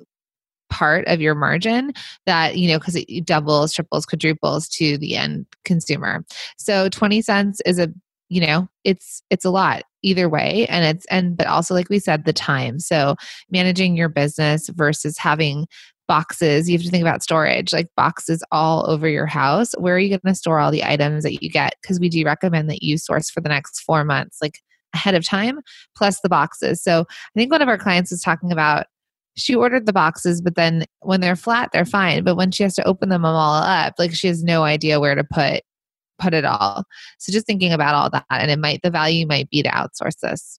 part 0.71 1.07
of 1.09 1.21
your 1.21 1.35
margin 1.35 1.93
that 2.27 2.57
you 2.57 2.69
know 2.69 2.79
because 2.79 2.97
it 2.97 3.27
doubles 3.27 3.73
triples 3.73 4.07
quadruples 4.07 4.69
to 4.69 4.97
the 4.99 5.17
end 5.17 5.45
consumer. 5.65 6.25
So 6.57 6.89
20 6.89 7.21
cents 7.21 7.61
is 7.67 7.79
a 7.79 7.93
you 8.29 8.41
know 8.41 8.69
it's 8.85 9.23
it's 9.29 9.45
a 9.45 9.51
lot 9.51 9.83
either 10.03 10.29
way 10.29 10.67
and 10.69 10.85
it's 10.85 11.05
and 11.07 11.37
but 11.37 11.47
also 11.47 11.75
like 11.75 11.91
we 11.91 11.99
said 11.99 12.25
the 12.25 12.33
time. 12.33 12.79
So 12.79 13.17
managing 13.51 13.97
your 13.97 14.09
business 14.09 14.69
versus 14.71 15.19
having 15.19 15.67
boxes. 16.11 16.69
You 16.69 16.77
have 16.77 16.85
to 16.85 16.91
think 16.91 17.03
about 17.03 17.23
storage 17.23 17.73
like 17.73 17.87
boxes 17.97 18.43
all 18.51 18.85
over 18.91 19.09
your 19.09 19.27
house. 19.27 19.75
Where 19.79 19.95
are 19.95 20.01
you 20.01 20.09
going 20.09 20.21
to 20.25 20.35
store 20.35 20.59
all 20.59 20.73
the 20.73 20.83
items 20.83 21.23
that 21.23 21.41
you 21.41 21.49
get? 21.49 21.77
Because 21.81 22.01
we 22.01 22.09
do 22.09 22.25
recommend 22.25 22.69
that 22.69 22.83
you 22.83 22.99
source 22.99 23.31
for 23.31 23.41
the 23.41 23.49
next 23.49 23.79
four 23.83 24.03
months 24.03 24.39
like 24.43 24.59
ahead 24.93 25.15
of 25.15 25.25
time 25.25 25.61
plus 25.97 26.21
the 26.21 26.29
boxes. 26.29 26.83
So 26.83 27.03
i 27.09 27.39
think 27.39 27.53
one 27.53 27.63
of 27.63 27.69
our 27.69 27.79
clients 27.79 28.11
was 28.11 28.23
talking 28.23 28.51
about 28.51 28.87
she 29.37 29.55
ordered 29.55 29.87
the 29.87 29.93
boxes, 29.93 30.43
but 30.43 30.57
then 30.57 30.85
when 30.99 31.21
they're 31.21 31.37
flat, 31.37 31.71
they're 31.73 31.85
fine. 31.85 32.25
But 32.25 32.35
when 32.35 32.51
she 32.51 32.65
has 32.65 32.75
to 32.75 32.85
open 32.85 33.09
them 33.09 33.25
all 33.25 33.55
up, 33.55 33.95
like 33.97 34.13
she 34.13 34.27
has 34.27 34.43
no 34.43 34.65
idea 34.65 34.99
where 34.99 35.15
to 35.15 35.23
put 35.23 35.63
put 36.21 36.35
it 36.35 36.45
all. 36.45 36.85
So 37.19 37.33
just 37.33 37.47
thinking 37.47 37.73
about 37.73 37.95
all 37.95 38.11
that 38.11 38.25
and 38.31 38.51
it 38.51 38.59
might 38.59 38.83
the 38.83 38.91
value 38.91 39.27
might 39.27 39.51
be 39.51 39.63
to 39.63 39.69
outsource 39.71 40.19
this. 40.21 40.59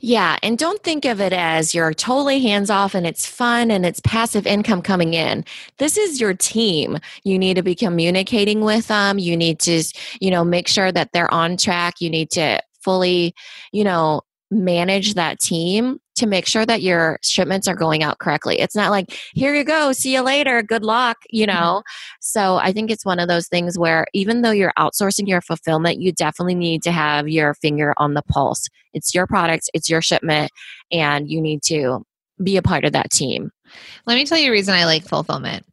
Yeah, 0.00 0.38
and 0.42 0.58
don't 0.58 0.82
think 0.82 1.04
of 1.04 1.20
it 1.20 1.32
as 1.32 1.74
you're 1.74 1.94
totally 1.94 2.40
hands 2.40 2.70
off 2.70 2.94
and 2.94 3.06
it's 3.06 3.26
fun 3.26 3.70
and 3.70 3.86
it's 3.86 4.00
passive 4.00 4.46
income 4.46 4.82
coming 4.82 5.14
in. 5.14 5.44
This 5.78 5.96
is 5.96 6.20
your 6.20 6.34
team. 6.34 6.98
You 7.22 7.38
need 7.38 7.54
to 7.54 7.62
be 7.62 7.74
communicating 7.74 8.62
with 8.62 8.88
them. 8.88 9.18
You 9.18 9.36
need 9.36 9.60
to, 9.60 9.82
you 10.20 10.30
know, 10.30 10.44
make 10.44 10.66
sure 10.66 10.90
that 10.90 11.10
they're 11.12 11.32
on 11.32 11.56
track. 11.56 12.00
You 12.00 12.10
need 12.10 12.30
to 12.32 12.60
fully, 12.82 13.34
you 13.72 13.84
know, 13.84 14.22
manage 14.50 15.14
that 15.14 15.38
team 15.40 15.98
to 16.16 16.26
make 16.26 16.46
sure 16.46 16.66
that 16.66 16.82
your 16.82 17.18
shipments 17.22 17.66
are 17.66 17.74
going 17.74 18.02
out 18.02 18.18
correctly. 18.18 18.60
It's 18.60 18.76
not 18.76 18.90
like, 18.90 19.18
here 19.34 19.54
you 19.54 19.64
go, 19.64 19.92
see 19.92 20.14
you 20.14 20.20
later, 20.20 20.62
good 20.62 20.84
luck, 20.84 21.18
you 21.30 21.46
mm-hmm. 21.46 21.58
know? 21.58 21.82
So 22.20 22.56
I 22.56 22.72
think 22.72 22.90
it's 22.90 23.04
one 23.04 23.18
of 23.18 23.28
those 23.28 23.48
things 23.48 23.78
where 23.78 24.06
even 24.12 24.42
though 24.42 24.50
you're 24.50 24.72
outsourcing 24.78 25.26
your 25.26 25.40
fulfillment, 25.40 26.00
you 26.00 26.12
definitely 26.12 26.54
need 26.54 26.82
to 26.82 26.92
have 26.92 27.28
your 27.28 27.54
finger 27.54 27.94
on 27.96 28.14
the 28.14 28.22
pulse. 28.22 28.68
It's 28.92 29.14
your 29.14 29.26
product, 29.26 29.70
it's 29.74 29.88
your 29.88 30.02
shipment, 30.02 30.50
and 30.90 31.30
you 31.30 31.40
need 31.40 31.62
to 31.64 32.04
be 32.42 32.56
a 32.56 32.62
part 32.62 32.84
of 32.84 32.92
that 32.92 33.10
team. 33.10 33.50
Let 34.06 34.16
me 34.16 34.26
tell 34.26 34.38
you 34.38 34.48
a 34.48 34.52
reason 34.52 34.74
I 34.74 34.84
like 34.84 35.04
fulfillment. 35.04 35.64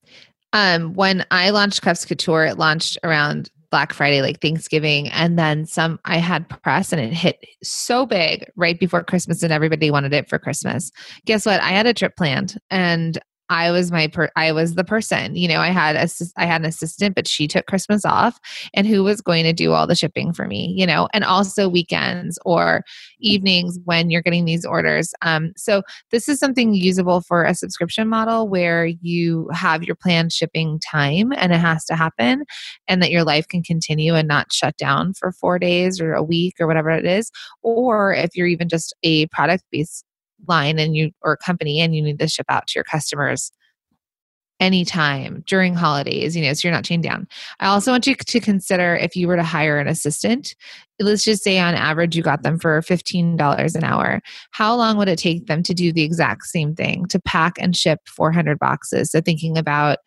Um, 0.53 0.93
when 0.93 1.25
I 1.31 1.49
launched 1.51 1.81
Cuffs 1.81 2.05
Couture, 2.05 2.45
it 2.45 2.57
launched 2.57 2.97
around 3.03 3.49
Black 3.71 3.93
Friday, 3.93 4.21
like 4.21 4.41
Thanksgiving, 4.41 5.09
and 5.09 5.37
then 5.37 5.65
some. 5.65 5.99
I 6.05 6.17
had 6.17 6.49
press 6.49 6.91
and 6.91 7.01
it 7.01 7.13
hit 7.13 7.43
so 7.63 8.05
big 8.05 8.49
right 8.55 8.79
before 8.79 9.03
Christmas, 9.03 9.43
and 9.43 9.53
everybody 9.53 9.91
wanted 9.91 10.13
it 10.13 10.27
for 10.27 10.39
Christmas. 10.39 10.91
Guess 11.25 11.45
what? 11.45 11.61
I 11.61 11.69
had 11.69 11.85
a 11.85 11.93
trip 11.93 12.15
planned, 12.15 12.57
and 12.69 13.19
I 13.49 13.71
was 13.71 13.91
my 13.91 14.07
per- 14.07 14.29
I 14.35 14.51
was 14.51 14.75
the 14.75 14.83
person. 14.83 15.35
You 15.35 15.47
know, 15.47 15.59
I 15.59 15.69
had 15.69 15.95
a 15.95 16.07
I 16.37 16.45
had 16.45 16.61
an 16.61 16.67
assistant, 16.67 17.15
but 17.15 17.27
she 17.27 17.47
took 17.47 17.65
Christmas 17.65 18.05
off, 18.05 18.39
and 18.73 18.85
who 18.85 19.03
was 19.03 19.21
going 19.21 19.43
to 19.43 19.53
do 19.53 19.73
all 19.73 19.87
the 19.87 19.95
shipping 19.95 20.33
for 20.33 20.45
me? 20.47 20.73
You 20.77 20.85
know, 20.85 21.09
and 21.13 21.23
also 21.23 21.67
weekends 21.67 22.37
or 22.45 22.83
evenings 23.19 23.79
when 23.85 24.09
you're 24.09 24.21
getting 24.21 24.45
these 24.45 24.65
orders. 24.65 25.13
Um, 25.23 25.51
so 25.57 25.81
this 26.11 26.29
is 26.29 26.39
something 26.39 26.73
usable 26.73 27.21
for 27.21 27.43
a 27.43 27.55
subscription 27.55 28.07
model 28.07 28.47
where 28.47 28.85
you 28.85 29.49
have 29.53 29.83
your 29.83 29.95
planned 29.95 30.31
shipping 30.31 30.79
time, 30.79 31.33
and 31.35 31.51
it 31.51 31.59
has 31.59 31.85
to 31.85 31.95
happen, 31.95 32.43
and 32.87 33.01
that 33.01 33.11
your 33.11 33.23
life 33.23 33.47
can 33.47 33.63
continue 33.63 34.13
and 34.13 34.27
not 34.27 34.53
shut 34.53 34.77
down 34.77 35.13
for 35.13 35.31
four 35.31 35.57
days 35.57 35.99
or 35.99 36.13
a 36.13 36.23
week 36.23 36.55
or 36.59 36.67
whatever 36.67 36.91
it 36.91 37.05
is. 37.05 37.31
Or 37.63 38.13
if 38.13 38.35
you're 38.35 38.47
even 38.47 38.69
just 38.69 38.95
a 39.03 39.25
product 39.27 39.63
based 39.71 40.05
line 40.47 40.79
and 40.79 40.95
you 40.95 41.11
or 41.21 41.37
company 41.37 41.79
and 41.79 41.95
you 41.95 42.01
need 42.01 42.19
to 42.19 42.27
ship 42.27 42.45
out 42.49 42.67
to 42.67 42.73
your 42.75 42.83
customers 42.83 43.51
anytime 44.59 45.43
during 45.47 45.73
holidays, 45.73 46.35
you 46.35 46.43
know, 46.43 46.53
so 46.53 46.67
you're 46.67 46.75
not 46.75 46.83
chained 46.83 47.03
down. 47.03 47.27
I 47.59 47.67
also 47.67 47.91
want 47.91 48.05
you 48.05 48.15
to 48.15 48.39
consider 48.39 48.95
if 48.95 49.15
you 49.15 49.27
were 49.27 49.37
to 49.37 49.43
hire 49.43 49.79
an 49.79 49.87
assistant, 49.87 50.53
let's 50.99 51.23
just 51.23 51.43
say 51.43 51.59
on 51.59 51.75
average 51.75 52.15
you 52.15 52.23
got 52.23 52.43
them 52.43 52.59
for 52.59 52.81
$15 52.81 53.75
an 53.75 53.83
hour. 53.83 54.21
How 54.51 54.75
long 54.75 54.97
would 54.97 55.07
it 55.07 55.19
take 55.19 55.47
them 55.47 55.63
to 55.63 55.73
do 55.73 55.93
the 55.93 56.03
exact 56.03 56.43
same 56.43 56.75
thing 56.75 57.05
to 57.07 57.21
pack 57.21 57.53
and 57.57 57.75
ship 57.75 57.99
400 58.07 58.59
boxes? 58.59 59.11
So 59.11 59.21
thinking 59.21 59.57
about 59.57 59.99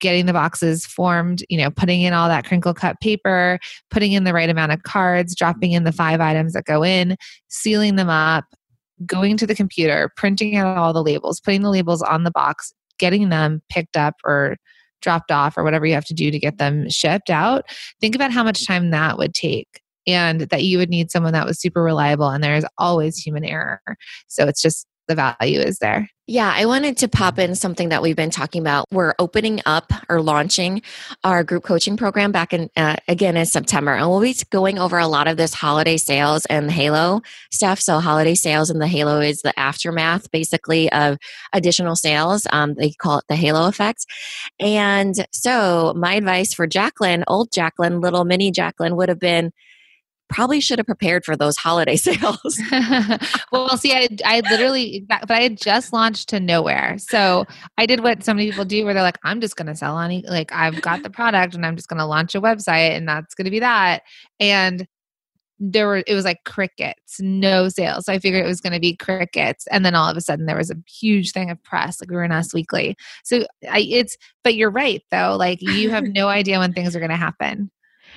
getting 0.00 0.26
the 0.26 0.32
boxes 0.34 0.84
formed, 0.84 1.42
you 1.48 1.56
know, 1.56 1.70
putting 1.70 2.02
in 2.02 2.12
all 2.12 2.28
that 2.28 2.44
crinkle 2.44 2.74
cut 2.74 3.00
paper, 3.00 3.58
putting 3.90 4.12
in 4.12 4.24
the 4.24 4.34
right 4.34 4.50
amount 4.50 4.72
of 4.72 4.82
cards, 4.82 5.34
dropping 5.34 5.72
in 5.72 5.84
the 5.84 5.92
five 5.92 6.20
items 6.20 6.52
that 6.52 6.66
go 6.66 6.84
in, 6.84 7.16
sealing 7.48 7.96
them 7.96 8.10
up, 8.10 8.44
going 9.04 9.36
to 9.36 9.46
the 9.46 9.54
computer, 9.54 10.10
printing 10.16 10.56
out 10.56 10.78
all 10.78 10.92
the 10.92 11.02
labels, 11.02 11.40
putting 11.40 11.62
the 11.62 11.70
labels 11.70 12.02
on 12.02 12.24
the 12.24 12.30
box, 12.30 12.72
getting 12.98 13.28
them 13.28 13.62
picked 13.68 13.96
up 13.96 14.14
or 14.24 14.56
dropped 15.02 15.30
off 15.30 15.58
or 15.58 15.64
whatever 15.64 15.86
you 15.86 15.94
have 15.94 16.06
to 16.06 16.14
do 16.14 16.30
to 16.30 16.38
get 16.38 16.58
them 16.58 16.88
shipped 16.88 17.30
out. 17.30 17.64
Think 18.00 18.14
about 18.14 18.32
how 18.32 18.42
much 18.42 18.66
time 18.66 18.90
that 18.90 19.18
would 19.18 19.34
take 19.34 19.80
and 20.06 20.42
that 20.42 20.64
you 20.64 20.78
would 20.78 20.88
need 20.88 21.10
someone 21.10 21.32
that 21.32 21.46
was 21.46 21.60
super 21.60 21.82
reliable 21.82 22.28
and 22.28 22.42
there 22.42 22.56
is 22.56 22.66
always 22.78 23.18
human 23.18 23.44
error. 23.44 23.80
So 24.28 24.46
it's 24.46 24.62
just 24.62 24.86
the 25.08 25.14
value 25.14 25.60
is 25.60 25.78
there. 25.78 26.08
Yeah, 26.28 26.52
I 26.52 26.66
wanted 26.66 26.96
to 26.98 27.08
pop 27.08 27.38
in 27.38 27.54
something 27.54 27.90
that 27.90 28.02
we've 28.02 28.16
been 28.16 28.30
talking 28.30 28.60
about. 28.60 28.86
We're 28.90 29.14
opening 29.16 29.60
up 29.64 29.92
or 30.08 30.20
launching 30.20 30.82
our 31.22 31.44
group 31.44 31.62
coaching 31.62 31.96
program 31.96 32.32
back 32.32 32.52
in 32.52 32.68
uh, 32.76 32.96
again 33.06 33.36
in 33.36 33.46
September, 33.46 33.94
and 33.94 34.10
we'll 34.10 34.20
be 34.20 34.34
going 34.50 34.76
over 34.76 34.98
a 34.98 35.06
lot 35.06 35.28
of 35.28 35.36
this 35.36 35.54
holiday 35.54 35.96
sales 35.96 36.44
and 36.46 36.68
Halo 36.68 37.22
stuff. 37.52 37.78
So, 37.78 38.00
holiday 38.00 38.34
sales 38.34 38.70
and 38.70 38.82
the 38.82 38.88
Halo 38.88 39.20
is 39.20 39.42
the 39.42 39.56
aftermath, 39.56 40.28
basically, 40.32 40.90
of 40.90 41.16
additional 41.52 41.94
sales. 41.94 42.44
Um, 42.50 42.74
they 42.74 42.90
call 42.90 43.18
it 43.18 43.24
the 43.28 43.36
Halo 43.36 43.68
effect. 43.68 44.04
And 44.58 45.14
so, 45.30 45.94
my 45.96 46.14
advice 46.14 46.52
for 46.52 46.66
Jacqueline, 46.66 47.22
old 47.28 47.52
Jacqueline, 47.52 48.00
little 48.00 48.24
mini 48.24 48.50
Jacqueline, 48.50 48.96
would 48.96 49.08
have 49.08 49.20
been 49.20 49.52
probably 50.28 50.60
should 50.60 50.78
have 50.78 50.86
prepared 50.86 51.24
for 51.24 51.36
those 51.36 51.56
holiday 51.56 51.96
sales. 51.96 52.60
well, 53.52 53.76
see, 53.76 53.92
I, 53.92 54.08
I 54.24 54.40
literally, 54.50 55.04
but 55.08 55.30
I 55.30 55.42
had 55.42 55.56
just 55.56 55.92
launched 55.92 56.28
to 56.30 56.40
nowhere. 56.40 56.96
So 56.98 57.44
I 57.78 57.86
did 57.86 58.02
what 58.02 58.24
so 58.24 58.34
many 58.34 58.50
people 58.50 58.64
do 58.64 58.84
where 58.84 58.94
they're 58.94 59.02
like, 59.02 59.18
I'm 59.24 59.40
just 59.40 59.56
going 59.56 59.66
to 59.66 59.76
sell 59.76 59.96
on, 59.96 60.22
like, 60.22 60.52
I've 60.52 60.80
got 60.82 61.02
the 61.02 61.10
product 61.10 61.54
and 61.54 61.64
I'm 61.64 61.76
just 61.76 61.88
going 61.88 61.98
to 61.98 62.06
launch 62.06 62.34
a 62.34 62.40
website 62.40 62.96
and 62.96 63.08
that's 63.08 63.34
going 63.34 63.44
to 63.44 63.50
be 63.50 63.60
that. 63.60 64.02
And 64.40 64.86
there 65.58 65.86
were 65.86 66.02
it 66.06 66.14
was 66.14 66.24
like 66.24 66.44
crickets 66.44 67.18
no 67.20 67.68
sales 67.68 68.04
so 68.04 68.12
i 68.12 68.18
figured 68.18 68.44
it 68.44 68.48
was 68.48 68.60
going 68.60 68.72
to 68.72 68.80
be 68.80 68.94
crickets 68.94 69.66
and 69.68 69.84
then 69.84 69.94
all 69.94 70.10
of 70.10 70.16
a 70.16 70.20
sudden 70.20 70.46
there 70.46 70.56
was 70.56 70.70
a 70.70 70.76
huge 70.86 71.32
thing 71.32 71.50
of 71.50 71.62
press 71.62 72.00
like 72.00 72.10
we 72.10 72.16
were 72.16 72.24
in 72.24 72.32
us 72.32 72.52
weekly 72.52 72.94
so 73.24 73.46
I, 73.70 73.80
it's 73.80 74.16
but 74.44 74.54
you're 74.54 74.70
right 74.70 75.02
though 75.10 75.34
like 75.38 75.62
you 75.62 75.90
have 75.90 76.04
no 76.04 76.28
idea 76.28 76.58
when 76.58 76.72
things 76.72 76.94
are 76.94 77.00
going 77.00 77.10
to 77.10 77.16
happen 77.16 77.70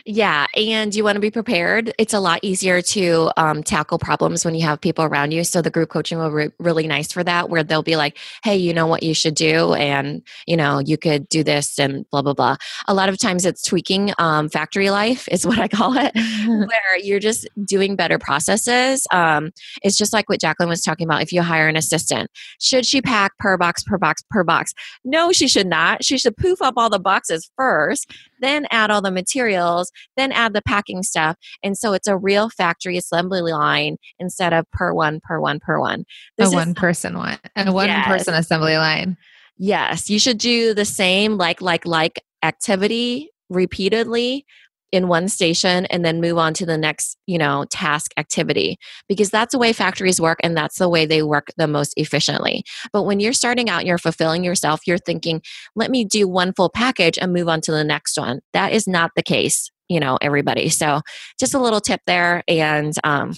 yeah, 0.05 0.45
and 0.55 0.93
you 0.93 1.03
want 1.03 1.15
to 1.15 1.19
be 1.19 1.31
prepared. 1.31 1.93
It's 1.97 2.13
a 2.13 2.19
lot 2.19 2.39
easier 2.41 2.81
to 2.81 3.31
um, 3.37 3.63
tackle 3.63 3.99
problems 3.99 4.45
when 4.45 4.55
you 4.55 4.65
have 4.65 4.81
people 4.81 5.05
around 5.05 5.31
you. 5.31 5.43
So 5.43 5.61
the 5.61 5.69
group 5.69 5.89
coaching 5.89 6.17
will 6.17 6.35
be 6.35 6.51
really 6.59 6.87
nice 6.87 7.11
for 7.11 7.23
that, 7.23 7.49
where 7.49 7.63
they'll 7.63 7.83
be 7.83 7.95
like, 7.95 8.17
"Hey, 8.43 8.55
you 8.57 8.73
know 8.73 8.87
what 8.87 9.03
you 9.03 9.13
should 9.13 9.35
do, 9.35 9.73
and 9.73 10.21
you 10.47 10.57
know 10.57 10.79
you 10.79 10.97
could 10.97 11.27
do 11.29 11.43
this, 11.43 11.79
and 11.79 12.09
blah 12.09 12.21
blah 12.21 12.33
blah." 12.33 12.57
A 12.87 12.93
lot 12.93 13.09
of 13.09 13.17
times, 13.17 13.45
it's 13.45 13.63
tweaking 13.63 14.13
um, 14.17 14.49
factory 14.49 14.89
life 14.89 15.27
is 15.31 15.45
what 15.45 15.59
I 15.59 15.67
call 15.67 15.97
it, 15.97 16.11
where 16.47 16.97
you're 17.01 17.19
just 17.19 17.47
doing 17.65 17.95
better 17.95 18.19
processes. 18.19 19.05
Um, 19.11 19.51
it's 19.83 19.97
just 19.97 20.13
like 20.13 20.29
what 20.29 20.41
Jacqueline 20.41 20.69
was 20.69 20.81
talking 20.81 21.05
about. 21.05 21.21
If 21.21 21.31
you 21.31 21.41
hire 21.41 21.67
an 21.67 21.75
assistant, 21.75 22.29
should 22.59 22.85
she 22.85 23.01
pack 23.01 23.37
per 23.39 23.57
box, 23.57 23.83
per 23.83 23.97
box, 23.97 24.23
per 24.29 24.43
box? 24.43 24.73
No, 25.03 25.31
she 25.31 25.47
should 25.47 25.67
not. 25.67 26.03
She 26.03 26.17
should 26.17 26.37
poof 26.37 26.61
up 26.61 26.75
all 26.77 26.89
the 26.89 26.99
boxes 26.99 27.49
first, 27.55 28.11
then 28.39 28.67
add 28.71 28.91
all 28.91 29.01
the 29.01 29.11
materials, 29.11 29.91
then 30.17 30.31
add 30.31 30.53
the 30.53 30.61
packing 30.61 31.03
stuff. 31.03 31.37
And 31.63 31.77
so 31.77 31.93
it's 31.93 32.07
a 32.07 32.17
real 32.17 32.49
factory 32.49 32.97
assembly 32.97 33.41
line 33.41 33.97
instead 34.19 34.53
of 34.53 34.65
per 34.71 34.93
one, 34.93 35.19
per 35.21 35.39
one, 35.39 35.59
per 35.59 35.79
one. 35.79 36.05
This 36.37 36.51
a 36.51 36.55
one 36.55 36.73
person 36.73 37.17
one, 37.17 37.37
a 37.55 37.71
one 37.71 37.87
yes. 37.87 38.07
person 38.07 38.33
assembly 38.33 38.77
line. 38.77 39.17
Yes, 39.57 40.09
you 40.09 40.19
should 40.19 40.37
do 40.37 40.73
the 40.73 40.85
same 40.85 41.37
like, 41.37 41.61
like, 41.61 41.85
like 41.85 42.23
activity 42.43 43.29
repeatedly 43.49 44.45
in 44.91 45.07
one 45.07 45.27
station 45.27 45.85
and 45.87 46.03
then 46.03 46.21
move 46.21 46.37
on 46.37 46.53
to 46.55 46.65
the 46.65 46.77
next 46.77 47.17
you 47.27 47.37
know 47.37 47.65
task 47.69 48.11
activity. 48.17 48.77
Because 49.07 49.29
that's 49.29 49.51
the 49.51 49.59
way 49.59 49.73
factories 49.73 50.19
work 50.19 50.39
and 50.43 50.55
that's 50.55 50.77
the 50.77 50.89
way 50.89 51.05
they 51.05 51.23
work 51.23 51.47
the 51.57 51.67
most 51.67 51.93
efficiently. 51.97 52.63
But 52.91 53.03
when 53.03 53.19
you're 53.19 53.33
starting 53.33 53.69
out 53.69 53.85
you're 53.85 53.97
fulfilling 53.97 54.43
yourself 54.43 54.81
you're 54.85 54.97
thinking 54.97 55.41
let 55.75 55.91
me 55.91 56.05
do 56.05 56.27
one 56.27 56.53
full 56.53 56.69
package 56.69 57.17
and 57.17 57.33
move 57.33 57.47
on 57.47 57.61
to 57.61 57.71
the 57.71 57.83
next 57.83 58.17
one. 58.17 58.39
That 58.53 58.73
is 58.73 58.87
not 58.87 59.11
the 59.15 59.23
case 59.23 59.69
you 59.87 59.99
know 59.99 60.17
everybody. 60.21 60.69
So 60.69 61.01
just 61.39 61.53
a 61.53 61.59
little 61.59 61.81
tip 61.81 62.01
there 62.05 62.43
and 62.47 62.93
um 63.03 63.35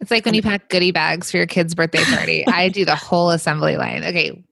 it's 0.00 0.10
like 0.10 0.24
when 0.24 0.34
you 0.34 0.42
pack 0.42 0.68
goodie 0.68 0.90
bags 0.90 1.30
for 1.30 1.36
your 1.36 1.46
kid's 1.46 1.76
birthday 1.76 2.02
party. 2.02 2.44
I 2.48 2.68
do 2.68 2.84
the 2.84 2.96
whole 2.96 3.30
assembly 3.30 3.76
line. 3.76 4.04
Okay 4.04 4.42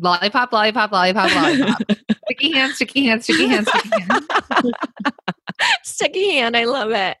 lollipop 0.00 0.52
lollipop 0.52 0.92
lollipop 0.92 1.34
lollipop. 1.34 1.82
Sticky 2.24 2.52
hands 2.52 2.74
sticky 2.76 3.06
hands 3.06 3.24
sticky 3.24 3.46
hands 3.48 3.68
sticky 3.68 4.02
hands 4.02 4.26
sticky 5.84 6.32
hand. 6.32 6.56
I 6.56 6.64
love 6.64 6.90
it. 6.90 7.16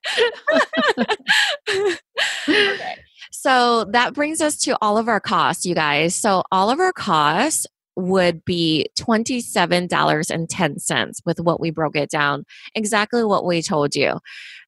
okay. 2.48 2.96
So 3.32 3.84
that 3.92 4.14
brings 4.14 4.40
us 4.40 4.56
to 4.58 4.76
all 4.82 4.98
of 4.98 5.08
our 5.08 5.20
costs, 5.20 5.64
you 5.64 5.74
guys. 5.74 6.14
So 6.14 6.42
all 6.52 6.70
of 6.70 6.80
our 6.80 6.92
costs 6.92 7.66
would 7.96 8.44
be 8.44 8.86
$27.10 8.98 11.26
with 11.26 11.40
what 11.40 11.60
we 11.60 11.70
broke 11.70 11.96
it 11.96 12.10
down, 12.10 12.44
exactly 12.74 13.24
what 13.24 13.44
we 13.44 13.62
told 13.62 13.94
you. 13.94 14.18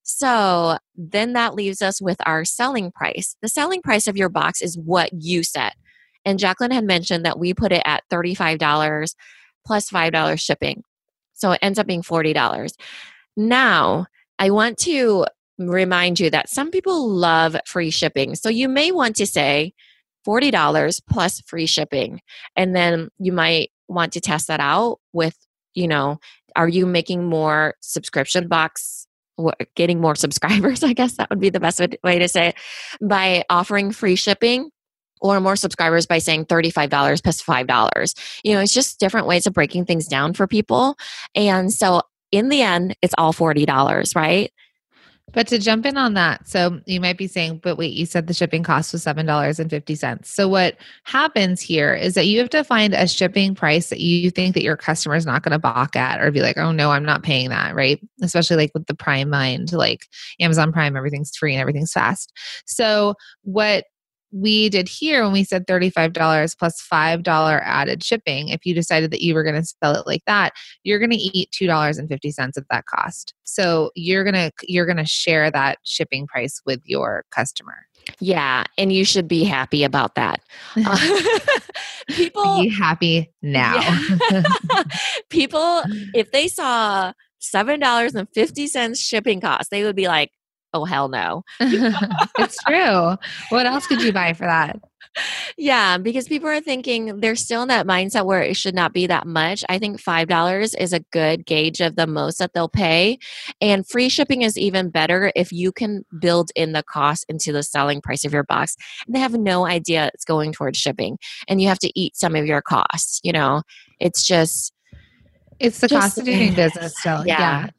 So 0.02 0.78
then 0.96 1.32
that 1.34 1.54
leaves 1.54 1.82
us 1.82 2.02
with 2.02 2.16
our 2.26 2.44
selling 2.44 2.90
price. 2.90 3.36
The 3.40 3.48
selling 3.48 3.82
price 3.82 4.06
of 4.06 4.16
your 4.16 4.28
box 4.28 4.60
is 4.60 4.76
what 4.76 5.10
you 5.12 5.44
set. 5.44 5.74
And 6.24 6.38
Jacqueline 6.38 6.70
had 6.70 6.84
mentioned 6.84 7.24
that 7.24 7.38
we 7.38 7.54
put 7.54 7.72
it 7.72 7.82
at 7.84 8.04
$35 8.10 9.14
plus 9.66 9.90
$5 9.90 10.40
shipping. 10.40 10.82
So 11.34 11.52
it 11.52 11.60
ends 11.62 11.78
up 11.78 11.86
being 11.86 12.02
$40. 12.02 12.72
Now, 13.36 14.06
I 14.38 14.50
want 14.50 14.78
to 14.78 15.26
remind 15.58 16.18
you 16.18 16.30
that 16.30 16.48
some 16.48 16.70
people 16.70 17.08
love 17.08 17.56
free 17.66 17.90
shipping. 17.90 18.34
So 18.34 18.48
you 18.48 18.68
may 18.68 18.90
want 18.90 19.16
to 19.16 19.26
say 19.26 19.72
$40 20.26 21.00
plus 21.08 21.40
free 21.42 21.66
shipping. 21.66 22.20
And 22.56 22.74
then 22.74 23.08
you 23.18 23.32
might 23.32 23.70
want 23.88 24.12
to 24.12 24.20
test 24.20 24.48
that 24.48 24.60
out 24.60 24.98
with, 25.12 25.36
you 25.74 25.88
know, 25.88 26.18
are 26.56 26.68
you 26.68 26.86
making 26.86 27.24
more 27.24 27.74
subscription 27.80 28.48
box 28.48 29.06
getting 29.74 30.00
more 30.00 30.14
subscribers 30.14 30.84
i 30.84 30.92
guess 30.92 31.14
that 31.14 31.28
would 31.30 31.40
be 31.40 31.50
the 31.50 31.58
best 31.58 31.80
way 32.04 32.18
to 32.18 32.28
say 32.28 32.48
it 32.48 32.54
by 33.00 33.42
offering 33.48 33.90
free 33.90 34.14
shipping 34.14 34.70
or 35.20 35.40
more 35.40 35.56
subscribers 35.56 36.06
by 36.06 36.18
saying 36.18 36.44
$35 36.44 37.22
plus 37.22 37.42
$5 37.42 38.40
you 38.44 38.54
know 38.54 38.60
it's 38.60 38.74
just 38.74 39.00
different 39.00 39.26
ways 39.26 39.46
of 39.46 39.54
breaking 39.54 39.86
things 39.86 40.06
down 40.06 40.34
for 40.34 40.46
people 40.46 40.96
and 41.34 41.72
so 41.72 42.02
in 42.32 42.48
the 42.48 42.62
end, 42.62 42.96
it's 43.02 43.14
all 43.16 43.32
$40, 43.32 44.16
right? 44.16 44.50
But 45.32 45.46
to 45.48 45.58
jump 45.58 45.86
in 45.86 45.96
on 45.96 46.14
that, 46.14 46.46
so 46.46 46.80
you 46.84 47.00
might 47.00 47.16
be 47.16 47.26
saying, 47.26 47.60
but 47.62 47.76
wait, 47.76 47.94
you 47.94 48.04
said 48.04 48.26
the 48.26 48.34
shipping 48.34 48.62
cost 48.62 48.92
was 48.92 49.04
$7.50. 49.04 50.26
So 50.26 50.46
what 50.46 50.76
happens 51.04 51.60
here 51.60 51.94
is 51.94 52.14
that 52.14 52.26
you 52.26 52.38
have 52.40 52.50
to 52.50 52.64
find 52.64 52.92
a 52.92 53.08
shipping 53.08 53.54
price 53.54 53.88
that 53.88 54.00
you 54.00 54.30
think 54.30 54.54
that 54.54 54.62
your 54.62 54.76
customer 54.76 55.14
is 55.14 55.24
not 55.24 55.42
going 55.42 55.52
to 55.52 55.58
balk 55.58 55.96
at 55.96 56.20
or 56.20 56.30
be 56.30 56.42
like, 56.42 56.58
oh 56.58 56.72
no, 56.72 56.90
I'm 56.90 57.04
not 57.04 57.22
paying 57.22 57.48
that, 57.48 57.74
right? 57.74 57.98
Especially 58.20 58.56
like 58.56 58.72
with 58.74 58.86
the 58.86 58.94
Prime 58.94 59.30
mind, 59.30 59.72
like 59.72 60.06
Amazon 60.38 60.70
Prime, 60.70 60.96
everything's 60.96 61.34
free 61.34 61.54
and 61.54 61.60
everything's 61.60 61.92
fast. 61.92 62.32
So 62.66 63.14
what 63.42 63.84
we 64.32 64.68
did 64.70 64.88
here 64.88 65.22
when 65.22 65.32
we 65.32 65.44
said 65.44 65.66
$35 65.66 66.58
plus 66.58 66.86
$5 66.90 67.60
added 67.62 68.02
shipping, 68.02 68.48
if 68.48 68.64
you 68.64 68.74
decided 68.74 69.10
that 69.10 69.22
you 69.22 69.34
were 69.34 69.42
going 69.42 69.60
to 69.60 69.74
sell 69.82 69.94
it 69.94 70.06
like 70.06 70.24
that, 70.26 70.54
you're 70.82 70.98
going 70.98 71.10
to 71.10 71.16
eat 71.16 71.50
$2.50 71.50 72.56
of 72.56 72.64
that 72.70 72.86
cost. 72.86 73.34
So 73.44 73.90
you're 73.94 74.24
going 74.24 74.34
to 74.34 74.50
you're 74.66 74.86
going 74.86 74.96
to 74.96 75.04
share 75.04 75.50
that 75.50 75.78
shipping 75.84 76.26
price 76.26 76.62
with 76.64 76.80
your 76.86 77.24
customer. 77.30 77.86
Yeah, 78.18 78.64
and 78.78 78.92
you 78.92 79.04
should 79.04 79.28
be 79.28 79.44
happy 79.44 79.84
about 79.84 80.14
that. 80.14 80.40
Uh, 80.76 81.20
people 82.08 82.62
be 82.62 82.68
happy 82.68 83.30
now. 83.42 83.80
Yeah. 84.30 84.42
people 85.28 85.82
if 86.14 86.32
they 86.32 86.48
saw 86.48 87.12
$7.50 87.42 88.98
shipping 88.98 89.40
cost, 89.40 89.70
they 89.70 89.84
would 89.84 89.96
be 89.96 90.08
like, 90.08 90.30
oh 90.72 90.84
hell 90.84 91.08
no. 91.08 91.44
It's 92.38 92.56
true. 92.64 93.16
What 93.50 93.66
else 93.66 93.86
could 93.86 94.02
you 94.02 94.12
buy 94.12 94.32
for 94.32 94.46
that? 94.46 94.80
Yeah 95.58 95.98
because 95.98 96.26
people 96.26 96.48
are 96.48 96.60
thinking 96.60 97.20
they're 97.20 97.36
still 97.36 97.62
in 97.62 97.68
that 97.68 97.86
mindset 97.86 98.24
where 98.24 98.40
it 98.40 98.56
should 98.56 98.74
not 98.74 98.92
be 98.92 99.06
that 99.06 99.26
much. 99.26 99.62
I 99.68 99.78
think 99.78 100.00
five 100.00 100.28
dollars 100.28 100.74
is 100.74 100.92
a 100.92 101.00
good 101.00 101.44
gauge 101.44 101.80
of 101.80 101.96
the 101.96 102.06
most 102.06 102.38
that 102.38 102.54
they'll 102.54 102.68
pay 102.68 103.18
and 103.60 103.86
free 103.86 104.08
shipping 104.08 104.42
is 104.42 104.56
even 104.56 104.90
better 104.90 105.30
if 105.36 105.52
you 105.52 105.70
can 105.72 106.04
build 106.18 106.50
in 106.56 106.72
the 106.72 106.82
cost 106.82 107.26
into 107.28 107.52
the 107.52 107.62
selling 107.62 108.00
price 108.00 108.24
of 108.24 108.32
your 108.32 108.44
box. 108.44 108.76
And 109.06 109.14
they 109.14 109.20
have 109.20 109.34
no 109.34 109.66
idea 109.66 110.10
it's 110.14 110.24
going 110.24 110.52
towards 110.52 110.78
shipping 110.78 111.18
and 111.48 111.60
you 111.60 111.68
have 111.68 111.80
to 111.80 111.98
eat 111.98 112.16
some 112.16 112.34
of 112.34 112.46
your 112.46 112.62
costs 112.62 113.20
you 113.22 113.32
know? 113.32 113.62
It's 114.00 114.26
just 114.26 114.72
it's 115.60 115.78
the 115.80 115.88
just, 115.88 116.00
cost 116.00 116.18
of 116.18 116.24
doing 116.24 116.54
business 116.56 116.98
still 116.98 117.26
yeah. 117.26 117.38
yeah. 117.38 117.70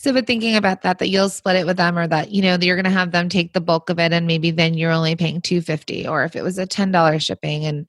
So, 0.00 0.12
but 0.12 0.28
thinking 0.28 0.54
about 0.54 0.82
that, 0.82 1.00
that 1.00 1.08
you'll 1.08 1.28
split 1.28 1.56
it 1.56 1.66
with 1.66 1.76
them, 1.76 1.98
or 1.98 2.06
that 2.06 2.30
you 2.30 2.40
know 2.40 2.56
you're 2.60 2.76
going 2.76 2.84
to 2.84 2.90
have 2.90 3.10
them 3.10 3.28
take 3.28 3.52
the 3.52 3.60
bulk 3.60 3.90
of 3.90 3.98
it, 3.98 4.12
and 4.12 4.28
maybe 4.28 4.52
then 4.52 4.74
you're 4.74 4.92
only 4.92 5.16
paying 5.16 5.40
two 5.40 5.60
fifty, 5.60 6.06
or 6.06 6.22
if 6.22 6.36
it 6.36 6.42
was 6.42 6.56
a 6.56 6.66
ten 6.66 6.92
dollars 6.92 7.24
shipping, 7.24 7.64
and 7.64 7.84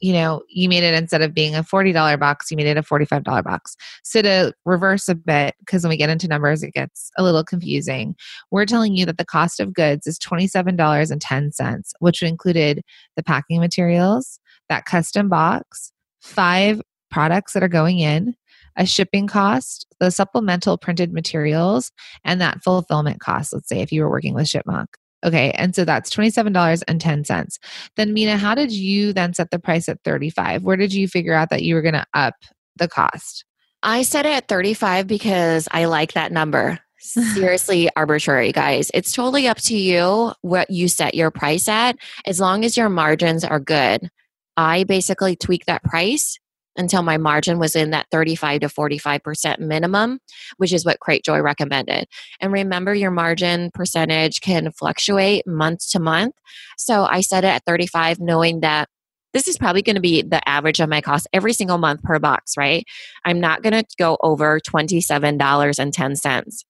you 0.00 0.12
know 0.12 0.42
you 0.48 0.68
made 0.68 0.82
it 0.82 0.94
instead 0.94 1.22
of 1.22 1.32
being 1.32 1.54
a 1.54 1.62
forty 1.62 1.92
dollar 1.92 2.16
box, 2.16 2.50
you 2.50 2.56
made 2.56 2.66
it 2.66 2.76
a 2.76 2.82
forty 2.82 3.04
five 3.04 3.22
dollar 3.22 3.44
box. 3.44 3.76
So 4.02 4.20
to 4.20 4.52
reverse 4.64 5.08
a 5.08 5.14
bit, 5.14 5.54
because 5.60 5.84
when 5.84 5.90
we 5.90 5.96
get 5.96 6.10
into 6.10 6.26
numbers, 6.26 6.64
it 6.64 6.72
gets 6.72 7.12
a 7.16 7.22
little 7.22 7.44
confusing. 7.44 8.16
We're 8.50 8.66
telling 8.66 8.96
you 8.96 9.06
that 9.06 9.18
the 9.18 9.24
cost 9.24 9.60
of 9.60 9.72
goods 9.72 10.08
is 10.08 10.18
twenty 10.18 10.48
seven 10.48 10.74
dollars 10.74 11.12
and 11.12 11.20
ten 11.20 11.52
cents, 11.52 11.94
which 12.00 12.20
included 12.20 12.82
the 13.14 13.22
packing 13.22 13.60
materials, 13.60 14.40
that 14.68 14.86
custom 14.86 15.28
box, 15.28 15.92
five 16.20 16.82
products 17.12 17.52
that 17.52 17.62
are 17.62 17.68
going 17.68 18.00
in 18.00 18.34
a 18.76 18.86
shipping 18.86 19.26
cost, 19.26 19.86
the 20.00 20.10
supplemental 20.10 20.78
printed 20.78 21.12
materials, 21.12 21.92
and 22.24 22.40
that 22.40 22.62
fulfillment 22.62 23.20
cost. 23.20 23.52
Let's 23.52 23.68
say 23.68 23.80
if 23.80 23.92
you 23.92 24.02
were 24.02 24.10
working 24.10 24.34
with 24.34 24.46
ShipMonk. 24.46 24.86
Okay, 25.24 25.52
and 25.52 25.74
so 25.74 25.84
that's 25.84 26.10
$27.10. 26.10 27.58
Then 27.96 28.12
Minna, 28.12 28.36
how 28.36 28.54
did 28.54 28.72
you 28.72 29.12
then 29.14 29.32
set 29.32 29.50
the 29.50 29.58
price 29.58 29.88
at 29.88 29.98
35? 30.04 30.64
Where 30.64 30.76
did 30.76 30.92
you 30.92 31.08
figure 31.08 31.32
out 31.32 31.48
that 31.50 31.62
you 31.62 31.74
were 31.74 31.82
going 31.82 31.94
to 31.94 32.06
up 32.12 32.34
the 32.76 32.88
cost? 32.88 33.44
I 33.82 34.02
set 34.02 34.26
it 34.26 34.32
at 34.32 34.48
35 34.48 35.06
because 35.06 35.66
I 35.70 35.86
like 35.86 36.12
that 36.12 36.32
number. 36.32 36.78
Seriously 36.98 37.90
arbitrary, 37.96 38.52
guys. 38.52 38.90
It's 38.94 39.12
totally 39.12 39.46
up 39.48 39.58
to 39.58 39.76
you 39.76 40.32
what 40.42 40.70
you 40.70 40.88
set 40.88 41.14
your 41.14 41.30
price 41.30 41.68
at 41.68 41.96
as 42.26 42.40
long 42.40 42.64
as 42.64 42.76
your 42.76 42.88
margins 42.88 43.44
are 43.44 43.60
good. 43.60 44.10
I 44.56 44.84
basically 44.84 45.36
tweak 45.36 45.66
that 45.66 45.82
price 45.84 46.38
until 46.76 47.02
my 47.02 47.16
margin 47.16 47.58
was 47.58 47.76
in 47.76 47.90
that 47.90 48.06
35 48.10 48.60
to 48.60 48.68
45% 48.68 49.58
minimum, 49.60 50.18
which 50.56 50.72
is 50.72 50.84
what 50.84 50.98
Cratejoy 51.00 51.42
recommended. 51.42 52.06
And 52.40 52.52
remember, 52.52 52.94
your 52.94 53.10
margin 53.10 53.70
percentage 53.72 54.40
can 54.40 54.70
fluctuate 54.72 55.46
month 55.46 55.90
to 55.90 56.00
month. 56.00 56.34
So 56.76 57.04
I 57.04 57.20
set 57.20 57.44
it 57.44 57.48
at 57.48 57.64
35, 57.66 58.20
knowing 58.20 58.60
that 58.60 58.88
this 59.32 59.48
is 59.48 59.58
probably 59.58 59.82
going 59.82 59.96
to 59.96 60.00
be 60.00 60.22
the 60.22 60.46
average 60.48 60.80
of 60.80 60.88
my 60.88 61.00
cost 61.00 61.26
every 61.32 61.52
single 61.52 61.78
month 61.78 62.02
per 62.02 62.18
box, 62.20 62.56
right? 62.56 62.84
I'm 63.24 63.40
not 63.40 63.62
going 63.62 63.72
to 63.72 63.84
go 63.98 64.16
over 64.20 64.60
$27.10, 64.60 66.64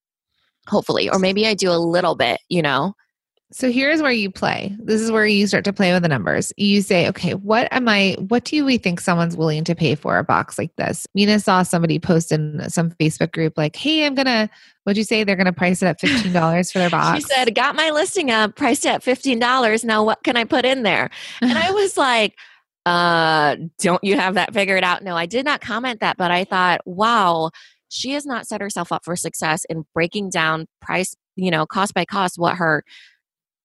hopefully. 0.67 1.11
Or 1.11 1.19
maybe 1.19 1.47
I 1.47 1.55
do 1.55 1.71
a 1.71 1.77
little 1.77 2.15
bit, 2.15 2.41
you 2.49 2.63
know? 2.63 2.95
So 3.55 3.71
here's 3.71 4.03
where 4.03 4.11
you 4.11 4.33
play. 4.33 4.75
This 4.81 5.01
is 5.01 5.13
where 5.13 5.25
you 5.25 5.47
start 5.47 5.63
to 5.67 5.73
play 5.73 5.93
with 5.93 6.03
the 6.03 6.09
numbers. 6.09 6.53
You 6.57 6.83
say, 6.83 7.09
okay, 7.11 7.35
what 7.35 7.69
am 7.73 7.89
I, 7.89 8.17
what 8.19 8.43
do 8.43 8.65
we 8.65 8.79
think 8.79 8.99
someone's 8.99 9.37
willing 9.37 9.63
to 9.63 9.77
pay 9.77 9.95
for 9.95 10.19
a 10.19 10.25
box 10.25 10.59
like 10.59 10.75
this? 10.75 11.07
Minna 11.15 11.39
saw 11.39 11.63
somebody 11.63 12.01
post 12.01 12.33
in 12.33 12.69
some 12.69 12.91
Facebook 12.91 13.31
group, 13.31 13.57
like, 13.57 13.77
hey, 13.77 14.07
I'm 14.07 14.17
going 14.17 14.27
to, 14.27 14.51
what'd 14.83 14.97
you 14.97 15.05
say? 15.05 15.23
They're 15.23 15.37
going 15.37 15.47
to 15.47 15.53
price 15.53 15.83
it 15.83 15.87
at 15.87 16.01
$15 16.01 16.73
for 16.73 16.81
their 16.81 16.91
box. 16.91 17.19
she 17.19 17.33
said, 17.33 17.55
got 17.55 17.77
my 17.77 17.91
listing 17.91 18.33
up, 18.33 18.57
priced 18.57 18.87
at 18.87 19.05
$15. 19.05 19.85
Now 19.85 20.03
what 20.03 20.25
can 20.25 20.37
I 20.37 20.43
put 20.43 20.65
in 20.65 20.83
there? 20.83 21.11
And 21.41 21.57
I 21.57 21.71
was 21.71 21.97
like, 21.97 22.35
uh, 22.87 23.55
don't 23.79 24.03
you 24.03 24.19
have 24.19 24.35
that 24.35 24.53
figured 24.53 24.83
out? 24.83 25.05
No, 25.05 25.17
I 25.17 25.27
did 25.27 25.45
not 25.45 25.61
comment 25.61 26.01
that, 26.01 26.17
but 26.17 26.33
I 26.33 26.43
thought, 26.43 26.81
wow, 26.87 27.51
she 27.89 28.15
has 28.15 28.27
not 28.27 28.49
set 28.49 28.61
herself 28.61 28.91
up 28.91 29.05
for 29.05 29.15
success 29.15 29.65
in 29.67 29.85
breaking 29.95 30.31
down 30.31 30.67
price, 30.81 31.15
you 31.37 31.53
know, 31.53 31.67
cost 31.67 31.95
by 31.95 32.05
cost, 32.05 32.37
what 32.37 32.57
her 32.57 32.83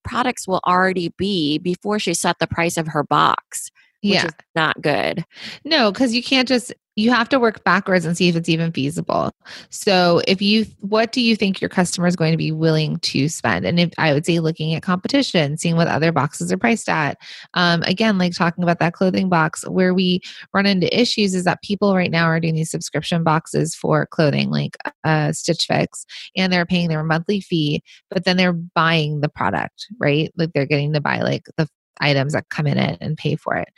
products 0.03 0.47
will 0.47 0.61
already 0.65 1.13
be 1.17 1.57
before 1.57 1.99
she 1.99 2.13
set 2.13 2.39
the 2.39 2.47
price 2.47 2.77
of 2.77 2.87
her 2.87 3.03
box 3.03 3.71
which 4.01 4.13
yeah. 4.13 4.25
is 4.25 4.31
not 4.55 4.81
good. 4.81 5.25
No, 5.65 5.91
because 5.91 6.13
you 6.13 6.23
can't 6.23 6.47
just 6.47 6.73
you 6.99 7.11
have 7.11 7.29
to 7.29 7.39
work 7.39 7.63
backwards 7.63 8.03
and 8.03 8.17
see 8.17 8.27
if 8.27 8.35
it's 8.35 8.49
even 8.49 8.73
feasible. 8.73 9.31
So 9.69 10.21
if 10.27 10.41
you 10.41 10.65
what 10.81 11.13
do 11.13 11.21
you 11.21 11.35
think 11.35 11.61
your 11.61 11.69
customer 11.69 12.07
is 12.07 12.15
going 12.17 12.31
to 12.31 12.37
be 12.37 12.51
willing 12.51 12.97
to 12.99 13.29
spend? 13.29 13.65
And 13.65 13.79
if 13.79 13.93
I 13.97 14.13
would 14.13 14.25
say 14.25 14.39
looking 14.39 14.73
at 14.75 14.83
competition, 14.83 15.57
seeing 15.57 15.77
what 15.77 15.87
other 15.87 16.11
boxes 16.11 16.51
are 16.51 16.57
priced 16.57 16.89
at. 16.89 17.17
Um, 17.53 17.83
again, 17.83 18.17
like 18.17 18.33
talking 18.33 18.63
about 18.63 18.79
that 18.79 18.93
clothing 18.93 19.29
box, 19.29 19.65
where 19.67 19.93
we 19.93 20.21
run 20.53 20.65
into 20.65 20.99
issues 20.99 21.33
is 21.33 21.45
that 21.45 21.61
people 21.61 21.95
right 21.95 22.11
now 22.11 22.25
are 22.25 22.39
doing 22.39 22.55
these 22.55 22.71
subscription 22.71 23.23
boxes 23.23 23.73
for 23.73 24.05
clothing, 24.05 24.49
like 24.49 24.75
uh, 25.05 25.31
Stitch 25.31 25.65
Fix, 25.65 26.05
and 26.35 26.51
they're 26.51 26.65
paying 26.65 26.89
their 26.89 27.03
monthly 27.03 27.39
fee, 27.39 27.81
but 28.09 28.25
then 28.25 28.35
they're 28.35 28.53
buying 28.53 29.21
the 29.21 29.29
product, 29.29 29.87
right? 29.99 30.31
Like 30.35 30.51
they're 30.53 30.65
getting 30.65 30.91
to 30.93 31.01
buy 31.01 31.21
like 31.21 31.45
the 31.55 31.67
items 32.01 32.33
that 32.33 32.49
come 32.49 32.67
in 32.67 32.77
it 32.77 32.97
and 32.99 33.17
pay 33.17 33.37
for 33.37 33.55
it. 33.55 33.69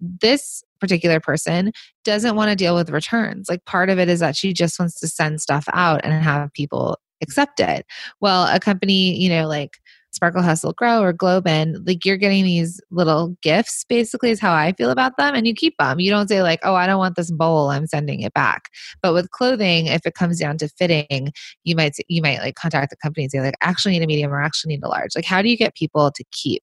This 0.00 0.64
particular 0.84 1.18
person 1.18 1.72
doesn't 2.04 2.36
want 2.36 2.50
to 2.50 2.56
deal 2.56 2.74
with 2.74 2.90
returns. 2.90 3.48
Like 3.48 3.64
part 3.64 3.88
of 3.88 3.98
it 3.98 4.10
is 4.10 4.20
that 4.20 4.36
she 4.36 4.52
just 4.52 4.78
wants 4.78 5.00
to 5.00 5.08
send 5.08 5.40
stuff 5.40 5.66
out 5.72 6.02
and 6.04 6.12
have 6.22 6.52
people 6.52 6.98
accept 7.22 7.58
it. 7.58 7.86
Well, 8.20 8.46
a 8.54 8.60
company, 8.60 9.18
you 9.18 9.30
know, 9.30 9.48
like 9.48 9.78
Sparkle 10.12 10.42
Hustle 10.42 10.74
Grow 10.74 11.02
or 11.02 11.12
GlobeIn, 11.12 11.86
like 11.86 12.04
you're 12.04 12.18
getting 12.18 12.44
these 12.44 12.80
little 12.90 13.36
gifts, 13.42 13.84
basically, 13.88 14.30
is 14.30 14.40
how 14.40 14.52
I 14.52 14.72
feel 14.72 14.90
about 14.90 15.16
them. 15.16 15.34
And 15.34 15.46
you 15.46 15.54
keep 15.54 15.74
them. 15.78 15.98
You 15.98 16.10
don't 16.10 16.28
say, 16.28 16.42
like, 16.42 16.60
oh, 16.62 16.74
I 16.74 16.86
don't 16.86 16.98
want 16.98 17.16
this 17.16 17.30
bowl, 17.30 17.70
I'm 17.70 17.86
sending 17.86 18.20
it 18.20 18.34
back. 18.34 18.68
But 19.02 19.14
with 19.14 19.30
clothing, 19.30 19.86
if 19.86 20.06
it 20.06 20.14
comes 20.14 20.38
down 20.38 20.58
to 20.58 20.68
fitting, 20.68 21.32
you 21.64 21.74
might 21.74 21.96
you 22.08 22.22
might 22.22 22.40
like 22.40 22.54
contact 22.54 22.90
the 22.90 22.96
company 22.96 23.24
and 23.24 23.32
say, 23.32 23.40
like, 23.40 23.56
actually 23.60 23.92
need 23.92 24.04
a 24.04 24.06
medium 24.06 24.32
or 24.32 24.40
actually 24.40 24.74
need 24.74 24.84
a 24.84 24.88
large. 24.88 25.16
Like, 25.16 25.24
how 25.24 25.42
do 25.42 25.48
you 25.48 25.56
get 25.56 25.74
people 25.74 26.10
to 26.12 26.24
keep 26.30 26.62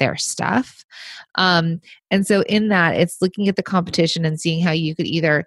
their 0.00 0.16
stuff. 0.16 0.84
Um, 1.36 1.80
and 2.10 2.26
so, 2.26 2.42
in 2.42 2.68
that, 2.68 2.96
it's 2.96 3.22
looking 3.22 3.46
at 3.46 3.54
the 3.54 3.62
competition 3.62 4.24
and 4.24 4.40
seeing 4.40 4.60
how 4.60 4.72
you 4.72 4.96
could 4.96 5.06
either 5.06 5.44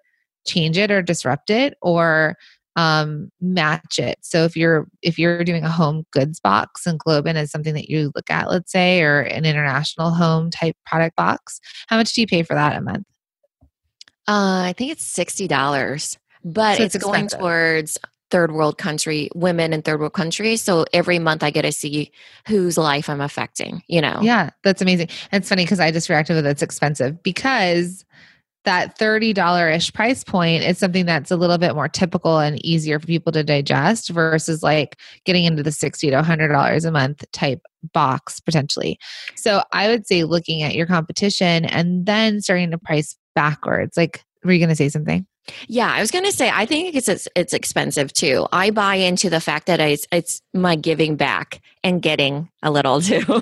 change 0.48 0.78
it 0.78 0.92
or 0.92 1.02
disrupt 1.02 1.50
it 1.50 1.76
or 1.82 2.38
um, 2.76 3.30
match 3.40 4.00
it. 4.00 4.18
So 4.22 4.46
if 4.46 4.56
you're 4.56 4.88
if 5.02 5.20
you're 5.20 5.44
doing 5.44 5.64
a 5.64 5.70
home 5.70 6.06
goods 6.12 6.40
box 6.40 6.86
and 6.86 7.00
GlobeIn 7.00 7.36
is 7.36 7.52
something 7.52 7.74
that 7.74 7.90
you 7.90 8.12
look 8.16 8.30
at, 8.30 8.50
let's 8.50 8.72
say, 8.72 9.02
or 9.02 9.22
an 9.22 9.46
international 9.46 10.12
home 10.12 10.50
type 10.50 10.76
product 10.86 11.16
box, 11.16 11.60
how 11.88 11.98
much 11.98 12.14
do 12.14 12.22
you 12.22 12.28
pay 12.28 12.44
for 12.44 12.56
that 12.56 12.78
a 12.78 12.82
month? 12.82 13.06
Uh, 14.28 14.64
I 14.66 14.74
think 14.78 14.92
it's 14.92 15.06
sixty 15.06 15.48
dollars, 15.48 16.18
but 16.44 16.78
so 16.78 16.84
it's, 16.84 16.96
it's 16.96 17.04
going 17.04 17.28
towards 17.28 17.98
third 18.34 18.52
world 18.52 18.80
country 18.80 19.30
women 19.36 19.74
in 19.74 19.84
third 19.84 20.00
world 20.00 20.14
countries 20.14 20.60
so 20.60 20.86
every 20.92 21.20
month 21.20 21.44
i 21.44 21.52
get 21.52 21.62
to 21.62 21.72
see 21.72 22.12
whose 22.48 22.80
life 22.80 23.08
i'm 23.08 23.22
affecting 23.22 23.84
you 23.88 24.02
know? 24.02 24.18
Yeah 24.24 24.50
that's 24.64 24.82
amazing. 24.82 25.10
It's 25.32 25.48
funny 25.48 25.66
because 25.66 25.80
i 25.80 25.92
just 25.92 26.10
reacted 26.10 26.36
with 26.38 26.48
it's 26.48 26.64
expensive 26.64 27.22
because 27.22 28.04
that 28.66 28.98
$30-ish 28.98 29.94
price 29.94 30.24
point 30.24 30.64
is 30.64 30.80
something 30.80 31.06
that's 31.06 31.30
a 31.30 31.36
little 31.36 31.60
bit 31.60 31.76
more 31.76 31.90
typical 31.90 32.40
and 32.40 32.66
easier 32.66 32.98
for 32.98 33.06
people 33.06 33.32
to 33.34 33.44
digest 33.44 34.10
versus 34.10 34.64
like 34.64 34.98
getting 35.26 35.44
into 35.44 35.62
the 35.62 35.72
60 35.72 36.10
to 36.10 36.16
$100 36.16 36.86
a 36.86 36.92
month 36.92 37.26
type 37.34 37.62
box 37.94 38.40
potentially. 38.40 38.98
So 39.36 39.62
i 39.74 39.90
would 39.90 40.08
say 40.08 40.24
looking 40.24 40.64
at 40.64 40.74
your 40.74 40.88
competition 40.88 41.66
and 41.66 42.08
then 42.08 42.42
starting 42.42 42.72
to 42.72 42.80
price 42.80 43.16
backwards 43.36 43.96
like 43.96 44.24
were 44.44 44.54
you 44.54 44.60
going 44.60 44.70
to 44.70 44.76
say 44.76 44.90
something 44.90 45.28
yeah, 45.68 45.92
I 45.92 46.00
was 46.00 46.12
going 46.12 46.24
to 46.26 46.32
say 46.32 46.50
I 46.50 46.66
think 46.66 46.96
it's, 46.96 47.10
it's, 47.10 47.28
it's 47.36 47.54
expensive 47.54 48.14
too. 48.14 48.48
I 48.52 48.70
buy 48.70 48.96
into 48.96 49.30
the 49.30 49.42
fact 49.42 49.68
that 49.68 49.80
it's 49.80 50.08
it's 50.12 50.42
my 50.54 50.76
giving 50.76 51.16
back 51.16 51.62
and 51.84 52.02
getting 52.02 52.50
a 52.62 52.72
little 52.72 53.02
too. 53.02 53.24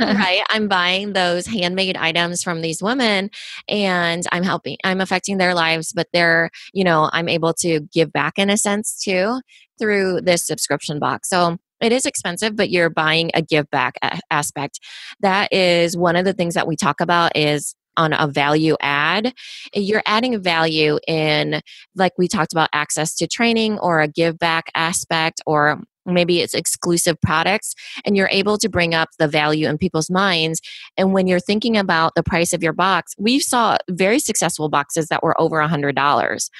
right? 0.00 0.42
I'm 0.48 0.68
buying 0.68 1.12
those 1.12 1.46
handmade 1.46 1.96
items 1.96 2.42
from 2.42 2.60
these 2.60 2.82
women 2.82 3.30
and 3.68 4.24
I'm 4.32 4.42
helping 4.42 4.78
I'm 4.84 5.00
affecting 5.00 5.38
their 5.38 5.54
lives, 5.54 5.92
but 5.92 6.08
they're, 6.12 6.50
you 6.72 6.84
know, 6.84 7.08
I'm 7.12 7.28
able 7.28 7.54
to 7.60 7.80
give 7.92 8.12
back 8.12 8.38
in 8.38 8.50
a 8.50 8.56
sense 8.56 9.00
too 9.02 9.40
through 9.78 10.22
this 10.22 10.46
subscription 10.46 10.98
box. 10.98 11.28
So 11.28 11.58
it 11.80 11.92
is 11.92 12.06
expensive 12.06 12.56
but 12.56 12.70
you're 12.70 12.90
buying 12.90 13.30
a 13.34 13.42
give 13.42 13.68
back 13.70 13.96
aspect 14.30 14.80
that 15.20 15.52
is 15.52 15.94
one 15.94 16.16
of 16.16 16.24
the 16.24 16.32
things 16.32 16.54
that 16.54 16.66
we 16.66 16.74
talk 16.74 17.02
about 17.02 17.36
is 17.36 17.74
on 17.96 18.12
a 18.12 18.26
value 18.26 18.76
add, 18.80 19.32
you're 19.74 20.02
adding 20.06 20.40
value 20.40 20.98
in, 21.06 21.60
like 21.94 22.12
we 22.18 22.28
talked 22.28 22.52
about, 22.52 22.68
access 22.72 23.14
to 23.16 23.26
training 23.26 23.78
or 23.78 24.00
a 24.00 24.08
give 24.08 24.38
back 24.38 24.70
aspect 24.74 25.40
or 25.46 25.80
maybe 26.04 26.40
it's 26.40 26.54
exclusive 26.54 27.20
products 27.20 27.74
and 28.04 28.16
you're 28.16 28.28
able 28.30 28.58
to 28.58 28.68
bring 28.68 28.94
up 28.94 29.08
the 29.18 29.26
value 29.26 29.68
in 29.68 29.76
people's 29.76 30.08
minds. 30.08 30.60
And 30.96 31.12
when 31.12 31.26
you're 31.26 31.40
thinking 31.40 31.76
about 31.76 32.14
the 32.14 32.22
price 32.22 32.52
of 32.52 32.62
your 32.62 32.72
box 32.72 33.12
we 33.18 33.40
saw 33.40 33.76
very 33.90 34.20
successful 34.20 34.68
boxes 34.68 35.08
that 35.08 35.22
were 35.22 35.40
over 35.40 35.58
a 35.58 35.68
hundred 35.68 35.96
dollars. 35.96 36.50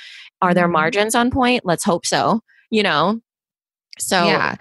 Are 0.43 0.53
there 0.53 0.65
mm-hmm. 0.65 0.73
margins 0.73 1.15
on 1.15 1.31
point? 1.31 1.65
Let's 1.65 1.85
hope 1.85 2.07
so 2.07 2.41
you 2.71 2.83
know? 2.83 3.21
So 3.99 4.27
yeah. 4.27 4.57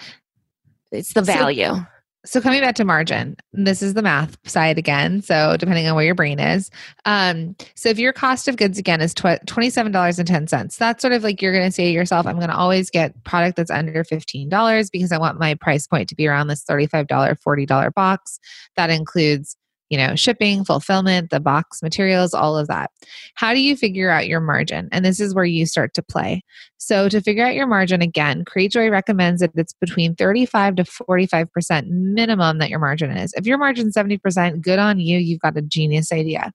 it's 0.92 1.14
the 1.14 1.22
value. 1.22 1.66
so, 1.66 1.86
so 2.26 2.42
coming 2.42 2.62
back 2.62 2.76
to 2.76 2.86
margin, 2.86 3.38
this 3.54 3.82
is 3.82 3.94
the 3.94 4.02
math 4.02 4.38
side 4.50 4.78
again. 4.78 5.22
So 5.22 5.56
depending 5.58 5.88
on 5.88 5.96
where 5.96 6.06
your 6.06 6.16
brain 6.16 6.40
is. 6.40 6.70
Um, 7.06 7.56
so 7.76 7.90
if 7.90 8.00
your 8.00 8.14
cost 8.14 8.48
of 8.48 8.58
goods 8.58 8.78
again 8.78 9.02
is 9.02 9.14
$27.10, 9.14 10.78
that's 10.78 11.02
sort 11.02 11.14
of 11.14 11.24
like 11.24 11.42
you're 11.42 11.54
going 11.54 11.66
to 11.66 11.72
say 11.72 11.86
to 11.86 11.92
yourself, 11.92 12.26
I'm 12.26 12.38
going 12.38 12.50
to 12.50 12.58
always 12.58 12.90
get 12.90 13.24
product 13.24 13.58
that's 13.58 13.72
under 13.72 14.04
$15 14.04 14.92
because 14.92 15.12
I 15.12 15.18
want 15.18 15.40
my 15.40 15.54
price 15.56 15.88
point 15.88 16.10
to 16.10 16.16
be 16.16 16.28
around 16.28 16.48
this 16.48 16.64
$35, 16.64 17.08
$40 17.08 17.94
box. 17.94 18.40
That 18.76 18.90
includes 18.90 19.56
you 19.90 19.98
know, 19.98 20.16
shipping, 20.16 20.66
fulfillment, 20.66 21.30
the 21.30 21.40
box 21.40 21.82
materials, 21.84 22.34
all 22.34 22.58
of 22.58 22.68
that. 22.68 22.92
How 23.36 23.54
do 23.54 23.62
you 23.62 23.76
figure 23.76 24.10
out 24.10 24.28
your 24.28 24.42
margin? 24.42 24.90
And 24.92 25.06
this 25.06 25.20
is 25.20 25.36
where 25.36 25.46
you 25.46 25.66
start 25.66 25.94
to 25.94 26.04
play. 26.04 26.44
So, 26.78 27.10
to 27.10 27.22
figure 27.22 27.46
out 27.46 27.56
your 27.56 27.68
margin 27.68 28.02
again, 28.02 28.44
Cratejoy 28.46 28.92
recommends 28.92 29.42
that 29.42 29.52
it's 29.56 29.74
between 29.74 30.16
35 30.16 30.76
to 30.78 30.84
45% 30.84 31.88
minimum 31.88 32.58
that 32.60 32.70
your 32.70 32.80
margin 32.80 33.12
is. 33.12 33.34
If 33.34 33.46
your 33.46 33.58
margin 33.58 33.92
70%, 33.92 34.62
good 34.62 34.80
on 34.80 35.00
you. 35.00 35.20
You've 35.20 35.42
got 35.42 35.58
a 35.58 35.62
genius 35.62 36.12
idea. 36.12 36.52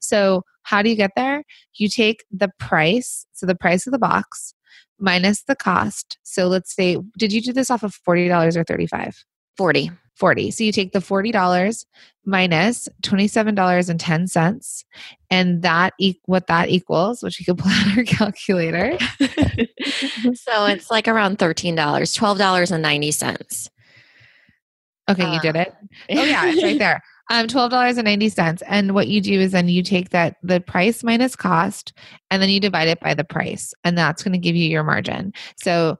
So, 0.00 0.42
how 0.62 0.82
do 0.82 0.90
you 0.90 0.96
get 0.96 1.12
there? 1.16 1.44
You 1.74 1.88
take 1.88 2.24
the 2.30 2.50
price, 2.58 3.26
so 3.32 3.46
the 3.46 3.54
price 3.54 3.86
of 3.86 3.92
the 3.92 3.98
box 3.98 4.54
minus 4.98 5.42
the 5.44 5.56
cost. 5.56 6.18
So, 6.22 6.46
let's 6.46 6.74
say, 6.74 6.98
did 7.18 7.32
you 7.32 7.40
do 7.40 7.52
this 7.52 7.70
off 7.70 7.82
of 7.82 7.96
$40 8.06 8.56
or 8.56 8.64
35? 8.64 9.24
40. 9.58 9.90
40. 10.16 10.50
So 10.50 10.64
you 10.64 10.72
take 10.72 10.92
the 10.92 10.98
$40 11.00 11.84
minus 12.24 12.88
$27.10 13.02 14.84
and 15.30 15.62
that 15.62 15.94
e- 15.98 16.18
what 16.24 16.46
that 16.46 16.70
equals, 16.70 17.22
which 17.22 17.38
you 17.38 17.44
can 17.44 17.56
pull 17.56 17.70
out 17.74 17.98
our 17.98 18.04
calculator. 18.04 18.98
so 19.20 20.64
it's 20.64 20.90
like 20.90 21.06
around 21.06 21.38
$13, 21.38 21.74
$12.90. 21.76 23.70
Okay, 25.10 25.32
you 25.32 25.40
did 25.40 25.56
it. 25.56 25.74
Oh 26.10 26.22
yeah, 26.22 26.46
it's 26.46 26.62
right 26.62 26.78
there. 26.78 27.02
Um, 27.30 27.46
twelve 27.46 27.70
dollars 27.70 27.98
and 27.98 28.04
ninety 28.04 28.28
cents. 28.28 28.62
And 28.66 28.94
what 28.94 29.08
you 29.08 29.20
do 29.20 29.40
is 29.40 29.52
then 29.52 29.68
you 29.68 29.82
take 29.82 30.10
that 30.10 30.36
the 30.42 30.60
price 30.60 31.02
minus 31.02 31.36
cost, 31.36 31.92
and 32.30 32.42
then 32.42 32.50
you 32.50 32.60
divide 32.60 32.88
it 32.88 33.00
by 33.00 33.14
the 33.14 33.24
price, 33.24 33.72
and 33.84 33.96
that's 33.96 34.22
going 34.22 34.32
to 34.32 34.38
give 34.38 34.56
you 34.56 34.68
your 34.68 34.84
margin. 34.84 35.32
So 35.56 35.96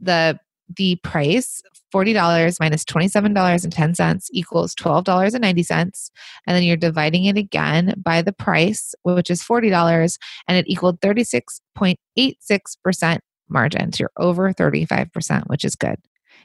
the 0.00 0.38
the 0.76 0.96
price 0.96 1.62
$40 1.92 2.56
minus 2.60 2.84
$27.10 2.84 4.26
equals 4.32 4.74
$12.90. 4.74 6.10
And 6.46 6.56
then 6.56 6.62
you're 6.62 6.76
dividing 6.76 7.24
it 7.26 7.36
again 7.36 7.94
by 8.02 8.22
the 8.22 8.32
price, 8.32 8.94
which 9.02 9.28
is 9.30 9.42
$40, 9.42 10.18
and 10.48 10.56
it 10.56 10.64
equaled 10.68 11.00
36.86% 11.00 13.18
margin. 13.48 13.92
So 13.92 14.00
you're 14.00 14.10
over 14.16 14.52
35%, 14.52 15.44
which 15.46 15.64
is 15.64 15.76
good. 15.76 15.96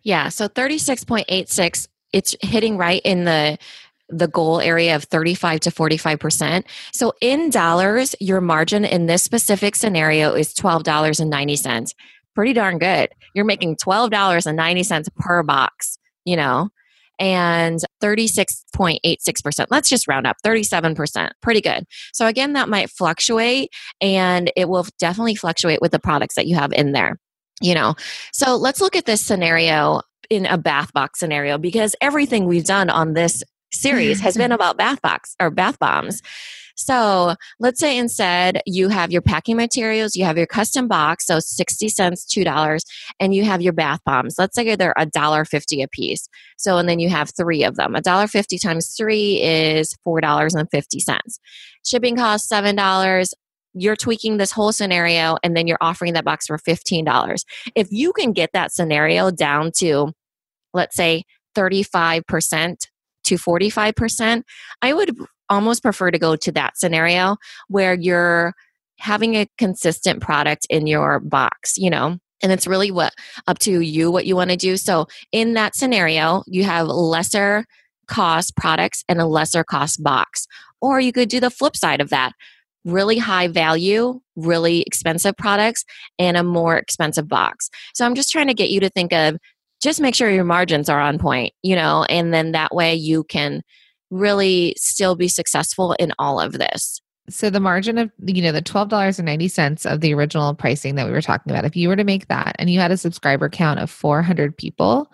Yeah. 0.04 0.30
So 0.30 0.48
36.86, 0.48 1.88
it's 2.14 2.36
hitting 2.42 2.78
right 2.78 3.02
in 3.04 3.26
the 3.26 3.58
the 4.10 4.28
goal 4.28 4.62
area 4.62 4.96
of 4.96 5.04
35 5.04 5.60
to 5.62 5.70
45%. 5.70 6.64
So 6.94 7.14
in 7.20 7.50
dollars, 7.50 8.16
your 8.22 8.40
margin 8.40 8.86
in 8.86 9.06
this 9.06 9.22
specific 9.22 9.76
scenario 9.76 10.34
is 10.34 10.54
$12.90 10.54 11.94
pretty 12.38 12.54
darn 12.54 12.78
good. 12.78 13.10
You're 13.34 13.46
making 13.46 13.78
$12.90 13.78 15.16
per 15.16 15.42
box, 15.42 15.98
you 16.24 16.36
know. 16.36 16.70
and 17.20 17.80
36.86%. 18.04 19.66
Let's 19.72 19.90
just 19.90 20.08
round 20.08 20.28
up 20.28 20.38
37%. 20.46 21.32
Pretty 21.42 21.62
good. 21.62 21.86
So, 22.14 22.28
again, 22.28 22.54
that 22.54 22.70
might 22.70 22.92
fluctuate 22.92 23.72
and 24.00 24.52
it 24.56 24.70
will 24.70 24.86
definitely 25.00 25.34
fluctuate 25.34 25.82
with 25.82 25.92
the 25.92 25.98
products 26.00 26.36
that 26.36 26.46
you 26.46 26.56
have 26.56 26.72
in 26.74 26.92
there. 26.92 27.18
You 27.60 27.74
know, 27.74 27.96
so 28.34 28.56
let's 28.56 28.82
look 28.82 28.96
at 28.96 29.06
this 29.06 29.20
scenario 29.20 30.02
in 30.30 30.46
a 30.46 30.60
bath 30.60 30.94
box 30.94 31.20
scenario 31.20 31.58
because 31.58 31.96
everything 32.02 32.46
we've 32.46 32.66
done 32.66 32.92
on 32.92 33.14
this 33.14 33.44
series 33.74 34.20
has 34.20 34.38
been 34.42 34.52
about 34.52 34.78
bath 34.78 35.02
box 35.02 35.36
or 35.40 35.50
bath 35.50 35.80
bombs. 35.80 36.22
So 36.78 37.36
let's 37.60 37.80
say 37.80 37.98
instead 37.98 38.62
you 38.66 38.90
have 38.90 39.12
your 39.12 39.22
packing 39.22 39.58
materials, 39.58 40.16
you 40.16 40.24
have 40.26 40.38
your 40.38 40.46
custom 40.46 40.88
box, 40.88 41.26
so 41.26 41.40
60 41.40 41.90
cents, 41.90 42.26
$2, 42.26 42.82
and 43.20 43.34
you 43.34 43.44
have 43.44 43.62
your 43.62 43.74
bath 43.74 44.00
bombs. 44.06 44.36
Let's 44.38 44.56
say 44.56 44.76
they're 44.76 44.94
a 44.98 45.06
dollar 45.06 45.44
fifty 45.44 45.82
a 45.82 45.88
piece. 45.88 46.30
So, 46.58 46.78
and 46.78 46.88
then 46.88 47.00
you 47.00 47.10
have 47.10 47.32
three 47.36 47.64
of 47.64 47.76
them. 47.76 47.96
A 47.96 48.02
dollar 48.02 48.28
fifty 48.28 48.60
times 48.60 48.96
three 48.96 49.42
is 49.42 49.96
$4.50. 50.08 51.40
Shipping 51.86 52.16
costs 52.16 52.52
$7 52.52 53.34
you're 53.80 53.96
tweaking 53.96 54.38
this 54.38 54.52
whole 54.52 54.72
scenario 54.72 55.38
and 55.44 55.56
then 55.56 55.68
you're 55.68 55.78
offering 55.82 56.14
that 56.14 56.26
box 56.26 56.48
for 56.48 56.58
$15. 56.58 57.44
If 57.76 57.88
you 57.92 58.12
can 58.12 58.34
get 58.34 58.50
that 58.54 58.72
scenario 58.72 59.30
down 59.30 59.72
to, 59.78 60.14
let's 60.74 60.96
say, 60.96 61.24
35% 61.56 62.88
to 63.28 63.36
45%, 63.36 64.44
I 64.82 64.94
would 64.94 65.18
almost 65.50 65.82
prefer 65.82 66.12
to 66.12 66.20
go 66.20 66.36
to 66.36 66.52
that 66.54 66.78
scenario 66.78 67.38
where 67.68 67.94
you're 67.94 68.54
having 69.00 69.36
a 69.36 69.48
consistent 69.58 70.22
product 70.22 70.66
in 70.70 70.88
your 70.88 71.20
box, 71.20 71.78
you 71.78 71.90
know, 71.90 72.18
and 72.44 72.52
it's 72.52 72.68
really 72.68 72.92
what 72.92 73.14
up 73.48 73.60
to 73.60 73.82
you 73.82 74.12
what 74.12 74.26
you 74.26 74.36
want 74.36 74.50
to 74.50 74.58
do. 74.58 74.78
So 74.78 75.08
in 75.32 75.54
that 75.54 75.76
scenario, 75.76 76.44
you 76.48 76.64
have 76.64 76.88
lesser 76.88 77.66
cost 78.08 78.56
products 78.56 79.04
and 79.08 79.20
a 79.20 79.26
lesser 79.26 79.64
cost 79.64 80.04
box. 80.04 80.48
Or 80.82 81.00
you 81.00 81.12
could 81.12 81.30
do 81.30 81.40
the 81.40 81.50
flip 81.50 81.76
side 81.76 82.02
of 82.02 82.10
that. 82.10 82.34
Really 82.86 83.18
high 83.18 83.48
value, 83.48 84.22
really 84.36 84.82
expensive 84.84 85.36
products 85.36 85.84
and 86.18 86.38
a 86.38 86.44
more 86.44 86.78
expensive 86.78 87.28
box. 87.28 87.70
So 87.94 88.06
I'm 88.06 88.16
just 88.16 88.32
trying 88.32 88.48
to 88.48 88.54
get 88.54 88.70
you 88.70 88.80
to 88.80 88.90
think 88.90 89.12
of 89.12 89.38
just 89.82 90.02
make 90.02 90.16
sure 90.16 90.30
your 90.30 90.44
margins 90.44 90.90
are 90.90 91.00
on 91.00 91.20
point, 91.20 91.54
you 91.64 91.76
know, 91.76 92.06
and 92.10 92.34
then 92.34 92.52
that 92.54 92.74
way 92.74 92.96
you 92.96 93.24
can 93.24 93.62
really 94.10 94.74
still 94.78 95.16
be 95.16 95.28
successful 95.28 95.94
in 96.00 96.14
all 96.18 96.40
of 96.40 96.54
this. 96.54 97.02
So 97.30 97.50
the 97.50 97.60
margin 97.60 97.98
of 97.98 98.10
you 98.26 98.42
know 98.42 98.54
the 98.54 98.62
twelve 98.62 98.88
dollars 98.88 99.20
and 99.20 99.26
ninety 99.26 99.50
cents 99.50 99.86
of 99.86 100.00
the 100.00 100.14
original 100.14 100.54
pricing 100.56 100.96
that 100.96 101.06
we 101.06 101.12
were 101.12 101.22
talking 101.22 101.52
about, 101.52 101.66
if 101.66 101.76
you 101.76 101.90
were 101.90 101.96
to 101.98 102.06
make 102.06 102.30
that 102.30 102.56
and 102.58 102.70
you 102.70 102.80
had 102.80 102.92
a 102.92 102.98
subscriber 102.98 103.50
count 103.50 103.80
of 103.80 103.90
four 103.90 104.22
hundred 104.22 104.56
people, 104.56 105.12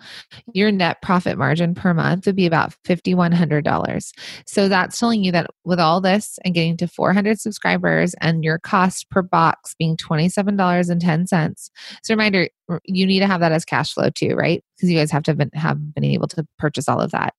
your 0.52 0.70
net 0.70 1.02
profit 1.02 1.36
margin 1.36 1.74
per 1.74 1.92
month 1.92 2.26
would 2.26 2.36
be 2.36 2.46
about 2.46 2.72
fifty 2.84 3.14
one 3.14 3.32
hundred 3.32 3.64
dollars. 3.64 4.12
So 4.46 4.68
that's 4.68 4.98
telling 4.98 5.24
you 5.24 5.32
that 5.32 5.50
with 5.64 5.80
all 5.80 6.00
this 6.00 6.38
and 6.44 6.54
getting 6.54 6.76
to 6.76 6.86
four 6.86 7.12
hundred 7.12 7.40
subscribers 7.40 8.14
and 8.20 8.44
your 8.44 8.60
cost 8.60 9.10
per 9.10 9.22
box 9.22 9.74
being 9.76 9.96
twenty 9.96 10.28
seven 10.28 10.56
dollars 10.56 10.88
and 10.88 11.00
ten 11.00 11.26
cents. 11.26 11.70
So 12.04 12.14
reminder, 12.14 12.48
you 12.84 13.06
need 13.06 13.20
to 13.20 13.26
have 13.26 13.40
that 13.40 13.52
as 13.52 13.64
cash 13.64 13.92
flow 13.92 14.10
too, 14.10 14.34
right? 14.36 14.62
Because 14.76 14.88
you 14.88 14.98
guys 14.98 15.10
have 15.10 15.24
to 15.24 15.32
have 15.32 15.38
been, 15.38 15.50
have 15.54 15.94
been 15.94 16.04
able 16.04 16.28
to 16.28 16.46
purchase 16.58 16.88
all 16.88 17.00
of 17.00 17.10
that. 17.10 17.34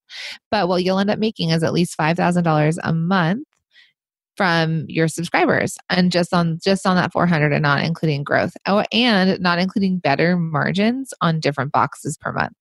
But 0.51 0.67
what 0.67 0.83
you'll 0.83 0.99
end 0.99 1.09
up 1.09 1.19
making 1.19 1.51
is 1.51 1.63
at 1.63 1.73
least 1.73 1.95
five 1.95 2.17
thousand 2.17 2.43
dollars 2.43 2.77
a 2.83 2.93
month 2.93 3.47
from 4.35 4.85
your 4.87 5.07
subscribers 5.07 5.77
and 5.89 6.11
just 6.11 6.33
on 6.33 6.59
just 6.63 6.85
on 6.85 6.95
that 6.95 7.11
400 7.11 7.53
and 7.53 7.63
not 7.63 7.83
including 7.83 8.23
growth 8.23 8.55
oh 8.65 8.83
and 8.91 9.39
not 9.39 9.59
including 9.59 9.99
better 9.99 10.37
margins 10.37 11.13
on 11.21 11.39
different 11.39 11.71
boxes 11.71 12.17
per 12.17 12.31
month 12.31 12.55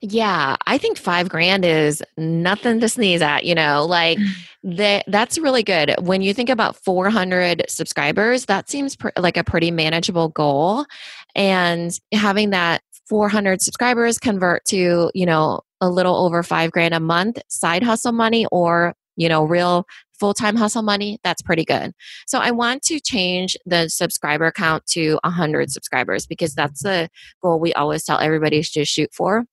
yeah, 0.00 0.56
I 0.66 0.78
think 0.78 0.98
five 0.98 1.28
grand 1.28 1.64
is 1.64 2.02
nothing 2.16 2.80
to 2.80 2.88
sneeze 2.88 3.22
at, 3.22 3.44
you 3.44 3.54
know, 3.54 3.84
like 3.84 4.18
that 4.64 5.04
that's 5.08 5.38
really 5.38 5.62
good. 5.62 5.94
When 6.00 6.22
you 6.22 6.34
think 6.34 6.50
about 6.50 6.76
400 6.76 7.64
subscribers, 7.68 8.46
that 8.46 8.68
seems 8.68 8.96
pr- 8.96 9.08
like 9.18 9.36
a 9.36 9.44
pretty 9.44 9.70
manageable 9.70 10.28
goal. 10.28 10.86
And 11.34 11.98
having 12.12 12.50
that 12.50 12.82
400 13.08 13.62
subscribers 13.62 14.18
convert 14.18 14.64
to, 14.66 15.10
you 15.14 15.26
know, 15.26 15.60
a 15.80 15.90
little 15.90 16.16
over 16.16 16.42
five 16.42 16.70
grand 16.70 16.94
a 16.94 17.00
month 17.00 17.38
side 17.48 17.82
hustle 17.82 18.12
money 18.12 18.46
or, 18.50 18.94
you 19.16 19.28
know, 19.28 19.44
real 19.44 19.86
full 20.18 20.34
time 20.34 20.56
hustle 20.56 20.82
money, 20.82 21.18
that's 21.22 21.42
pretty 21.42 21.64
good. 21.64 21.92
So 22.26 22.38
I 22.38 22.50
want 22.50 22.82
to 22.84 23.00
change 23.00 23.56
the 23.66 23.88
subscriber 23.88 24.50
count 24.52 24.86
to 24.88 25.18
100 25.24 25.70
subscribers 25.70 26.26
because 26.26 26.54
that's 26.54 26.82
the 26.82 27.08
goal 27.42 27.60
we 27.60 27.72
always 27.74 28.04
tell 28.04 28.18
everybody 28.18 28.62
to 28.62 28.84
shoot 28.84 29.12
for. 29.12 29.44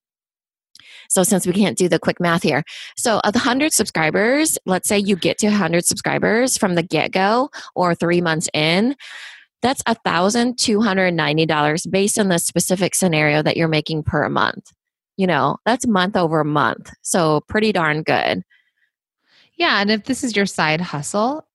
So 1.10 1.24
since 1.24 1.46
we 1.46 1.54
can't 1.54 1.78
do 1.78 1.88
the 1.88 2.00
quick 2.00 2.20
math 2.20 2.42
here, 2.44 2.64
so 2.98 3.20
of 3.20 3.34
the 3.34 3.40
100 3.40 3.74
subscribers, 3.74 4.58
let's 4.66 4.90
say 4.90 4.98
you 4.98 5.16
get 5.16 5.38
to 5.40 5.48
100 5.48 5.86
subscribers 5.86 6.58
from 6.58 6.76
the 6.76 6.84
get 6.84 7.12
go 7.12 7.50
or 7.76 7.96
three 7.96 8.22
months 8.22 8.50
in, 8.54 8.96
that's 9.62 9.84
$1,290 9.84 11.92
based 11.92 12.20
on 12.20 12.28
the 12.28 12.38
specific 12.38 12.96
scenario 12.96 13.42
that 13.42 13.58
you're 13.58 13.68
making 13.68 14.04
per 14.04 14.30
month. 14.30 14.72
You 15.16 15.28
know, 15.28 15.58
that's 15.66 15.88
month 15.88 16.18
over 16.18 16.44
month. 16.44 16.92
So 17.02 17.42
pretty 17.48 17.72
darn 17.72 18.04
good. 18.04 18.44
Yeah. 19.56 19.82
And 19.82 19.92
if 19.92 20.06
this 20.06 20.24
is 20.24 20.36
your 20.36 20.46
side 20.46 20.82
hustle, 20.82 21.48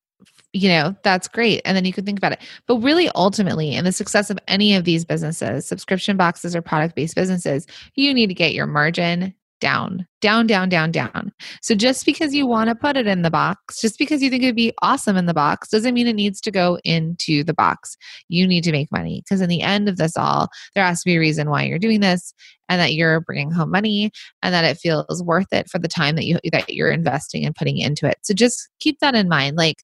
you 0.52 0.68
know, 0.68 0.96
that's 1.02 1.28
great. 1.28 1.60
And 1.64 1.76
then 1.76 1.84
you 1.84 1.92
can 1.92 2.04
think 2.04 2.18
about 2.18 2.32
it. 2.32 2.40
But 2.66 2.78
really, 2.78 3.10
ultimately, 3.14 3.74
in 3.74 3.84
the 3.84 3.92
success 3.92 4.30
of 4.30 4.38
any 4.48 4.74
of 4.74 4.84
these 4.84 5.04
businesses, 5.04 5.66
subscription 5.66 6.16
boxes 6.16 6.56
or 6.56 6.62
product 6.62 6.94
based 6.94 7.14
businesses, 7.14 7.66
you 7.94 8.14
need 8.14 8.28
to 8.28 8.34
get 8.34 8.54
your 8.54 8.66
margin 8.66 9.34
down, 9.60 10.06
down, 10.20 10.46
down, 10.46 10.68
down, 10.68 10.90
down. 10.90 11.32
So 11.62 11.74
just 11.74 12.06
because 12.06 12.34
you 12.34 12.46
want 12.46 12.68
to 12.68 12.74
put 12.74 12.96
it 12.96 13.06
in 13.06 13.22
the 13.22 13.30
box, 13.30 13.80
just 13.80 13.98
because 13.98 14.22
you 14.22 14.30
think 14.30 14.42
it'd 14.42 14.56
be 14.56 14.72
awesome 14.82 15.16
in 15.16 15.26
the 15.26 15.34
box, 15.34 15.68
doesn't 15.68 15.94
mean 15.94 16.06
it 16.06 16.14
needs 16.14 16.40
to 16.42 16.50
go 16.50 16.78
into 16.84 17.44
the 17.44 17.54
box. 17.54 17.96
You 18.28 18.46
need 18.46 18.64
to 18.64 18.72
make 18.72 18.92
money 18.92 19.22
because 19.24 19.40
in 19.40 19.48
the 19.48 19.62
end 19.62 19.88
of 19.88 19.96
this 19.96 20.16
all, 20.16 20.48
there 20.74 20.84
has 20.84 21.02
to 21.02 21.06
be 21.06 21.16
a 21.16 21.20
reason 21.20 21.50
why 21.50 21.64
you're 21.64 21.78
doing 21.78 22.00
this 22.00 22.32
and 22.68 22.80
that 22.80 22.94
you're 22.94 23.20
bringing 23.20 23.50
home 23.50 23.70
money 23.70 24.10
and 24.42 24.54
that 24.54 24.64
it 24.64 24.78
feels 24.78 25.22
worth 25.22 25.52
it 25.52 25.70
for 25.70 25.78
the 25.78 25.88
time 25.88 26.16
that 26.16 26.24
you 26.24 26.38
that 26.52 26.68
you're 26.68 26.90
investing 26.90 27.44
and 27.44 27.54
putting 27.54 27.78
into 27.78 28.06
it. 28.06 28.18
So 28.22 28.34
just 28.34 28.68
keep 28.80 29.00
that 29.00 29.14
in 29.14 29.28
mind. 29.28 29.56
Like 29.56 29.82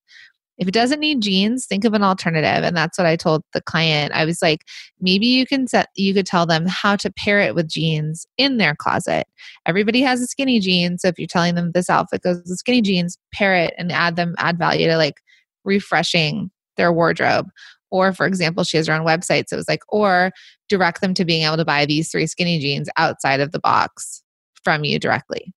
if 0.59 0.69
it 0.69 0.75
doesn't 0.75 1.01
need 1.01 1.21
jeans, 1.21 1.67
think 1.67 1.85
of 1.85 1.95
an 1.95 2.03
alternative. 2.03 2.63
And 2.63 2.77
that's 2.77 2.97
what 2.97 3.07
I 3.07 3.17
told 3.17 3.43
the 3.53 3.61
client. 3.61 4.13
I 4.15 4.25
was 4.25 4.41
like, 4.41 4.61
maybe 5.01 5.27
you 5.27 5.47
can 5.47 5.67
set, 5.67 5.89
you 5.97 6.15
could 6.15 6.27
tell 6.27 6.47
them 6.47 6.67
how 6.67 6.97
to 6.97 7.13
pair 7.13 7.41
it 7.41 7.55
with 7.55 7.69
jeans 7.69 8.27
in 8.39 8.59
their 8.59 8.75
closet. 8.75 9.27
Everybody 9.67 10.01
has 10.03 10.21
a 10.21 10.27
skinny 10.27 10.61
jeans. 10.61 11.03
So 11.03 11.09
if 11.09 11.19
you're 11.19 11.27
telling 11.27 11.57
them 11.57 11.73
this 11.73 11.91
outfit 11.91 12.23
goes 12.23 12.37
with 12.37 12.59
skinny 12.59 12.83
jeans, 12.83 13.19
pair 13.33 13.55
it 13.55 13.75
and 13.77 13.91
add 13.91 14.17
them, 14.17 14.35
add 14.39 14.59
value 14.59 14.87
to 14.87 14.97
like 14.97 15.21
refreshing 15.65 16.51
their 16.77 16.93
wardrobe. 16.93 17.49
Or, 17.91 18.13
for 18.13 18.27
example, 18.27 18.65
she 18.65 18.77
has 18.77 18.87
her 18.89 18.95
own 18.95 19.07
website. 19.07 19.45
So 19.49 19.55
it 19.55 19.59
was 19.59 19.69
like, 19.69 19.83
or 19.89 20.33
direct 20.69 21.01
them 21.01 21.15
to 21.15 21.25
being 21.25 21.45
able 21.45 21.57
to 21.57 21.65
buy 21.65 21.87
these 21.87 22.11
three 22.11 22.27
skinny 22.27 22.59
jeans 22.59 22.89
outside 22.97 23.41
of 23.41 23.53
the 23.53 23.61
box 23.61 24.23
from 24.63 24.85
you 24.85 24.99
directly. 24.99 25.53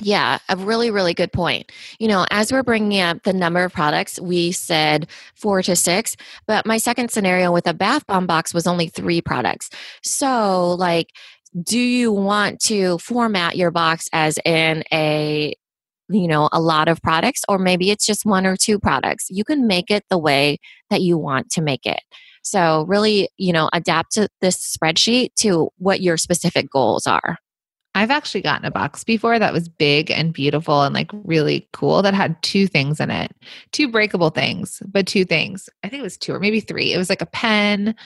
Yeah, 0.00 0.38
a 0.48 0.56
really, 0.56 0.90
really 0.92 1.12
good 1.12 1.32
point. 1.32 1.72
You 1.98 2.06
know, 2.06 2.24
as 2.30 2.52
we're 2.52 2.62
bringing 2.62 3.00
up 3.00 3.24
the 3.24 3.32
number 3.32 3.64
of 3.64 3.72
products, 3.72 4.20
we 4.20 4.52
said 4.52 5.08
four 5.34 5.60
to 5.62 5.74
six, 5.74 6.16
but 6.46 6.64
my 6.66 6.78
second 6.78 7.10
scenario 7.10 7.50
with 7.50 7.66
a 7.66 7.74
bath 7.74 8.06
bomb 8.06 8.26
box 8.26 8.54
was 8.54 8.66
only 8.68 8.86
three 8.88 9.20
products. 9.20 9.70
So, 10.04 10.72
like, 10.74 11.08
do 11.64 11.78
you 11.80 12.12
want 12.12 12.60
to 12.60 12.98
format 12.98 13.56
your 13.56 13.70
box 13.72 14.08
as 14.12 14.38
in 14.44 14.84
a 14.92 15.54
you 16.10 16.28
know 16.28 16.48
a 16.52 16.60
lot 16.60 16.88
of 16.88 17.02
products 17.02 17.42
or 17.48 17.58
maybe 17.58 17.90
it's 17.90 18.06
just 18.06 18.26
one 18.26 18.46
or 18.46 18.56
two 18.56 18.78
products 18.78 19.26
you 19.30 19.44
can 19.44 19.66
make 19.66 19.90
it 19.90 20.04
the 20.10 20.18
way 20.18 20.58
that 20.90 21.02
you 21.02 21.18
want 21.18 21.50
to 21.50 21.62
make 21.62 21.86
it 21.86 22.00
so 22.42 22.84
really 22.88 23.28
you 23.38 23.52
know 23.52 23.68
adapt 23.72 24.12
to 24.12 24.28
this 24.40 24.76
spreadsheet 24.76 25.30
to 25.36 25.70
what 25.78 26.00
your 26.02 26.16
specific 26.18 26.70
goals 26.70 27.06
are 27.06 27.38
I've 27.98 28.10
actually 28.10 28.42
gotten 28.42 28.64
a 28.64 28.70
box 28.70 29.02
before 29.02 29.38
that 29.38 29.52
was 29.52 29.68
big 29.68 30.10
and 30.10 30.32
beautiful 30.32 30.82
and 30.82 30.94
like 30.94 31.10
really 31.12 31.68
cool 31.72 32.00
that 32.02 32.14
had 32.14 32.40
two 32.42 32.68
things 32.68 33.00
in 33.00 33.10
it. 33.10 33.34
Two 33.72 33.90
breakable 33.90 34.30
things, 34.30 34.80
but 34.86 35.06
two 35.06 35.24
things. 35.24 35.68
I 35.82 35.88
think 35.88 36.00
it 36.00 36.04
was 36.04 36.16
two 36.16 36.32
or 36.32 36.38
maybe 36.38 36.60
three. 36.60 36.92
It 36.92 36.98
was 36.98 37.08
like 37.08 37.22
a 37.22 37.26
pen. 37.26 37.96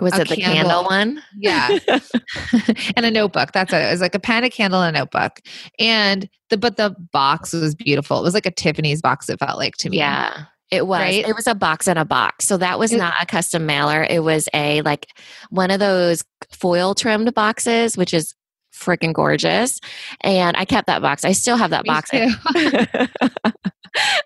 Was 0.00 0.18
it 0.18 0.28
the 0.28 0.36
candle, 0.36 0.84
one? 0.84 1.22
Yeah. 1.36 1.68
and 2.96 3.04
a 3.04 3.10
notebook. 3.10 3.52
That's 3.52 3.72
it. 3.72 3.76
It 3.76 3.90
was 3.90 4.00
like 4.00 4.14
a 4.14 4.20
pen, 4.20 4.44
a 4.44 4.50
candle, 4.50 4.80
and 4.80 4.96
a 4.96 5.00
notebook. 5.00 5.40
And 5.78 6.28
the 6.48 6.56
but 6.56 6.76
the 6.76 6.96
box 7.12 7.52
was 7.52 7.74
beautiful. 7.74 8.18
It 8.18 8.22
was 8.22 8.34
like 8.34 8.46
a 8.46 8.50
Tiffany's 8.50 9.02
box, 9.02 9.28
it 9.28 9.38
felt 9.38 9.58
like 9.58 9.76
to 9.78 9.90
me. 9.90 9.98
Yeah. 9.98 10.44
It 10.70 10.86
was. 10.86 11.00
Right? 11.00 11.26
It 11.26 11.34
was 11.34 11.46
a 11.46 11.54
box 11.54 11.88
in 11.88 11.96
a 11.96 12.04
box. 12.04 12.44
So 12.44 12.56
that 12.58 12.78
was 12.78 12.92
it, 12.92 12.98
not 12.98 13.14
a 13.20 13.26
custom 13.26 13.66
mailer. 13.66 14.06
It 14.08 14.22
was 14.22 14.48
a 14.54 14.82
like 14.82 15.08
one 15.50 15.70
of 15.70 15.80
those 15.80 16.24
foil 16.52 16.94
trimmed 16.94 17.34
boxes, 17.34 17.96
which 17.96 18.14
is 18.14 18.34
freaking 18.78 19.12
gorgeous. 19.12 19.80
And 20.20 20.56
I 20.56 20.64
kept 20.64 20.86
that 20.86 21.02
box. 21.02 21.24
I 21.24 21.32
still 21.32 21.56
have 21.56 21.70
that 21.70 21.84
box. 21.84 22.10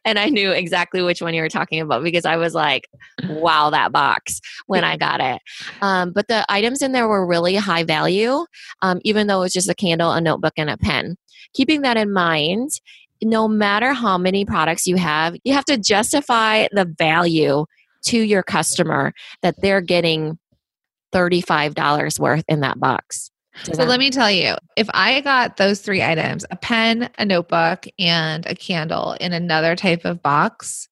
and 0.05 0.19
I 0.19 0.29
knew 0.29 0.51
exactly 0.51 1.03
which 1.03 1.23
one 1.23 1.35
you 1.35 1.43
were 1.43 1.49
talking 1.49 1.81
about 1.81 2.03
because 2.03 2.25
I 2.25 2.37
was 2.37 2.55
like, 2.55 2.89
wow, 3.29 3.71
that 3.71 3.93
box 3.93 4.41
when 4.67 4.85
I 4.85 4.97
got 4.97 5.21
it. 5.21 5.41
Um, 5.81 6.13
but 6.13 6.29
the 6.29 6.45
items 6.49 6.83
in 6.83 6.93
there 6.93 7.09
were 7.09 7.27
really 7.27 7.57
high 7.57 7.85
value, 7.85 8.45
um, 8.83 9.01
even 9.03 9.27
though 9.27 9.39
it 9.39 9.45
was 9.45 9.53
just 9.53 9.69
a 9.69 9.75
candle, 9.75 10.13
a 10.13 10.21
notebook, 10.21 10.55
and 10.57 10.71
a 10.71 10.77
pen. 10.77 11.17
Keeping 11.55 11.83
that 11.83 11.97
in 11.97 12.13
mind, 12.13 12.71
no 13.23 13.47
matter 13.47 13.93
how 13.93 14.19
many 14.19 14.45
products 14.45 14.87
you 14.87 14.97
have, 14.97 15.37
you 15.45 15.53
have 15.53 15.65
to 15.67 15.77
justify 15.77 16.67
the 16.73 16.93
value 16.99 17.67
to 18.07 18.19
your 18.19 18.43
customer 18.43 19.13
that 19.43 19.55
they're 19.61 19.81
getting 19.81 20.39
$35 21.13 22.19
worth 22.19 22.45
in 22.49 22.61
that 22.61 22.81
box. 22.81 23.32
So 23.65 23.73
that- 23.73 23.89
let 23.89 24.01
me 24.01 24.11
tell 24.11 24.31
you, 24.31 24.57
if 24.77 24.89
I 24.95 25.21
got 25.21 25.57
those 25.57 25.81
three 25.81 26.03
items, 26.03 26.45
a 26.51 26.57
pen, 26.57 27.11
a 27.19 27.25
notebook, 27.25 27.87
and 27.99 28.47
a 28.47 28.55
candle 28.55 29.13
in 29.21 29.33
another 29.33 29.77
type 29.77 30.05
of 30.05 30.23
box, 30.23 30.89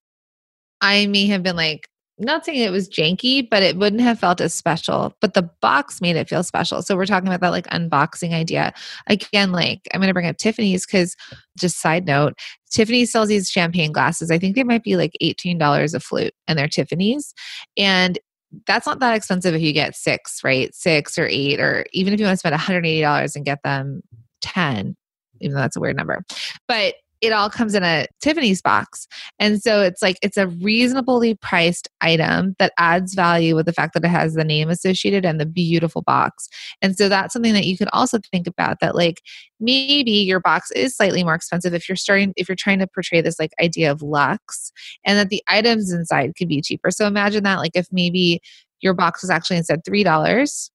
I 0.79 1.07
may 1.07 1.27
have 1.27 1.43
been 1.43 1.55
like, 1.55 1.87
not 2.19 2.45
saying 2.45 2.59
it 2.59 2.71
was 2.71 2.87
janky, 2.87 3.47
but 3.49 3.63
it 3.63 3.77
wouldn't 3.77 4.01
have 4.01 4.19
felt 4.19 4.41
as 4.41 4.53
special. 4.53 5.15
But 5.21 5.33
the 5.33 5.49
box 5.61 6.01
made 6.01 6.15
it 6.15 6.29
feel 6.29 6.43
special. 6.43 6.83
So 6.83 6.95
we're 6.95 7.07
talking 7.07 7.27
about 7.27 7.41
that 7.41 7.49
like 7.49 7.67
unboxing 7.67 8.31
idea. 8.31 8.73
Again, 9.07 9.51
like 9.51 9.87
I'm 9.91 9.99
going 9.99 10.07
to 10.07 10.13
bring 10.13 10.27
up 10.27 10.37
Tiffany's 10.37 10.85
because 10.85 11.15
just 11.57 11.81
side 11.81 12.05
note, 12.05 12.33
Tiffany 12.69 13.05
sells 13.05 13.29
these 13.29 13.49
champagne 13.49 13.91
glasses. 13.91 14.29
I 14.29 14.37
think 14.37 14.55
they 14.55 14.63
might 14.63 14.83
be 14.83 14.95
like 14.97 15.13
$18 15.21 15.93
a 15.93 15.99
flute 15.99 16.33
and 16.47 16.59
they're 16.59 16.67
Tiffany's. 16.67 17.33
And 17.75 18.19
that's 18.67 18.85
not 18.85 18.99
that 18.99 19.15
expensive 19.15 19.55
if 19.55 19.61
you 19.61 19.73
get 19.73 19.95
six, 19.95 20.43
right? 20.43 20.73
Six 20.73 21.17
or 21.17 21.27
eight, 21.27 21.59
or 21.59 21.85
even 21.93 22.13
if 22.13 22.19
you 22.19 22.25
want 22.25 22.33
to 22.33 22.37
spend 22.37 22.55
$180 22.55 23.35
and 23.35 23.45
get 23.45 23.63
them 23.63 24.01
10, 24.41 24.95
even 25.39 25.55
though 25.55 25.61
that's 25.61 25.77
a 25.77 25.79
weird 25.79 25.95
number. 25.95 26.23
But 26.67 26.95
it 27.21 27.31
all 27.31 27.49
comes 27.49 27.75
in 27.75 27.83
a 27.83 28.07
Tiffany's 28.19 28.61
box. 28.61 29.07
And 29.39 29.61
so 29.61 29.81
it's 29.81 30.01
like 30.01 30.17
it's 30.21 30.37
a 30.37 30.47
reasonably 30.47 31.35
priced 31.35 31.87
item 32.01 32.55
that 32.57 32.73
adds 32.79 33.13
value 33.13 33.55
with 33.55 33.67
the 33.67 33.73
fact 33.73 33.93
that 33.93 34.03
it 34.03 34.09
has 34.09 34.33
the 34.33 34.43
name 34.43 34.69
associated 34.69 35.23
and 35.23 35.39
the 35.39 35.45
beautiful 35.45 36.01
box. 36.01 36.49
And 36.81 36.97
so 36.97 37.09
that's 37.09 37.33
something 37.33 37.53
that 37.53 37.65
you 37.65 37.77
could 37.77 37.89
also 37.93 38.19
think 38.31 38.47
about 38.47 38.79
that 38.81 38.95
like 38.95 39.21
maybe 39.59 40.11
your 40.11 40.39
box 40.39 40.71
is 40.71 40.95
slightly 40.95 41.23
more 41.23 41.35
expensive 41.35 41.73
if 41.75 41.87
you're 41.87 41.95
starting 41.95 42.33
if 42.35 42.49
you're 42.49 42.55
trying 42.55 42.79
to 42.79 42.87
portray 42.87 43.21
this 43.21 43.39
like 43.39 43.51
idea 43.61 43.91
of 43.91 44.01
luxe 44.01 44.71
and 45.05 45.19
that 45.19 45.29
the 45.29 45.43
items 45.47 45.91
inside 45.91 46.33
could 46.35 46.47
be 46.47 46.61
cheaper. 46.61 46.89
So 46.89 47.05
imagine 47.05 47.43
that 47.43 47.59
like 47.59 47.71
if 47.75 47.87
maybe 47.91 48.41
your 48.81 48.95
box 48.95 49.21
was 49.21 49.29
actually 49.29 49.57
instead 49.57 49.83
$3 49.83 50.69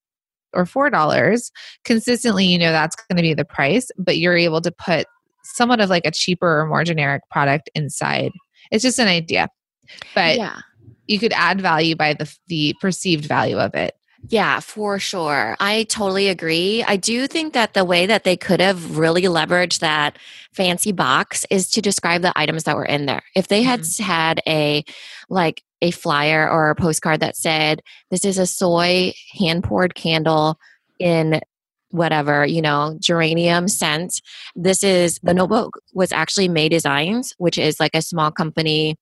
or 0.53 0.65
$4 0.65 1.51
consistently 1.85 2.47
you 2.47 2.59
know 2.59 2.71
that's 2.71 2.95
going 2.95 3.17
to 3.17 3.23
be 3.23 3.35
the 3.35 3.45
price 3.45 3.89
but 3.99 4.17
you're 4.17 4.37
able 4.37 4.61
to 4.61 4.71
put 4.71 5.07
somewhat 5.55 5.81
of 5.81 5.91
like 5.91 6.07
a 6.07 6.11
cheaper 6.11 6.61
or 6.61 6.67
more 6.67 6.85
generic 6.85 7.23
product 7.31 7.71
inside. 7.75 8.33
It's 8.71 8.83
just 8.83 8.99
an 8.99 9.09
idea. 9.09 9.49
But 10.15 10.37
yeah. 10.37 10.61
you 11.07 11.19
could 11.19 11.33
add 11.33 11.61
value 11.61 11.97
by 11.97 12.15
the 12.15 12.33
the 12.49 12.75
perceived 12.81 13.25
value 13.25 13.59
of 13.59 13.75
it. 13.75 13.95
Yeah, 14.29 14.61
for 14.61 14.99
sure. 14.99 15.57
I 15.61 15.85
totally 15.85 16.29
agree. 16.29 16.83
I 16.83 16.97
do 16.97 17.27
think 17.27 17.53
that 17.53 17.75
the 17.75 17.85
way 17.85 18.07
that 18.07 18.25
they 18.25 18.37
could 18.37 18.61
have 18.61 18.99
really 18.99 19.23
leveraged 19.23 19.81
that 19.81 20.19
fancy 20.53 20.91
box 20.91 21.45
is 21.51 21.71
to 21.73 21.83
describe 21.83 22.23
the 22.23 22.37
items 22.37 22.65
that 22.65 22.77
were 22.77 22.85
in 22.85 23.07
there. 23.07 23.23
If 23.37 23.49
they 23.49 23.63
had 23.63 23.81
mm-hmm. 23.81 24.03
had 24.03 24.41
a 24.49 24.85
like 25.29 25.63
a 25.83 25.91
flyer 25.91 26.49
or 26.49 26.71
a 26.71 26.75
postcard 26.75 27.21
that 27.21 27.37
said, 27.37 27.83
This 28.11 28.25
is 28.25 28.39
a 28.39 28.47
soy 28.47 29.13
hand 29.39 29.65
poured 29.65 29.95
candle 29.95 30.59
in 30.99 31.41
whatever, 31.97 32.47
you 32.47 32.63
know, 32.63 32.97
geranium 33.01 33.69
scent. 33.69 34.21
This 34.55 34.83
is 34.85 35.19
the 35.23 35.35
notebook 35.35 35.81
was 35.95 36.13
actually 36.13 36.49
May 36.49 36.69
Designs, 36.69 37.35
which 37.39 37.59
is 37.59 37.81
like 37.81 37.95
a 37.95 38.03
small 38.03 38.31
company, 38.31 38.97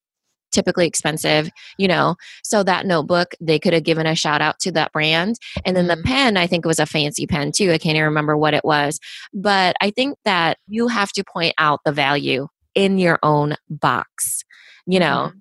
typically 0.53 0.87
expensive, 0.87 1.51
you 1.77 1.89
know. 1.89 2.15
So 2.45 2.63
that 2.63 2.87
notebook, 2.87 3.35
they 3.41 3.59
could 3.59 3.73
have 3.73 3.83
given 3.83 4.07
a 4.07 4.15
shout 4.15 4.41
out 4.41 4.61
to 4.61 4.73
that 4.73 4.93
brand. 4.93 5.37
And 5.65 5.77
then 5.77 5.89
the 5.89 5.95
mm-hmm. 5.95 6.09
pen, 6.09 6.37
I 6.37 6.47
think 6.47 6.65
it 6.65 6.69
was 6.69 6.79
a 6.79 6.87
fancy 6.87 7.27
pen 7.27 7.53
too. 7.53 7.73
I 7.73 7.79
can't 7.79 7.97
even 7.97 8.05
remember 8.05 8.37
what 8.37 8.55
it 8.55 8.65
was. 8.65 9.01
But 9.33 9.77
I 9.81 9.91
think 9.91 10.17
that 10.25 10.59
you 10.69 10.89
have 10.89 11.13
to 11.13 11.25
point 11.25 11.55
out 11.59 11.81
the 11.85 11.93
value 11.93 12.47
in 12.75 12.99
your 12.99 13.19
own 13.23 13.57
box, 13.69 14.45
you 14.87 15.01
know. 15.01 15.29
Mm-hmm. 15.29 15.39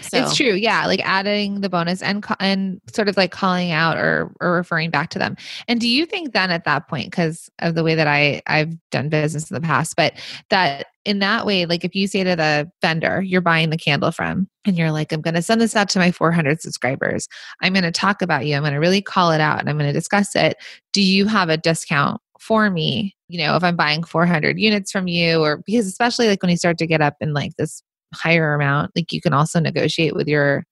So. 0.00 0.18
It's 0.18 0.36
true, 0.36 0.54
yeah. 0.54 0.86
Like 0.86 1.00
adding 1.04 1.60
the 1.60 1.68
bonus 1.68 2.02
and 2.02 2.24
and 2.40 2.80
sort 2.92 3.08
of 3.08 3.16
like 3.16 3.30
calling 3.30 3.70
out 3.70 3.96
or 3.98 4.32
or 4.40 4.52
referring 4.52 4.90
back 4.90 5.10
to 5.10 5.18
them. 5.18 5.36
And 5.66 5.80
do 5.80 5.88
you 5.88 6.06
think 6.06 6.32
then 6.32 6.50
at 6.50 6.64
that 6.64 6.88
point, 6.88 7.10
because 7.10 7.50
of 7.58 7.74
the 7.74 7.84
way 7.84 7.94
that 7.94 8.06
I 8.06 8.40
I've 8.46 8.74
done 8.90 9.08
business 9.08 9.50
in 9.50 9.54
the 9.54 9.60
past, 9.60 9.96
but 9.96 10.14
that 10.50 10.86
in 11.04 11.18
that 11.20 11.46
way, 11.46 11.66
like 11.66 11.84
if 11.84 11.94
you 11.94 12.06
say 12.06 12.22
to 12.24 12.36
the 12.36 12.70
vendor 12.80 13.22
you're 13.22 13.40
buying 13.40 13.70
the 13.70 13.76
candle 13.76 14.12
from, 14.12 14.48
and 14.64 14.76
you're 14.76 14.92
like, 14.92 15.12
I'm 15.12 15.20
going 15.20 15.34
to 15.34 15.42
send 15.42 15.60
this 15.60 15.76
out 15.76 15.88
to 15.90 15.98
my 15.98 16.12
400 16.12 16.60
subscribers. 16.60 17.28
I'm 17.62 17.72
going 17.72 17.84
to 17.84 17.92
talk 17.92 18.22
about 18.22 18.46
you. 18.46 18.54
I'm 18.54 18.62
going 18.62 18.74
to 18.74 18.78
really 18.78 19.02
call 19.02 19.32
it 19.32 19.40
out, 19.40 19.60
and 19.60 19.68
I'm 19.68 19.78
going 19.78 19.88
to 19.88 19.98
discuss 19.98 20.36
it. 20.36 20.56
Do 20.92 21.02
you 21.02 21.26
have 21.26 21.48
a 21.48 21.56
discount 21.56 22.20
for 22.38 22.70
me 22.70 23.16
you 23.26 23.36
know 23.36 23.56
if 23.56 23.64
i'm 23.64 23.74
buying 23.74 24.04
400 24.04 24.60
units 24.60 24.92
from 24.92 25.08
you 25.08 25.40
or 25.40 25.56
because 25.66 25.88
especially 25.88 26.28
like 26.28 26.40
when 26.40 26.50
you 26.50 26.56
start 26.56 26.78
to 26.78 26.86
get 26.86 27.00
up 27.00 27.16
in 27.20 27.34
like 27.34 27.56
this 27.56 27.82
higher 28.14 28.54
amount 28.54 28.90
like 28.96 29.12
you 29.12 29.20
can 29.20 29.32
also 29.32 29.60
negotiate 29.60 30.14
with 30.14 30.28
your 30.28 30.64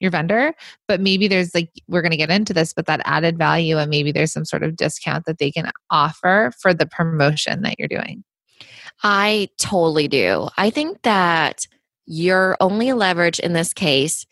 your 0.00 0.10
vendor 0.10 0.52
but 0.88 1.00
maybe 1.00 1.26
there's 1.26 1.54
like 1.54 1.70
we're 1.88 2.02
going 2.02 2.10
to 2.10 2.16
get 2.16 2.30
into 2.30 2.52
this 2.52 2.72
but 2.72 2.86
that 2.86 3.00
added 3.04 3.38
value 3.38 3.78
and 3.78 3.90
maybe 3.90 4.12
there's 4.12 4.32
some 4.32 4.44
sort 4.44 4.62
of 4.62 4.76
discount 4.76 5.24
that 5.26 5.38
they 5.38 5.50
can 5.50 5.70
offer 5.90 6.52
for 6.60 6.74
the 6.74 6.86
promotion 6.86 7.62
that 7.62 7.78
you're 7.78 7.88
doing 7.88 8.22
i 9.02 9.48
totally 9.58 10.06
do 10.06 10.48
i 10.56 10.70
think 10.70 11.00
that 11.02 11.66
your 12.06 12.56
only 12.60 12.92
leverage 12.92 13.40
in 13.40 13.52
this 13.52 13.72
case 13.72 14.26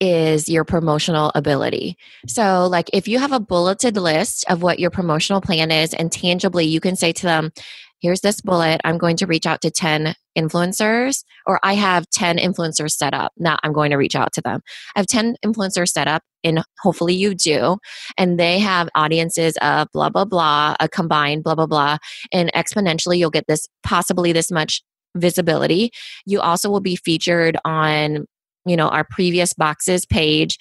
is 0.00 0.48
your 0.48 0.64
promotional 0.64 1.30
ability. 1.34 1.96
So, 2.26 2.66
like 2.66 2.88
if 2.92 3.06
you 3.06 3.18
have 3.18 3.32
a 3.32 3.40
bulleted 3.40 3.96
list 3.96 4.44
of 4.48 4.62
what 4.62 4.78
your 4.78 4.90
promotional 4.90 5.40
plan 5.40 5.70
is, 5.70 5.92
and 5.94 6.10
tangibly 6.10 6.64
you 6.64 6.80
can 6.80 6.96
say 6.96 7.12
to 7.12 7.22
them, 7.22 7.52
here's 8.00 8.20
this 8.20 8.40
bullet. 8.40 8.80
I'm 8.84 8.98
going 8.98 9.16
to 9.18 9.26
reach 9.26 9.46
out 9.46 9.60
to 9.62 9.70
10 9.70 10.14
influencers, 10.36 11.24
or 11.46 11.60
I 11.62 11.74
have 11.74 12.08
10 12.10 12.38
influencers 12.38 12.92
set 12.92 13.14
up. 13.14 13.32
Now 13.36 13.58
I'm 13.62 13.72
going 13.72 13.90
to 13.90 13.96
reach 13.96 14.16
out 14.16 14.32
to 14.34 14.40
them. 14.40 14.60
I 14.96 15.00
have 15.00 15.06
10 15.06 15.36
influencers 15.44 15.88
set 15.88 16.08
up, 16.08 16.22
and 16.42 16.62
hopefully 16.80 17.14
you 17.14 17.34
do. 17.34 17.78
And 18.16 18.38
they 18.38 18.58
have 18.58 18.88
audiences 18.94 19.56
of 19.62 19.88
blah, 19.92 20.08
blah, 20.08 20.24
blah, 20.24 20.76
a 20.80 20.88
combined 20.88 21.44
blah, 21.44 21.54
blah, 21.54 21.66
blah. 21.66 21.98
And 22.32 22.52
exponentially, 22.52 23.18
you'll 23.18 23.30
get 23.30 23.46
this 23.46 23.68
possibly 23.82 24.32
this 24.32 24.50
much 24.50 24.82
visibility. 25.16 25.90
You 26.26 26.40
also 26.40 26.70
will 26.70 26.80
be 26.80 26.96
featured 26.96 27.56
on, 27.64 28.26
you 28.64 28.76
know, 28.76 28.88
our 28.88 29.04
previous 29.04 29.52
boxes 29.52 30.06
page. 30.06 30.58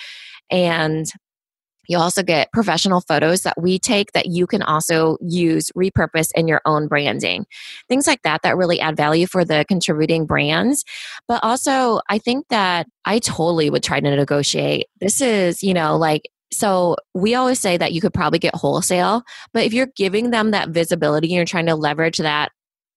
And 0.51 1.05
you 1.89 1.97
also 1.97 2.23
get 2.23 2.51
professional 2.53 3.01
photos 3.01 3.41
that 3.41 3.59
we 3.59 3.79
take 3.79 4.13
that 4.13 4.27
you 4.27 4.47
can 4.47 4.61
also 4.61 5.17
use, 5.19 5.71
repurpose 5.75 6.29
in 6.35 6.47
your 6.47 6.61
own 6.65 6.87
branding. 6.87 7.45
Things 7.89 8.07
like 8.07 8.21
that 8.21 8.43
that 8.43 8.55
really 8.55 8.79
add 8.79 8.95
value 8.95 9.25
for 9.25 9.43
the 9.43 9.65
contributing 9.67 10.25
brands. 10.25 10.85
But 11.27 11.43
also, 11.43 11.99
I 12.07 12.19
think 12.19 12.47
that 12.49 12.87
I 13.05 13.19
totally 13.19 13.69
would 13.69 13.83
try 13.83 13.99
to 13.99 14.15
negotiate. 14.15 14.85
This 15.01 15.19
is, 15.19 15.63
you 15.63 15.73
know, 15.73 15.97
like 15.97 16.29
so 16.51 16.95
we 17.13 17.35
always 17.35 17.59
say 17.59 17.77
that 17.77 17.91
you 17.93 18.01
could 18.01 18.13
probably 18.13 18.39
get 18.39 18.55
wholesale, 18.55 19.23
but 19.53 19.65
if 19.65 19.73
you're 19.73 19.89
giving 19.95 20.31
them 20.31 20.51
that 20.51 20.69
visibility 20.69 21.27
and 21.27 21.35
you're 21.35 21.45
trying 21.45 21.67
to 21.67 21.75
leverage 21.75 22.17
that 22.17 22.51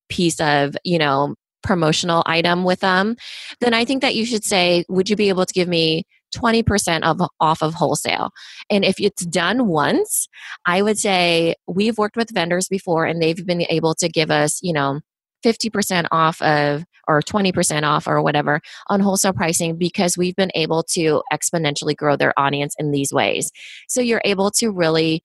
piece 0.09 0.41
of, 0.41 0.75
you 0.85 0.99
know, 0.99 1.35
promotional 1.63 2.23
item 2.27 2.65
with 2.65 2.81
them, 2.81 3.17
then 3.61 3.75
I 3.75 3.85
think 3.85 4.03
that 4.03 4.15
you 4.15 4.25
should 4.25 4.45
say, 4.45 4.85
would 4.89 5.09
you 5.09 5.17
be 5.17 5.29
able 5.29 5.47
to 5.47 5.53
give 5.55 5.69
me 5.69 6.05
20% 6.35 7.03
of 7.03 7.21
off 7.41 7.63
of 7.63 7.75
wholesale. 7.75 8.31
And 8.71 8.85
if 8.85 9.01
it's 9.01 9.25
done 9.27 9.67
once, 9.67 10.29
I 10.67 10.83
would 10.83 10.99
say 10.99 11.55
we've 11.67 11.99
worked 11.99 12.17
with 12.17 12.33
vendors 12.33 12.69
before 12.69 13.05
and 13.05 13.21
they've 13.21 13.47
been 13.47 13.63
able 13.69 13.95
to 13.97 14.09
give 14.09 14.31
us, 14.31 14.59
you 14.63 14.73
know, 14.73 15.01
50% 15.45 16.07
off 16.13 16.41
of 16.43 16.85
or 17.09 17.21
20% 17.21 17.83
off 17.83 18.07
or 18.07 18.23
whatever 18.23 18.61
on 18.89 19.01
wholesale 19.01 19.33
pricing 19.33 19.77
because 19.77 20.17
we've 20.17 20.37
been 20.37 20.53
able 20.55 20.85
to 20.85 21.23
exponentially 21.33 21.97
grow 21.97 22.17
their 22.17 22.33
audience 22.39 22.75
in 22.79 22.93
these 22.93 23.13
ways. 23.13 23.51
So 23.89 24.01
you're 24.01 24.23
able 24.25 24.51
to 24.53 24.71
really 24.71 25.23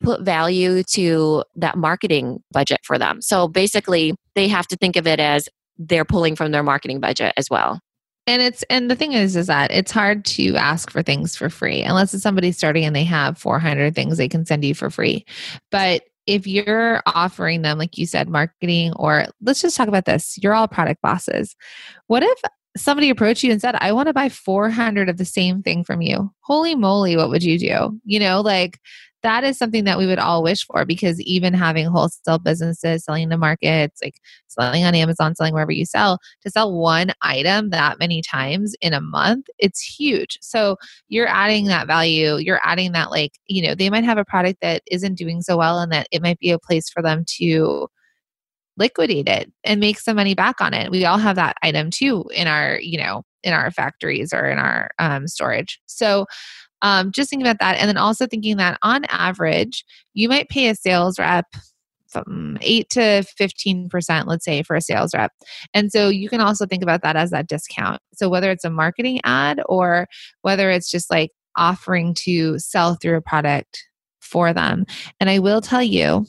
put 0.00 0.22
value 0.22 0.82
to 0.82 1.44
that 1.56 1.76
marketing 1.76 2.42
budget 2.52 2.80
for 2.84 2.98
them. 2.98 3.20
So 3.20 3.48
basically, 3.48 4.14
they 4.34 4.48
have 4.48 4.66
to 4.68 4.76
think 4.76 4.96
of 4.96 5.06
it 5.06 5.20
as 5.20 5.46
they're 5.76 6.06
pulling 6.06 6.36
from 6.36 6.52
their 6.52 6.62
marketing 6.62 7.00
budget 7.00 7.34
as 7.36 7.48
well 7.50 7.80
and 8.26 8.42
it's 8.42 8.62
and 8.64 8.90
the 8.90 8.96
thing 8.96 9.12
is 9.12 9.36
is 9.36 9.46
that 9.48 9.70
it's 9.70 9.92
hard 9.92 10.24
to 10.24 10.56
ask 10.56 10.90
for 10.90 11.02
things 11.02 11.36
for 11.36 11.50
free. 11.50 11.82
Unless 11.82 12.14
it's 12.14 12.22
somebody 12.22 12.52
starting 12.52 12.84
and 12.84 12.94
they 12.94 13.04
have 13.04 13.38
400 13.38 13.94
things 13.94 14.16
they 14.16 14.28
can 14.28 14.46
send 14.46 14.64
you 14.64 14.74
for 14.74 14.90
free. 14.90 15.24
But 15.70 16.02
if 16.26 16.46
you're 16.46 17.02
offering 17.06 17.62
them 17.62 17.78
like 17.78 17.98
you 17.98 18.06
said 18.06 18.28
marketing 18.28 18.92
or 18.94 19.26
let's 19.40 19.62
just 19.62 19.76
talk 19.76 19.88
about 19.88 20.04
this. 20.04 20.38
You're 20.42 20.54
all 20.54 20.68
product 20.68 21.02
bosses. 21.02 21.56
What 22.06 22.22
if 22.22 22.40
somebody 22.76 23.10
approached 23.10 23.42
you 23.42 23.50
and 23.50 23.60
said 23.60 23.74
i 23.80 23.90
want 23.90 24.06
to 24.06 24.12
buy 24.12 24.28
400 24.28 25.08
of 25.08 25.16
the 25.16 25.24
same 25.24 25.62
thing 25.62 25.82
from 25.82 26.00
you. 26.02 26.32
Holy 26.40 26.74
moly 26.74 27.16
what 27.16 27.30
would 27.30 27.42
you 27.42 27.58
do? 27.58 28.00
You 28.04 28.20
know 28.20 28.40
like 28.42 28.78
that 29.22 29.44
is 29.44 29.58
something 29.58 29.84
that 29.84 29.98
we 29.98 30.06
would 30.06 30.18
all 30.18 30.42
wish 30.42 30.64
for 30.64 30.84
because 30.84 31.20
even 31.20 31.52
having 31.52 31.86
wholesale 31.86 32.38
businesses 32.38 33.04
selling 33.04 33.30
to 33.30 33.38
markets, 33.38 34.00
like 34.02 34.20
selling 34.48 34.84
on 34.84 34.94
Amazon, 34.94 35.34
selling 35.34 35.52
wherever 35.52 35.72
you 35.72 35.84
sell, 35.84 36.18
to 36.42 36.50
sell 36.50 36.72
one 36.72 37.12
item 37.22 37.70
that 37.70 37.98
many 37.98 38.22
times 38.22 38.74
in 38.80 38.92
a 38.92 39.00
month, 39.00 39.46
it's 39.58 39.80
huge. 39.80 40.38
So 40.40 40.76
you're 41.08 41.28
adding 41.28 41.66
that 41.66 41.86
value. 41.86 42.36
You're 42.36 42.60
adding 42.64 42.92
that, 42.92 43.10
like, 43.10 43.32
you 43.46 43.62
know, 43.62 43.74
they 43.74 43.90
might 43.90 44.04
have 44.04 44.18
a 44.18 44.24
product 44.24 44.60
that 44.62 44.82
isn't 44.90 45.18
doing 45.18 45.42
so 45.42 45.56
well 45.56 45.80
and 45.80 45.92
that 45.92 46.08
it 46.10 46.22
might 46.22 46.38
be 46.38 46.50
a 46.50 46.58
place 46.58 46.88
for 46.88 47.02
them 47.02 47.24
to 47.38 47.88
liquidate 48.76 49.28
it 49.28 49.52
and 49.64 49.80
make 49.80 49.98
some 49.98 50.16
money 50.16 50.34
back 50.34 50.60
on 50.60 50.72
it. 50.72 50.90
We 50.90 51.04
all 51.04 51.18
have 51.18 51.36
that 51.36 51.56
item 51.62 51.90
too 51.90 52.24
in 52.34 52.46
our, 52.46 52.80
you 52.80 52.98
know, 52.98 53.22
in 53.42 53.52
our 53.52 53.70
factories 53.70 54.32
or 54.32 54.46
in 54.46 54.58
our 54.58 54.90
um, 54.98 55.28
storage. 55.28 55.80
So 55.86 56.26
um, 56.82 57.12
just 57.12 57.30
thinking 57.30 57.46
about 57.46 57.58
that. 57.60 57.78
And 57.78 57.88
then 57.88 57.96
also 57.96 58.26
thinking 58.26 58.56
that 58.56 58.78
on 58.82 59.04
average, 59.06 59.84
you 60.14 60.28
might 60.28 60.48
pay 60.48 60.68
a 60.68 60.74
sales 60.74 61.18
rep 61.18 61.46
from 62.08 62.58
8 62.60 62.90
to 62.90 63.00
15%, 63.40 64.26
let's 64.26 64.44
say, 64.44 64.62
for 64.62 64.76
a 64.76 64.80
sales 64.80 65.14
rep. 65.14 65.32
And 65.74 65.92
so 65.92 66.08
you 66.08 66.28
can 66.28 66.40
also 66.40 66.66
think 66.66 66.82
about 66.82 67.02
that 67.02 67.16
as 67.16 67.30
that 67.30 67.46
discount. 67.46 68.02
So 68.14 68.28
whether 68.28 68.50
it's 68.50 68.64
a 68.64 68.70
marketing 68.70 69.20
ad 69.24 69.60
or 69.66 70.08
whether 70.42 70.70
it's 70.70 70.90
just 70.90 71.10
like 71.10 71.30
offering 71.56 72.14
to 72.14 72.58
sell 72.58 72.96
through 72.96 73.16
a 73.16 73.22
product 73.22 73.84
for 74.20 74.52
them. 74.52 74.86
And 75.20 75.30
I 75.30 75.38
will 75.38 75.60
tell 75.60 75.82
you, 75.82 76.26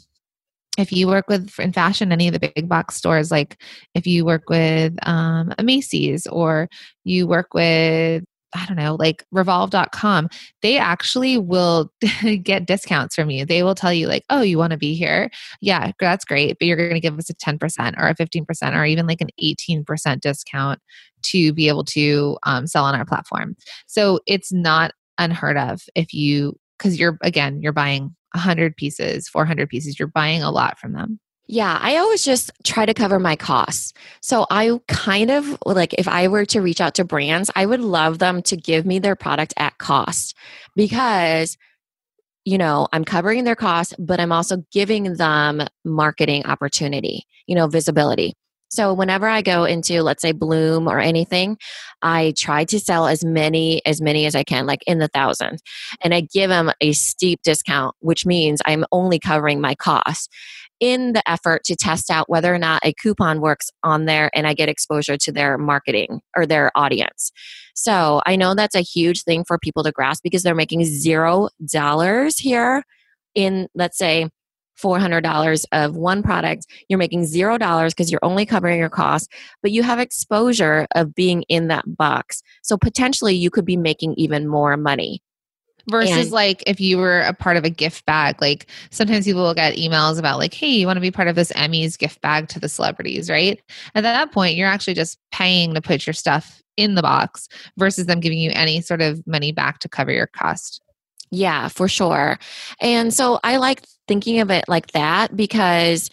if 0.78 0.92
you 0.92 1.08
work 1.08 1.28
with 1.28 1.60
in 1.60 1.74
fashion 1.74 2.12
any 2.12 2.28
of 2.28 2.34
the 2.34 2.52
big 2.56 2.70
box 2.70 2.96
stores 2.96 3.30
like 3.30 3.62
if 3.94 4.08
you 4.08 4.24
work 4.24 4.50
with 4.50 4.96
um, 5.06 5.54
a 5.58 5.64
macy's 5.64 6.26
or 6.28 6.70
you 7.04 7.28
work 7.28 7.54
with 7.54 8.24
I 8.54 8.66
don't 8.66 8.78
know, 8.78 8.96
like 9.00 9.26
revolve.com, 9.32 10.30
they 10.62 10.78
actually 10.78 11.38
will 11.38 11.92
get 12.44 12.66
discounts 12.66 13.16
from 13.16 13.30
you. 13.30 13.46
They 13.46 13.64
will 13.64 13.76
tell 13.76 13.94
you, 13.94 14.08
like, 14.08 14.26
oh, 14.30 14.42
you 14.42 14.58
want 14.58 14.72
to 14.72 14.78
be 14.78 14.94
here? 14.94 15.30
Yeah, 15.62 15.92
that's 16.00 16.26
great. 16.26 16.58
But 16.60 16.68
you're 16.68 16.78
going 16.78 16.94
to 16.94 17.00
give 17.00 17.18
us 17.18 17.30
a 17.30 17.34
10% 17.34 17.98
or 17.98 18.08
a 18.08 18.16
15% 18.16 18.76
or 18.76 18.86
even 18.86 19.08
like 19.08 19.22
an 19.22 19.30
18% 19.42 20.22
discount 20.22 20.80
to 21.24 21.54
be 21.54 21.68
able 21.68 21.86
to 21.86 22.38
um, 22.44 22.68
sell 22.68 22.86
on 22.86 22.96
our 22.96 23.06
platform. 23.06 23.56
So 23.88 24.20
it's 24.28 24.52
not 24.52 24.92
unheard 25.18 25.58
of 25.58 25.84
if 25.96 26.14
you, 26.14 26.60
because 26.78 27.00
you're, 27.00 27.18
again, 27.22 27.62
you're 27.62 27.72
buying 27.72 28.16
100 28.34 28.76
pieces, 28.76 29.28
400 29.28 29.70
pieces, 29.70 30.00
you're 30.00 30.08
buying 30.08 30.42
a 30.42 30.52
lot 30.52 30.80
from 30.80 30.94
them. 30.94 31.20
Yeah, 31.52 31.78
I 31.82 31.98
always 31.98 32.24
just 32.24 32.50
try 32.64 32.86
to 32.86 32.94
cover 32.94 33.20
my 33.20 33.36
costs. 33.36 33.94
So 34.22 34.46
I 34.50 34.80
kind 34.88 35.30
of 35.30 35.58
like 35.66 35.94
if 35.98 36.08
I 36.08 36.30
were 36.30 36.46
to 36.46 36.62
reach 36.62 36.80
out 36.80 36.96
to 36.96 37.04
brands, 37.04 37.52
I 37.58 37.66
would 37.66 37.82
love 37.82 38.20
them 38.20 38.42
to 38.44 38.56
give 38.56 38.86
me 38.86 39.00
their 39.00 39.18
product 39.18 39.54
at 39.58 39.78
cost 39.78 40.34
because 40.78 41.58
you 42.46 42.58
know, 42.58 42.88
I'm 42.94 43.06
covering 43.06 43.44
their 43.44 43.56
costs, 43.56 43.94
but 44.00 44.20
I'm 44.20 44.32
also 44.32 44.66
giving 44.72 45.16
them 45.16 45.62
marketing 45.86 46.46
opportunity, 46.46 47.26
you 47.48 47.56
know, 47.56 47.68
visibility. 47.68 48.34
So 48.72 48.94
whenever 48.94 49.28
I 49.28 49.42
go 49.42 49.66
into 49.66 50.02
let's 50.02 50.22
say 50.22 50.32
Bloom 50.32 50.88
or 50.88 51.00
anything, 51.00 51.58
I 52.02 52.34
try 52.38 52.64
to 52.66 52.80
sell 52.80 53.06
as 53.06 53.24
many 53.24 53.86
as 53.86 54.02
many 54.02 54.26
as 54.26 54.34
I 54.34 54.44
can, 54.44 54.66
like 54.66 54.82
in 54.88 55.00
the 55.00 55.10
thousands. 55.10 55.62
And 56.02 56.14
I 56.14 56.22
give 56.22 56.50
them 56.50 56.72
a 56.80 56.94
steep 56.94 57.42
discount, 57.44 57.96
which 58.00 58.26
means 58.26 58.62
I'm 58.66 58.86
only 58.92 59.20
covering 59.20 59.60
my 59.60 59.76
costs 59.76 60.30
in 60.80 61.14
the 61.14 61.30
effort 61.30 61.64
to 61.66 61.76
test 61.76 62.10
out 62.10 62.30
whether 62.30 62.54
or 62.54 62.58
not 62.58 62.82
a 62.84 62.94
coupon 62.94 63.40
works 63.40 63.70
on 63.84 64.06
there 64.06 64.32
and 64.34 64.48
I 64.48 64.54
get 64.54 64.68
exposure 64.70 65.16
to 65.18 65.32
their 65.32 65.58
marketing 65.58 66.22
or 66.36 66.46
their 66.46 66.72
audience. 66.76 67.32
So 67.76 68.22
I 68.26 68.36
know 68.36 68.56
that's 68.56 68.76
a 68.76 68.82
huge 68.82 69.24
thing 69.24 69.44
for 69.44 69.60
people 69.60 69.84
to 69.84 69.92
grasp 69.92 70.24
because 70.24 70.44
they're 70.44 70.56
making 70.56 70.86
zero 70.86 71.50
dollars 71.72 72.38
here 72.38 72.84
in, 73.36 73.68
let's 73.76 73.98
say, 73.98 74.30
$400 74.82 75.66
of 75.72 75.96
one 75.96 76.24
product, 76.24 76.66
you're 76.90 77.00
making 77.00 77.26
zero 77.26 77.58
dollars 77.58 77.94
because 77.94 78.12
you're 78.12 78.24
only 78.24 78.46
covering 78.46 78.80
your 78.80 78.90
costs, 78.90 79.28
but 79.62 79.72
you 79.72 79.84
have 79.84 80.00
exposure 80.00 80.88
of 80.96 81.16
being 81.16 81.44
in 81.44 81.68
that 81.68 81.84
box. 81.98 82.42
So 82.64 82.78
potentially 82.78 83.36
you 83.36 83.50
could 83.50 83.66
be 83.66 83.78
making 83.78 84.16
even 84.16 84.48
more 84.48 84.78
money. 84.78 85.22
Versus 85.90 86.26
and, 86.28 86.32
like 86.32 86.64
if 86.68 86.80
you 86.80 87.00
were 87.00 87.22
a 87.22 87.34
part 87.34 87.58
of 87.58 87.64
a 87.66 87.70
gift 87.70 88.06
bag 88.06 88.40
like 88.40 88.68
sometimes 88.92 89.26
people 89.26 89.42
will 89.42 89.56
get 89.56 89.76
emails 89.78 90.20
about 90.20 90.38
like 90.38 90.54
hey 90.54 90.68
you 90.68 90.86
want 90.86 90.98
to 90.98 91.02
be 91.02 91.10
part 91.10 91.28
of 91.28 91.36
this 91.36 91.52
emmys 91.54 91.98
gift 91.98 92.22
bag 92.22 92.48
to 92.50 92.60
the 92.60 92.70
celebrities 92.70 93.32
right? 93.32 93.60
At 93.96 94.02
that 94.02 94.32
point 94.32 94.56
you're 94.56 94.68
actually 94.68 94.94
just 94.94 95.18
paying 95.32 95.74
to 95.74 95.82
put 95.82 96.06
your 96.06 96.14
stuff 96.14 96.62
in 96.78 96.94
the 96.94 97.02
box 97.02 97.48
versus 97.78 98.06
them 98.06 98.20
giving 98.20 98.38
you 98.38 98.52
any 98.54 98.80
sort 98.82 99.02
of 99.02 99.26
money 99.26 99.52
back 99.52 99.80
to 99.80 99.90
cover 99.90 100.12
your 100.12 100.28
cost 100.28 100.82
yeah 101.32 101.68
for 101.68 101.88
sure 101.88 102.38
and 102.80 103.14
so 103.14 103.40
i 103.44 103.58
like 103.58 103.82
thinking 104.08 104.40
of 104.40 104.52
it 104.52 104.66
like 104.68 104.88
that 104.92 105.36
because 105.36 106.10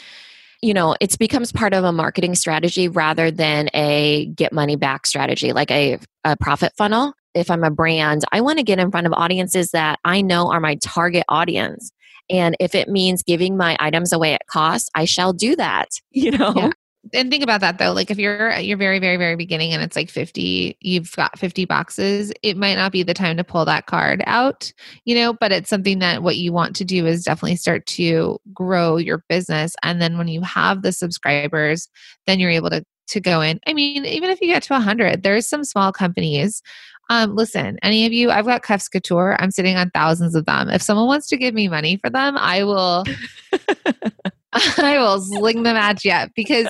you 0.63 0.73
know 0.73 0.97
it 1.01 1.19
becomes 1.19 1.53
part 1.53 1.75
of 1.75 1.85
a 1.85 1.93
marketing 1.93 2.35
strategy 2.35 2.89
rather 2.89 3.31
than 3.31 3.69
a 3.75 4.27
get 4.35 4.53
money 4.53 4.77
back 4.77 5.07
strategy 5.07 5.53
like 5.53 5.71
a, 5.71 5.99
a 6.25 6.37
profit 6.37 6.73
funnel 6.77 7.15
if 7.39 7.51
I'm 7.51 7.65
a 7.65 7.71
brand, 7.71 8.25
I 8.33 8.41
want 8.41 8.59
to 8.59 8.65
get 8.65 8.79
in 8.79 8.91
front 8.91 9.07
of 9.07 9.13
audiences 9.13 9.71
that 9.71 9.99
I 10.05 10.21
know 10.23 10.51
are 10.51 10.61
my 10.61 10.77
target 10.77 11.25
audience. 11.29 11.93
And 12.31 12.57
if 12.61 12.75
it 12.75 12.89
means 12.89 13.23
giving 13.23 13.57
my 13.57 13.77
items 13.81 14.13
away 14.13 14.35
at 14.35 14.47
cost, 14.47 14.91
I 14.95 15.05
shall 15.05 15.33
do 15.33 15.57
that, 15.57 15.89
you 16.11 16.33
know? 16.33 16.53
Yeah. 16.55 16.71
And 17.15 17.31
think 17.31 17.43
about 17.43 17.61
that 17.61 17.79
though. 17.79 17.93
Like 17.93 18.11
if 18.11 18.19
you're 18.19 18.53
you're 18.59 18.77
very, 18.77 18.99
very, 18.99 19.17
very 19.17 19.37
beginning 19.37 19.73
and 19.73 19.83
it's 19.83 19.97
like 19.97 20.11
50, 20.11 20.77
you've 20.81 21.15
got 21.17 21.39
50 21.39 21.65
boxes, 21.65 22.33
it 22.43 22.57
might 22.57 22.75
not 22.75 22.93
be 22.93 23.03
the 23.03 23.15
time 23.15 23.37
to 23.37 23.45
pull 23.45 23.65
that 23.65 23.87
card 23.87 24.23
out, 24.27 24.73
you 25.05 25.15
know, 25.15 25.33
but 25.33 25.53
it's 25.53 25.71
something 25.71 26.01
that 26.01 26.23
what 26.23 26.37
you 26.37 26.53
want 26.53 26.77
to 26.77 26.85
do 26.85 27.07
is 27.07 27.25
definitely 27.25 27.57
start 27.57 27.87
to 27.87 28.39
grow 28.53 28.97
your 28.97 29.25
business. 29.29 29.75
And 29.83 30.03
then 30.03 30.19
when 30.19 30.29
you 30.29 30.43
have 30.43 30.83
the 30.83 30.93
subscribers, 30.93 31.89
then 32.27 32.41
you're 32.41 32.51
able 32.51 32.71
to 32.71 32.85
to 33.09 33.21
go 33.21 33.41
in. 33.41 33.59
I 33.67 33.73
mean, 33.73 34.05
even 34.05 34.29
if 34.29 34.39
you 34.43 34.49
get 34.49 34.63
to 34.65 34.75
100, 34.75 35.23
there's 35.23 35.49
some 35.49 35.65
small 35.65 35.93
companies 35.93 36.63
um, 37.11 37.35
listen, 37.35 37.79
any 37.83 38.05
of 38.05 38.13
you, 38.13 38.31
I've 38.31 38.45
got 38.45 38.63
Cuffs 38.63 38.89
Couture. 38.89 39.37
I'm 39.41 39.51
sitting 39.51 39.77
on 39.77 39.91
thousands 39.91 40.35
of 40.35 40.45
them. 40.45 40.69
If 40.69 40.83
someone 40.83 41.07
wants 41.07 41.27
to 41.29 41.39
give 41.39 41.55
me 41.55 41.69
money 41.69 41.97
for 41.97 42.11
them, 42.11 42.37
I 42.37 42.65
will. 42.65 43.05
I 44.79 44.99
will 44.99 45.21
sling 45.21 45.63
them 45.63 45.77
at 45.77 46.05
you 46.05 46.15
because 46.35 46.69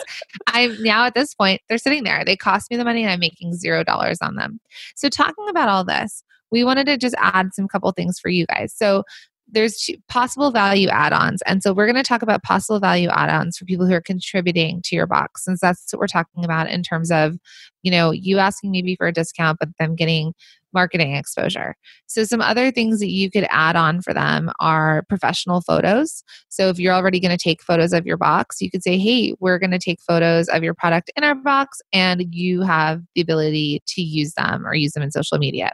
I'm 0.49 0.83
now 0.83 1.07
at 1.07 1.15
this 1.15 1.35
point, 1.35 1.61
they're 1.69 1.79
sitting 1.79 2.05
there. 2.05 2.25
They 2.25 2.37
cost 2.37 2.71
me 2.71 2.77
the 2.77 2.85
money 2.85 3.03
and 3.03 3.13
I'm 3.13 3.21
making 3.21 3.55
zero 3.55 3.85
dollars 3.85 4.19
on 4.21 4.35
them. 4.35 4.61
So, 4.97 5.09
talking 5.09 5.49
about 5.49 5.69
all 5.69 5.85
this, 5.85 6.25
we 6.51 6.65
wanted 6.65 6.87
to 6.87 6.97
just 6.97 7.15
add 7.19 7.55
some 7.55 7.69
couple 7.69 7.91
things 7.93 8.19
for 8.19 8.31
you 8.31 8.47
guys. 8.47 8.75
So, 8.75 9.05
there's 9.51 9.89
possible 10.09 10.51
value 10.51 10.89
add-ons 10.89 11.43
and 11.47 11.63
so 11.63 11.73
we're 11.73 11.87
going 11.87 11.97
to 11.97 12.03
talk 12.03 12.23
about 12.23 12.43
possible 12.43 12.79
value 12.79 13.09
add-ons 13.09 13.57
for 13.57 13.65
people 13.65 13.87
who 13.87 13.95
are 13.95 14.01
contributing 14.01 14.83
to 14.85 14.95
your 14.95 15.07
box 15.07 15.45
since 15.45 15.61
that's 15.61 15.91
what 15.93 16.01
we're 16.01 16.07
talking 16.07 16.45
about 16.45 16.69
in 16.69 16.83
terms 16.83 17.11
of 17.11 17.39
you 17.83 17.91
know 17.91 18.11
you 18.11 18.39
asking 18.39 18.71
maybe 18.71 18.95
for 18.95 19.07
a 19.07 19.13
discount 19.13 19.59
but 19.59 19.71
them 19.79 19.95
getting 19.95 20.35
marketing 20.73 21.15
exposure 21.15 21.75
so 22.07 22.25
some 22.25 22.41
other 22.41 22.71
things 22.71 23.01
that 23.01 23.11
you 23.11 23.31
could 23.31 23.47
add 23.51 23.77
on 23.77 24.01
for 24.01 24.13
them 24.13 24.51
are 24.61 25.05
professional 25.09 25.61
photos 25.61 26.23
so 26.49 26.69
if 26.69 26.79
you're 26.79 26.95
already 26.95 27.21
going 27.21 27.37
to 27.37 27.43
take 27.43 27.63
photos 27.63 27.93
of 27.93 28.07
your 28.07 28.17
box 28.17 28.61
you 28.61 28.71
could 28.71 28.83
say 28.83 28.99
hey 28.99 29.35
we're 29.41 29.59
going 29.59 29.71
to 29.71 29.79
take 29.79 30.01
photos 30.01 30.49
of 30.49 30.63
your 30.63 30.75
product 30.75 31.11
in 31.17 31.25
our 31.25 31.35
box 31.35 31.81
and 31.93 32.25
you 32.35 32.63
have 32.63 33.03
the 33.15 33.21
ability 33.21 33.83
to 33.87 34.03
use 34.03 34.35
them 34.35 34.67
or 34.67 34.75
use 34.75 34.93
them 34.93 35.03
in 35.03 35.11
social 35.11 35.39
media 35.39 35.73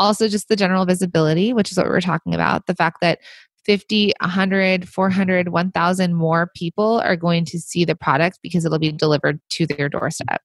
also, 0.00 0.28
just 0.28 0.48
the 0.48 0.56
general 0.56 0.86
visibility, 0.86 1.52
which 1.52 1.70
is 1.70 1.76
what 1.76 1.86
we 1.86 1.92
are 1.92 2.00
talking 2.00 2.34
about. 2.34 2.64
The 2.66 2.74
fact 2.74 3.02
that 3.02 3.18
50, 3.66 4.14
100, 4.20 4.88
400, 4.88 5.48
1,000 5.50 6.14
more 6.14 6.50
people 6.56 7.00
are 7.04 7.16
going 7.16 7.44
to 7.44 7.60
see 7.60 7.84
the 7.84 7.94
product 7.94 8.38
because 8.42 8.64
it'll 8.64 8.78
be 8.78 8.92
delivered 8.92 9.40
to 9.50 9.66
their 9.66 9.90
doorstep. 9.90 10.40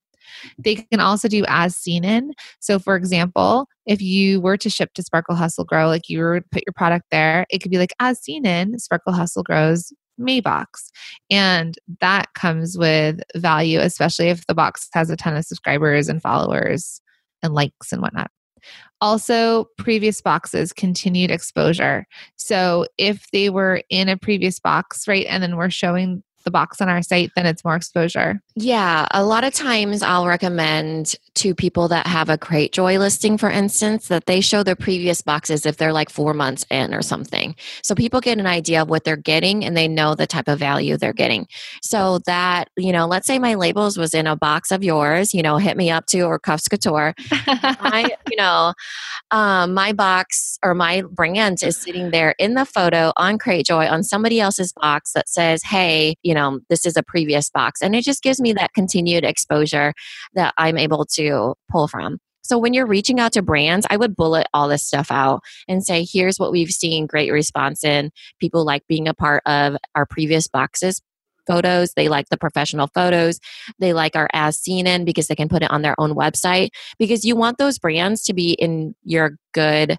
They 0.58 0.76
can 0.76 1.00
also 1.00 1.28
do 1.28 1.44
as 1.48 1.76
seen 1.76 2.04
in. 2.04 2.34
So, 2.60 2.80
for 2.80 2.96
example, 2.96 3.68
if 3.86 4.02
you 4.02 4.42
were 4.42 4.58
to 4.58 4.70
ship 4.70 4.94
to 4.96 5.04
Sparkle 5.04 5.36
Hustle 5.36 5.66
Grow, 5.66 5.88
like 5.88 6.10
you 6.10 6.20
were 6.20 6.40
to 6.40 6.48
put 6.52 6.64
your 6.66 6.74
product 6.76 7.06
there, 7.12 7.46
it 7.50 7.60
could 7.60 7.72
be 7.72 7.78
like 7.78 7.94
as 8.00 8.20
seen 8.20 8.46
in 8.46 8.80
Sparkle 8.80 9.14
Hustle 9.14 9.44
Grows 9.44 9.94
Maybox. 10.20 10.66
And 11.30 11.78
that 12.00 12.34
comes 12.34 12.78
with 12.78 13.22
value, 13.36 13.80
especially 13.80 14.30
if 14.30 14.46
the 14.48 14.54
box 14.54 14.90
has 14.94 15.10
a 15.10 15.16
ton 15.16 15.36
of 15.36 15.46
subscribers 15.46 16.10
and 16.10 16.22
followers 16.22 17.02
and 17.44 17.54
likes 17.54 17.92
and 17.92 18.02
whatnot. 18.02 18.32
Also, 19.02 19.66
previous 19.78 20.22
boxes, 20.22 20.74
continued 20.74 21.30
exposure. 21.30 22.08
So 22.38 22.88
if 22.98 23.30
they 23.32 23.50
were 23.50 23.84
in 23.90 24.10
a 24.10 24.18
previous 24.18 24.60
box, 24.60 25.08
right, 25.08 25.26
and 25.30 25.44
then 25.44 25.58
we're 25.58 25.70
showing 25.70 26.24
the 26.46 26.52
box 26.52 26.82
on 26.82 26.90
our 26.90 27.02
site, 27.02 27.32
then 27.36 27.46
it's 27.46 27.66
more 27.66 27.76
exposure. 27.76 28.42
Yeah, 28.58 29.06
a 29.12 29.22
lot 29.26 29.44
of 29.44 29.54
times 29.54 30.02
I'll 30.02 30.28
recommend 30.28 31.16
to 31.34 31.54
people 31.54 31.90
that 31.90 32.08
have 32.08 32.30
a 32.30 32.38
Cratejoy 32.38 32.98
listing, 32.98 33.38
for 33.38 33.50
instance, 33.50 34.08
that 34.08 34.28
they 34.28 34.40
show 34.40 34.64
their 34.64 34.78
previous 34.78 35.22
boxes 35.22 35.66
if 35.66 35.76
they're 35.76 35.92
like 35.92 36.10
four 36.10 36.34
months 36.34 36.66
in 36.72 36.94
or 36.94 37.02
something. 37.02 37.54
So 37.84 37.94
people 37.96 38.22
get 38.22 38.40
an 38.40 38.48
idea 38.48 38.82
of 38.82 38.90
what 38.90 39.04
they're 39.04 39.18
getting 39.18 39.66
and 39.66 39.76
they 39.76 39.90
know 39.90 40.16
the 40.16 40.26
type 40.26 40.48
of 40.48 40.58
value 40.58 40.96
they're 40.96 41.12
getting. 41.12 41.48
So 41.82 42.20
that, 42.28 42.70
you 42.78 42.94
know, 42.94 43.08
let's 43.08 43.28
say 43.28 43.40
my 43.40 43.56
labels 43.56 43.98
was 43.98 44.14
in 44.14 44.26
a 44.26 44.38
box 44.38 44.72
of 44.72 44.86
yours, 44.86 45.34
you 45.34 45.42
know, 45.42 45.58
hit 45.58 45.76
me 45.76 45.92
up 45.92 46.06
to 46.08 46.22
or 46.22 46.40
Cuffs 46.40 46.70
Couture. 46.70 47.14
I, 47.20 48.16
you 48.32 48.38
know, 48.38 48.74
um, 49.32 49.74
my 49.74 49.92
box 49.92 50.60
or 50.64 50.74
my 50.74 51.02
brand 51.02 51.62
is 51.62 51.76
sitting 51.76 52.12
there 52.12 52.34
in 52.40 52.54
the 52.54 52.66
photo 52.66 53.12
on 53.18 53.38
Cratejoy 53.38 53.92
on 53.92 54.02
somebody 54.02 54.40
else's 54.40 54.72
box 54.72 55.12
that 55.12 55.28
says, 55.28 55.62
hey, 55.62 56.16
you 56.24 56.34
know, 56.34 56.62
this 56.70 56.86
is 56.86 56.96
a 56.96 57.04
previous 57.04 57.50
box. 57.50 57.82
And 57.82 57.94
it 57.94 58.06
just 58.06 58.24
gives 58.24 58.40
me 58.46 58.54
that 58.54 58.74
continued 58.74 59.26
exposure 59.26 59.94
that 60.34 60.54
I'm 60.58 60.78
able 60.78 61.06
to 61.14 61.56
pull 61.70 61.88
from. 61.88 62.20
So 62.42 62.60
when 62.60 62.74
you're 62.74 62.86
reaching 62.86 63.20
out 63.20 63.34
to 63.34 63.42
brands, 63.42 63.88
I 63.90 63.98
would 63.98 64.16
bullet 64.16 64.46
all 64.54 64.70
this 64.70 64.86
stuff 64.86 65.10
out 65.10 65.42
and 65.68 65.84
say, 65.84 66.06
here's 66.08 66.38
what 66.38 66.52
we've 66.52 66.70
seen 66.70 67.08
great 67.08 67.32
response 67.32 67.84
in. 67.84 68.12
People 68.40 68.64
like 68.64 68.84
being 68.88 69.08
a 69.08 69.16
part 69.16 69.42
of 69.48 69.76
our 69.96 70.06
previous 70.06 70.48
boxes 70.48 71.02
photos. 71.48 71.94
They 71.96 72.08
like 72.08 72.30
the 72.30 72.38
professional 72.38 72.88
photos. 72.94 73.40
They 73.80 73.94
like 73.94 74.16
our 74.16 74.28
as 74.34 74.58
seen 74.58 74.88
in 74.88 75.06
because 75.06 75.28
they 75.28 75.36
can 75.36 75.50
put 75.50 75.64
it 75.64 75.72
on 75.72 75.82
their 75.82 76.00
own 76.00 76.16
website 76.16 76.70
because 76.98 77.24
you 77.24 77.36
want 77.36 77.58
those 77.58 77.80
brands 77.80 78.24
to 78.24 78.34
be 78.34 78.54
in 78.54 78.96
your 79.04 79.38
good 79.54 79.98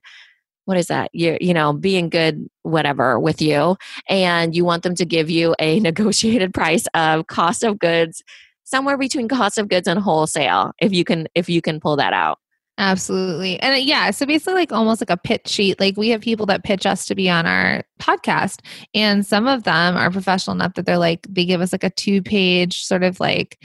what 0.67 0.77
is 0.77 0.87
that 0.89 1.11
you 1.13 1.37
you 1.41 1.55
know 1.55 1.73
being 1.73 2.09
good 2.09 2.47
whatever 2.63 3.19
with 3.19 3.41
you 3.41 3.77
and 4.09 4.55
you 4.55 4.65
want 4.65 4.83
them 4.83 4.95
to 4.95 5.05
give 5.05 5.31
you 5.31 5.55
a 5.59 5.81
negotiated 5.89 6.53
price 6.53 6.87
of 6.95 7.27
cost 7.27 7.65
of 7.65 7.79
goods 7.79 8.23
somewhere 8.65 8.99
between 8.99 9.29
cost 9.29 9.59
of 9.59 9.69
goods 9.69 9.89
and 9.89 9.99
wholesale 9.99 10.73
if 10.79 10.93
you 10.93 11.05
can 11.05 11.27
if 11.35 11.49
you 11.49 11.63
can 11.63 11.81
pull 11.81 11.97
that 11.97 12.13
out 12.13 12.39
Absolutely. 12.79 13.59
And 13.61 13.73
uh, 13.73 13.79
yeah, 13.79 14.11
so 14.11 14.27
basically 14.27 14.55
like 14.55 14.73
almost 14.73 15.01
like 15.01 15.09
a 15.09 15.17
pitch 15.17 15.49
sheet. 15.49 15.81
Like 15.81 15.97
we 15.97 16.11
have 16.11 16.21
people 16.21 16.45
that 16.47 16.63
pitch 16.63 16.85
us 16.85 17.07
to 17.07 17.15
be 17.15 17.31
on 17.31 17.47
our 17.47 17.85
podcast 17.99 18.61
and 18.95 19.25
some 19.25 19.49
of 19.49 19.63
them 19.63 19.97
are 19.97 20.11
professional 20.11 20.55
enough 20.55 20.75
that 20.75 20.85
they're 20.85 20.99
like 20.99 21.27
they 21.29 21.47
give 21.47 21.63
us 21.63 21.73
like 21.73 21.85
a 21.85 21.91
two-page 21.91 22.85
sort 22.85 23.03
of 23.03 23.19
like 23.19 23.59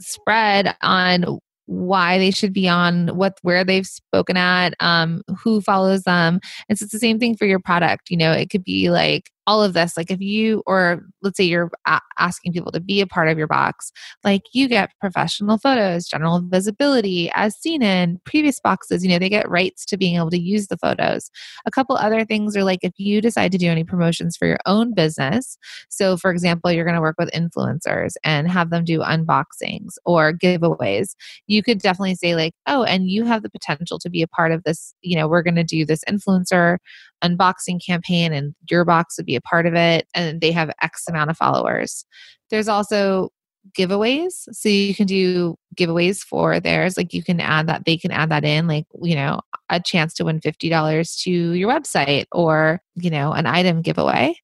spread 0.00 0.74
on 0.82 1.38
why 1.68 2.18
they 2.18 2.30
should 2.30 2.52
be 2.52 2.68
on 2.68 3.08
what 3.08 3.38
where 3.42 3.62
they've 3.62 3.86
spoken 3.86 4.36
at 4.36 4.74
um 4.80 5.22
who 5.42 5.60
follows 5.60 6.02
them. 6.02 6.40
It's, 6.68 6.82
it's 6.82 6.92
the 6.92 6.98
same 6.98 7.18
thing 7.18 7.36
for 7.36 7.44
your 7.44 7.60
product 7.60 8.10
you 8.10 8.16
know 8.16 8.32
it 8.32 8.50
could 8.50 8.64
be 8.64 8.90
like 8.90 9.30
all 9.48 9.62
of 9.62 9.72
this 9.72 9.96
like 9.96 10.10
if 10.10 10.20
you 10.20 10.62
or 10.66 11.02
let's 11.22 11.38
say 11.38 11.44
you're 11.44 11.70
a- 11.86 12.00
asking 12.18 12.52
people 12.52 12.70
to 12.70 12.80
be 12.80 13.00
a 13.00 13.06
part 13.06 13.28
of 13.28 13.38
your 13.38 13.46
box 13.46 13.90
like 14.22 14.42
you 14.52 14.68
get 14.68 14.90
professional 15.00 15.56
photos 15.56 16.06
general 16.06 16.42
visibility 16.44 17.30
as 17.34 17.56
seen 17.56 17.82
in 17.82 18.20
previous 18.26 18.60
boxes 18.60 19.02
you 19.02 19.08
know 19.08 19.18
they 19.18 19.30
get 19.30 19.48
rights 19.48 19.86
to 19.86 19.96
being 19.96 20.16
able 20.16 20.28
to 20.28 20.38
use 20.38 20.66
the 20.66 20.76
photos. 20.76 21.30
A 21.64 21.70
couple 21.70 21.96
other 21.96 22.26
things 22.26 22.56
are 22.58 22.64
like 22.64 22.80
if 22.82 22.92
you 22.98 23.22
decide 23.22 23.50
to 23.52 23.58
do 23.58 23.68
any 23.68 23.84
promotions 23.84 24.36
for 24.36 24.46
your 24.46 24.58
own 24.66 24.92
business 24.92 25.56
so 25.88 26.18
for 26.18 26.30
example 26.30 26.70
you're 26.70 26.84
going 26.84 26.94
to 26.94 27.00
work 27.00 27.16
with 27.18 27.30
influencers 27.32 28.12
and 28.24 28.50
have 28.50 28.68
them 28.68 28.84
do 28.84 28.98
unboxings 29.00 29.94
or 30.04 30.34
giveaways 30.34 31.14
you 31.46 31.62
could 31.62 31.78
definitely 31.78 32.14
say 32.14 32.34
like 32.34 32.52
oh 32.66 32.82
and 32.84 33.08
you 33.08 33.24
have 33.24 33.42
the 33.42 33.50
potential 33.50 33.98
to 33.98 34.10
be 34.10 34.20
a 34.20 34.28
part 34.28 34.52
of 34.52 34.62
this 34.64 34.94
you 35.00 35.16
know 35.16 35.26
we're 35.26 35.42
going 35.42 35.54
to 35.54 35.64
do 35.64 35.86
this 35.86 36.04
influencer 36.04 36.76
unboxing 37.24 37.84
campaign 37.84 38.32
and 38.32 38.54
your 38.70 38.84
box 38.84 39.16
would 39.16 39.26
be 39.26 39.36
a 39.36 39.40
part 39.40 39.66
of 39.66 39.74
it 39.74 40.06
and 40.14 40.40
they 40.40 40.52
have 40.52 40.70
x 40.82 41.04
amount 41.08 41.30
of 41.30 41.36
followers. 41.36 42.04
There's 42.50 42.68
also 42.68 43.30
giveaways. 43.76 44.48
So 44.52 44.68
you 44.68 44.94
can 44.94 45.06
do 45.06 45.56
giveaways 45.76 46.20
for 46.20 46.60
theirs. 46.60 46.96
Like 46.96 47.12
you 47.12 47.22
can 47.22 47.40
add 47.40 47.66
that 47.66 47.84
they 47.84 47.96
can 47.96 48.10
add 48.10 48.30
that 48.30 48.44
in 48.44 48.66
like 48.66 48.86
you 49.02 49.14
know 49.14 49.40
a 49.68 49.80
chance 49.80 50.14
to 50.14 50.24
win 50.24 50.40
$50 50.40 51.22
to 51.22 51.30
your 51.30 51.70
website 51.70 52.26
or 52.32 52.80
you 52.94 53.10
know 53.10 53.32
an 53.32 53.46
item 53.46 53.82
giveaway 53.82 54.34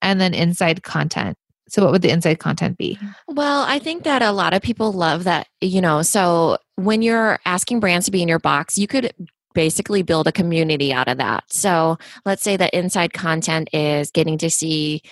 and 0.00 0.20
then 0.20 0.34
inside 0.34 0.82
content. 0.82 1.36
So 1.68 1.82
what 1.82 1.92
would 1.92 2.02
the 2.02 2.10
inside 2.10 2.38
content 2.38 2.76
be? 2.76 2.98
Well 3.28 3.62
i 3.62 3.78
think 3.78 4.04
that 4.04 4.22
a 4.22 4.32
lot 4.32 4.54
of 4.54 4.62
people 4.62 4.92
love 4.92 5.24
that 5.24 5.48
you 5.60 5.80
know 5.80 6.02
so 6.02 6.58
when 6.76 7.02
you're 7.02 7.38
asking 7.46 7.80
brands 7.80 8.06
to 8.06 8.12
be 8.12 8.22
in 8.22 8.28
your 8.28 8.38
box 8.38 8.76
you 8.76 8.86
could 8.86 9.12
basically 9.54 10.02
build 10.02 10.26
a 10.26 10.32
community 10.32 10.92
out 10.92 11.08
of 11.08 11.18
that. 11.18 11.44
So 11.52 11.98
let's 12.24 12.42
say 12.42 12.56
that 12.56 12.74
inside 12.74 13.12
content 13.12 13.68
is 13.72 14.10
getting 14.10 14.38
to 14.38 14.50
see, 14.50 15.02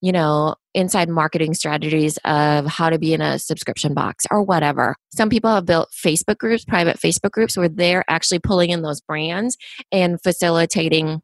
you 0.00 0.12
know, 0.12 0.54
inside 0.74 1.08
marketing 1.08 1.54
strategies 1.54 2.18
of 2.24 2.66
how 2.66 2.90
to 2.90 2.98
be 2.98 3.14
in 3.14 3.20
a 3.20 3.38
subscription 3.38 3.94
box 3.94 4.26
or 4.30 4.42
whatever. 4.42 4.94
Some 5.10 5.28
people 5.28 5.52
have 5.52 5.66
built 5.66 5.90
Facebook 5.90 6.38
groups, 6.38 6.64
private 6.64 6.98
Facebook 6.98 7.32
groups, 7.32 7.56
where 7.56 7.68
they're 7.68 8.04
actually 8.08 8.38
pulling 8.38 8.70
in 8.70 8.82
those 8.82 9.00
brands 9.00 9.56
and 9.92 10.20
facilitating 10.22 11.20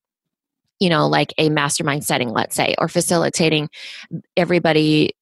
you 0.80 0.88
know 0.90 1.06
like 1.06 1.32
a 1.38 1.48
mastermind 1.50 2.04
setting 2.04 2.30
let's 2.30 2.56
say 2.56 2.74
or 2.78 2.88
facilitating 2.88 3.68
everybody 4.36 5.12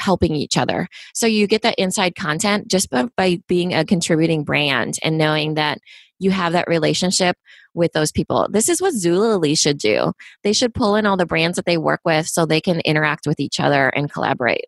helping 0.00 0.34
each 0.34 0.56
other. 0.56 0.88
So 1.14 1.26
you 1.26 1.46
get 1.46 1.62
that 1.62 1.78
inside 1.78 2.14
content 2.16 2.68
just 2.68 2.90
by, 2.90 3.04
by, 3.16 3.42
being 3.46 3.74
a 3.74 3.84
contributing 3.84 4.44
brand 4.44 4.96
and 5.02 5.18
knowing 5.18 5.54
that 5.54 5.78
you 6.20 6.30
have 6.30 6.52
that 6.52 6.68
relationship 6.68 7.36
with 7.74 7.92
those 7.92 8.12
people. 8.12 8.46
This 8.50 8.68
is 8.68 8.80
what 8.80 8.94
Zulily 8.94 9.58
should 9.58 9.78
do. 9.78 10.12
They 10.44 10.52
should 10.52 10.74
pull 10.74 10.94
in 10.94 11.06
all 11.06 11.16
the 11.16 11.26
brands 11.26 11.56
that 11.56 11.66
they 11.66 11.78
work 11.78 12.00
with 12.04 12.26
so 12.26 12.46
they 12.46 12.60
can 12.60 12.80
interact 12.80 13.26
with 13.26 13.40
each 13.40 13.58
other 13.58 13.88
and 13.88 14.12
collaborate. 14.12 14.66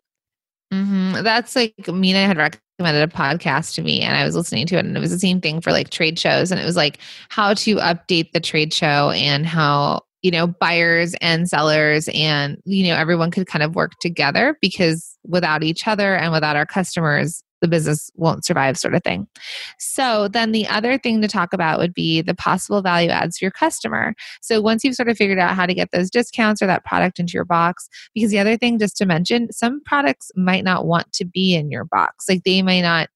Mm-hmm. 0.73 1.23
That's 1.23 1.55
like 1.55 1.75
Minna 1.87 2.25
had 2.25 2.37
recommended 2.37 3.03
a 3.03 3.15
podcast 3.15 3.75
to 3.75 3.83
me, 3.83 4.01
and 4.01 4.17
I 4.17 4.25
was 4.25 4.35
listening 4.35 4.65
to 4.67 4.77
it, 4.77 4.85
and 4.85 4.97
it 4.97 4.99
was 4.99 5.11
the 5.11 5.19
same 5.19 5.39
thing 5.39 5.61
for 5.61 5.71
like 5.71 5.91
trade 5.91 6.17
shows, 6.17 6.51
and 6.51 6.59
it 6.59 6.65
was 6.65 6.75
like 6.75 6.97
how 7.29 7.53
to 7.53 7.75
update 7.75 8.31
the 8.31 8.39
trade 8.39 8.73
show 8.73 9.11
and 9.11 9.45
how 9.45 10.01
you 10.23 10.31
know 10.31 10.47
buyers 10.47 11.13
and 11.21 11.47
sellers 11.47 12.09
and 12.13 12.57
you 12.65 12.87
know 12.87 12.95
everyone 12.95 13.29
could 13.29 13.45
kind 13.45 13.61
of 13.61 13.75
work 13.75 13.91
together 14.01 14.57
because 14.61 15.15
without 15.27 15.63
each 15.63 15.87
other 15.87 16.15
and 16.15 16.31
without 16.31 16.55
our 16.55 16.65
customers 16.65 17.43
the 17.63 17.67
business 17.69 18.11
won't 18.15 18.43
survive 18.43 18.77
sort 18.77 18.93
of 18.93 19.01
thing. 19.03 19.25
So 19.79 20.27
then 20.27 20.51
the 20.51 20.67
other 20.67 20.97
thing 20.97 21.21
to 21.21 21.29
talk 21.29 21.53
about 21.53 21.79
would 21.79 21.93
be 21.93 22.21
the 22.21 22.35
possible 22.35 22.81
value 22.81 23.09
adds 23.09 23.37
for 23.37 23.45
your 23.45 23.51
customer. 23.51 24.13
So 24.41 24.59
once 24.59 24.83
you've 24.83 24.95
sort 24.95 25.07
of 25.07 25.15
figured 25.15 25.39
out 25.39 25.55
how 25.55 25.65
to 25.65 25.73
get 25.73 25.91
those 25.91 26.09
discounts 26.09 26.61
or 26.61 26.67
that 26.67 26.83
product 26.83 27.19
into 27.19 27.33
your 27.33 27.45
box, 27.45 27.87
because 28.13 28.31
the 28.31 28.39
other 28.39 28.57
thing 28.57 28.79
just 28.79 28.97
to 28.97 29.05
mention, 29.05 29.49
some 29.53 29.81
products 29.85 30.29
might 30.35 30.65
not 30.65 30.85
want 30.85 31.13
to 31.13 31.23
be 31.23 31.55
in 31.55 31.71
your 31.71 31.85
box. 31.85 32.25
Like 32.27 32.43
they 32.43 32.61
may 32.61 32.81
not 32.81 33.07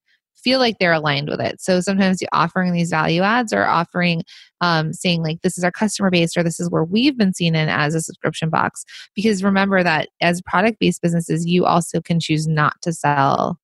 feel 0.47 0.59
like 0.59 0.79
they're 0.79 0.93
aligned 0.93 1.27
with 1.27 1.41
it. 1.41 1.59
So 1.59 1.81
sometimes 1.81 2.21
you're 2.21 2.29
offering 2.31 2.71
these 2.71 2.89
value 2.89 3.21
adds 3.21 3.51
or 3.51 3.65
offering 3.65 4.23
um, 4.61 4.93
saying 4.93 5.21
like 5.21 5.41
this 5.41 5.57
is 5.57 5.63
our 5.65 5.71
customer 5.71 6.09
base 6.09 6.37
or 6.37 6.43
this 6.43 6.57
is 6.57 6.69
where 6.69 6.85
we've 6.85 7.17
been 7.17 7.33
seen 7.33 7.53
in 7.53 7.67
as 7.67 7.93
a 7.93 8.01
subscription 8.01 8.49
box. 8.49 8.85
Because 9.13 9.43
remember 9.43 9.83
that 9.83 10.07
as 10.21 10.41
product 10.43 10.79
based 10.79 11.01
businesses, 11.01 11.45
you 11.45 11.65
also 11.65 11.99
can 11.99 12.21
choose 12.21 12.47
not 12.47 12.81
to 12.83 12.93
sell 12.93 13.59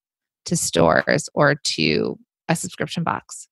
to 0.46 0.56
stores 0.56 1.30
or 1.34 1.56
to 1.56 2.18
a 2.50 2.56
subscription 2.56 3.04
box. 3.04 3.48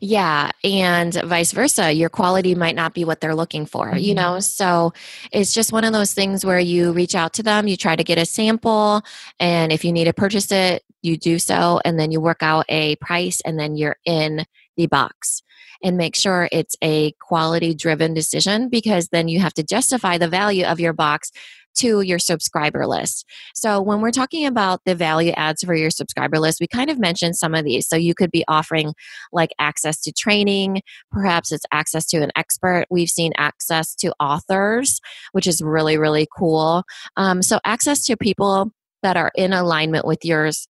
Yeah, 0.00 0.50
and 0.62 1.14
vice 1.24 1.52
versa. 1.52 1.92
Your 1.92 2.08
quality 2.08 2.54
might 2.54 2.76
not 2.76 2.94
be 2.94 3.04
what 3.04 3.20
they're 3.20 3.34
looking 3.34 3.66
for, 3.66 3.88
mm-hmm. 3.88 3.98
you 3.98 4.14
know? 4.14 4.40
So 4.40 4.92
it's 5.32 5.52
just 5.52 5.72
one 5.72 5.84
of 5.84 5.92
those 5.92 6.14
things 6.14 6.44
where 6.44 6.60
you 6.60 6.92
reach 6.92 7.14
out 7.14 7.32
to 7.34 7.42
them, 7.42 7.66
you 7.66 7.76
try 7.76 7.96
to 7.96 8.04
get 8.04 8.18
a 8.18 8.26
sample, 8.26 9.02
and 9.40 9.72
if 9.72 9.84
you 9.84 9.92
need 9.92 10.04
to 10.04 10.12
purchase 10.12 10.50
it, 10.52 10.82
you 11.02 11.16
do 11.16 11.38
so, 11.38 11.80
and 11.84 11.98
then 11.98 12.10
you 12.10 12.20
work 12.20 12.42
out 12.42 12.64
a 12.68 12.96
price, 12.96 13.40
and 13.44 13.58
then 13.58 13.76
you're 13.76 13.96
in 14.04 14.44
the 14.76 14.86
box. 14.86 15.42
And 15.82 15.98
make 15.98 16.16
sure 16.16 16.48
it's 16.50 16.76
a 16.82 17.12
quality 17.20 17.74
driven 17.74 18.14
decision 18.14 18.70
because 18.70 19.08
then 19.08 19.28
you 19.28 19.40
have 19.40 19.52
to 19.54 19.62
justify 19.62 20.16
the 20.16 20.28
value 20.28 20.64
of 20.64 20.80
your 20.80 20.94
box 20.94 21.30
to 21.76 22.00
your 22.00 22.18
subscriber 22.18 22.86
list. 22.86 23.26
So, 23.54 23.80
when 23.80 24.00
we're 24.00 24.10
talking 24.10 24.46
about 24.46 24.80
the 24.84 24.94
value 24.94 25.32
adds 25.32 25.62
for 25.62 25.74
your 25.74 25.90
subscriber 25.90 26.38
list, 26.38 26.60
we 26.60 26.66
kind 26.66 26.90
of 26.90 26.98
mentioned 26.98 27.36
some 27.36 27.54
of 27.54 27.64
these. 27.64 27.88
So, 27.88 27.96
you 27.96 28.14
could 28.14 28.30
be 28.30 28.44
offering 28.48 28.94
like 29.32 29.50
access 29.58 30.00
to 30.02 30.12
training, 30.12 30.82
perhaps 31.10 31.52
it's 31.52 31.66
access 31.72 32.06
to 32.06 32.22
an 32.22 32.30
expert. 32.36 32.86
We've 32.90 33.08
seen 33.08 33.32
access 33.36 33.94
to 33.96 34.12
authors, 34.20 35.00
which 35.32 35.46
is 35.46 35.62
really, 35.62 35.98
really 35.98 36.28
cool. 36.36 36.84
Um, 37.16 37.42
so, 37.42 37.58
access 37.64 38.04
to 38.06 38.16
people 38.16 38.72
that 39.02 39.16
are 39.16 39.30
in 39.34 39.52
alignment 39.52 40.06
with 40.06 40.24
yours 40.24 40.66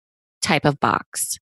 type 0.42 0.66
of 0.66 0.80
box. 0.80 1.38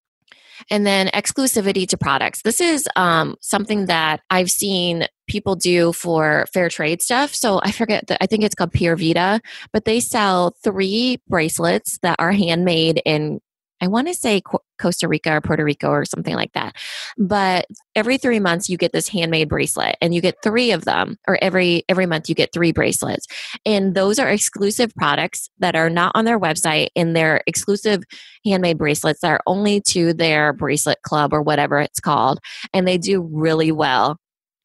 And 0.70 0.86
then 0.86 1.08
exclusivity 1.08 1.88
to 1.88 1.98
products. 1.98 2.42
This 2.42 2.62
is 2.62 2.88
um, 2.96 3.36
something 3.42 3.86
that 3.86 4.22
I've 4.30 4.52
seen 4.52 5.08
people 5.28 5.56
do 5.56 5.92
for 5.94 6.46
fair 6.54 6.70
trade 6.70 7.02
stuff. 7.02 7.36
So 7.36 7.60
I 7.64 7.72
forget 7.72 8.08
that 8.08 8.18
I 8.22 8.28
think 8.28 8.44
it's 8.44 8.56
called 8.56 8.72
Pura 8.72 8.98
Vida, 8.98 9.42
but 9.74 9.86
they 9.86 10.00
sell 10.00 10.56
three 10.64 11.22
bracelets 11.28 12.00
that 12.02 12.16
are 12.20 12.32
handmade 12.32 13.02
in 13.06 13.40
I 13.82 13.88
want 13.88 14.08
to 14.08 14.14
say 14.14 14.42
Costa 14.80 15.08
Rica 15.08 15.34
or 15.34 15.42
Puerto 15.42 15.64
Rico 15.64 15.90
or 15.90 16.06
something 16.06 16.36
like 16.36 16.54
that. 16.54 16.76
But 17.18 17.66
every 17.96 18.18
3 18.18 18.40
months 18.40 18.70
you 18.70 18.78
get 18.78 18.92
this 18.92 19.08
handmade 19.08 19.50
bracelet 19.50 19.98
and 20.02 20.14
you 20.14 20.22
get 20.22 20.42
3 20.44 20.72
of 20.72 20.86
them 20.86 21.18
or 21.28 21.38
every 21.42 21.84
every 21.90 22.06
month 22.06 22.30
you 22.30 22.36
get 22.36 22.54
3 22.54 22.72
bracelets. 22.72 23.28
And 23.66 23.96
those 23.96 24.20
are 24.20 24.30
exclusive 24.30 24.94
products 24.96 25.50
that 25.60 25.76
are 25.76 25.90
not 25.90 26.12
on 26.16 26.26
their 26.26 26.40
website 26.40 26.88
and 26.96 27.16
they're 27.16 27.42
exclusive 27.48 28.04
handmade 28.46 28.78
bracelets 28.78 29.22
that 29.22 29.32
are 29.32 29.42
only 29.46 29.82
to 29.90 30.14
their 30.14 30.54
bracelet 30.54 31.02
club 31.04 31.34
or 31.34 31.42
whatever 31.42 31.80
it's 31.80 32.00
called 32.00 32.40
and 32.74 32.88
they 32.88 32.98
do 32.98 33.22
really 33.32 33.72
well 33.72 34.18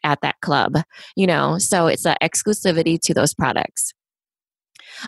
at 0.05 0.21
that 0.23 0.41
club, 0.41 0.79
you 1.17 1.27
know. 1.27 1.59
So 1.59 1.87
it's 1.87 2.07
an 2.07 2.17
exclusivity 2.23 3.01
to 3.03 3.15
those 3.15 3.35
products. 3.35 3.93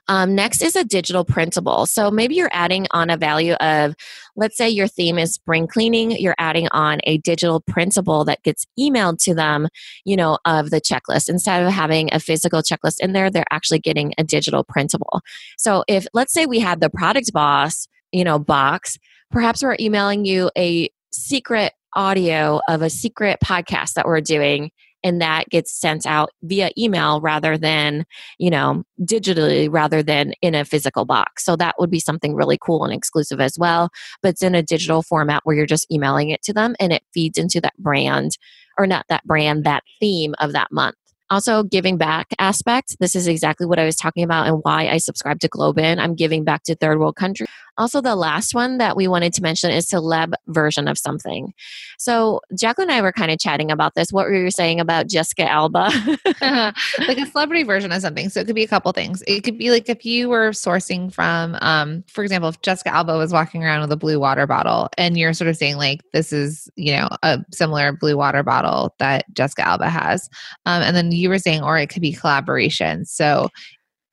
Um, 0.08 0.34
next 0.34 0.62
is 0.62 0.76
a 0.76 0.84
digital 0.84 1.24
printable. 1.24 1.86
So 1.86 2.10
maybe 2.10 2.34
you're 2.34 2.48
adding 2.52 2.86
on 2.90 3.10
a 3.10 3.16
value 3.16 3.54
of, 3.54 3.94
let's 4.36 4.56
say 4.56 4.68
your 4.68 4.88
theme 4.88 5.18
is 5.18 5.34
spring 5.34 5.66
cleaning, 5.66 6.12
you're 6.12 6.34
adding 6.38 6.68
on 6.72 7.00
a 7.04 7.18
digital 7.18 7.60
printable 7.60 8.24
that 8.24 8.42
gets 8.42 8.66
emailed 8.78 9.18
to 9.24 9.34
them, 9.34 9.68
you 10.04 10.16
know, 10.16 10.38
of 10.44 10.70
the 10.70 10.80
checklist. 10.80 11.28
Instead 11.28 11.62
of 11.62 11.72
having 11.72 12.08
a 12.12 12.20
physical 12.20 12.62
checklist 12.62 13.00
in 13.00 13.12
there, 13.12 13.30
they're 13.30 13.44
actually 13.50 13.78
getting 13.78 14.12
a 14.18 14.24
digital 14.24 14.64
printable. 14.64 15.20
So 15.58 15.84
if, 15.88 16.06
let's 16.14 16.32
say 16.32 16.46
we 16.46 16.60
had 16.60 16.80
the 16.80 16.90
product 16.90 17.32
boss, 17.32 17.88
you 18.12 18.24
know, 18.24 18.38
box, 18.38 18.98
perhaps 19.30 19.62
we're 19.62 19.76
emailing 19.80 20.24
you 20.24 20.50
a 20.56 20.90
secret 21.12 21.72
audio 21.94 22.60
of 22.68 22.82
a 22.82 22.90
secret 22.90 23.38
podcast 23.42 23.94
that 23.94 24.06
we're 24.06 24.20
doing 24.20 24.70
and 25.04 25.20
that 25.20 25.48
gets 25.50 25.70
sent 25.70 26.06
out 26.06 26.30
via 26.42 26.70
email 26.76 27.20
rather 27.20 27.56
than 27.56 28.04
you 28.38 28.50
know 28.50 28.82
digitally 29.02 29.68
rather 29.70 30.02
than 30.02 30.32
in 30.42 30.54
a 30.54 30.64
physical 30.64 31.04
box. 31.04 31.44
So 31.44 31.54
that 31.56 31.76
would 31.78 31.90
be 31.90 32.00
something 32.00 32.34
really 32.34 32.58
cool 32.60 32.84
and 32.84 32.92
exclusive 32.92 33.40
as 33.40 33.56
well. 33.58 33.90
But 34.22 34.30
it's 34.30 34.42
in 34.42 34.54
a 34.54 34.62
digital 34.62 35.02
format 35.02 35.42
where 35.44 35.54
you're 35.54 35.66
just 35.66 35.90
emailing 35.92 36.30
it 36.30 36.42
to 36.44 36.52
them 36.52 36.74
and 36.80 36.92
it 36.92 37.04
feeds 37.12 37.38
into 37.38 37.60
that 37.60 37.76
brand 37.78 38.38
or 38.78 38.86
not 38.86 39.04
that 39.08 39.24
brand 39.24 39.64
that 39.64 39.84
theme 40.00 40.34
of 40.40 40.52
that 40.52 40.72
month. 40.72 40.96
Also 41.30 41.62
giving 41.62 41.96
back 41.96 42.28
aspect. 42.38 42.96
This 43.00 43.14
is 43.14 43.26
exactly 43.28 43.66
what 43.66 43.78
i 43.78 43.84
was 43.84 43.96
talking 43.96 44.24
about 44.24 44.46
and 44.46 44.60
why 44.62 44.88
i 44.88 44.96
subscribe 44.98 45.40
to 45.40 45.48
GlobeIn. 45.48 45.98
I'm 45.98 46.14
giving 46.14 46.44
back 46.44 46.62
to 46.64 46.74
third 46.74 46.98
world 46.98 47.16
countries 47.16 47.48
also, 47.76 48.00
the 48.00 48.14
last 48.14 48.54
one 48.54 48.78
that 48.78 48.96
we 48.96 49.08
wanted 49.08 49.32
to 49.34 49.42
mention 49.42 49.70
is 49.70 49.86
celeb 49.86 50.32
version 50.46 50.86
of 50.86 50.96
something. 50.96 51.52
So, 51.98 52.40
Jacqueline 52.56 52.90
and 52.90 52.98
I 52.98 53.02
were 53.02 53.12
kind 53.12 53.32
of 53.32 53.38
chatting 53.38 53.70
about 53.70 53.94
this. 53.94 54.12
What 54.12 54.26
were 54.26 54.34
you 54.34 54.50
saying 54.50 54.78
about 54.78 55.08
Jessica 55.08 55.50
Alba? 55.50 55.90
like 57.08 57.18
a 57.18 57.26
celebrity 57.26 57.64
version 57.64 57.90
of 57.90 58.00
something. 58.00 58.28
So, 58.28 58.40
it 58.40 58.46
could 58.46 58.54
be 58.54 58.62
a 58.62 58.68
couple 58.68 58.92
things. 58.92 59.22
It 59.26 59.42
could 59.42 59.58
be 59.58 59.70
like 59.70 59.88
if 59.88 60.04
you 60.04 60.28
were 60.28 60.50
sourcing 60.50 61.12
from, 61.12 61.56
um, 61.62 62.04
for 62.06 62.22
example, 62.22 62.48
if 62.48 62.62
Jessica 62.62 62.94
Alba 62.94 63.18
was 63.18 63.32
walking 63.32 63.64
around 63.64 63.80
with 63.80 63.92
a 63.92 63.96
blue 63.96 64.20
water 64.20 64.46
bottle 64.46 64.88
and 64.96 65.18
you're 65.18 65.32
sort 65.32 65.48
of 65.48 65.56
saying, 65.56 65.76
like, 65.76 66.00
this 66.12 66.32
is, 66.32 66.68
you 66.76 66.92
know, 66.92 67.08
a 67.22 67.44
similar 67.52 67.92
blue 67.92 68.16
water 68.16 68.44
bottle 68.44 68.94
that 69.00 69.24
Jessica 69.34 69.66
Alba 69.66 69.88
has. 69.88 70.28
Um, 70.66 70.82
and 70.82 70.94
then 70.94 71.10
you 71.10 71.28
were 71.28 71.38
saying, 71.38 71.62
or 71.62 71.76
it 71.76 71.88
could 71.88 72.02
be 72.02 72.12
collaboration. 72.12 73.04
So, 73.04 73.48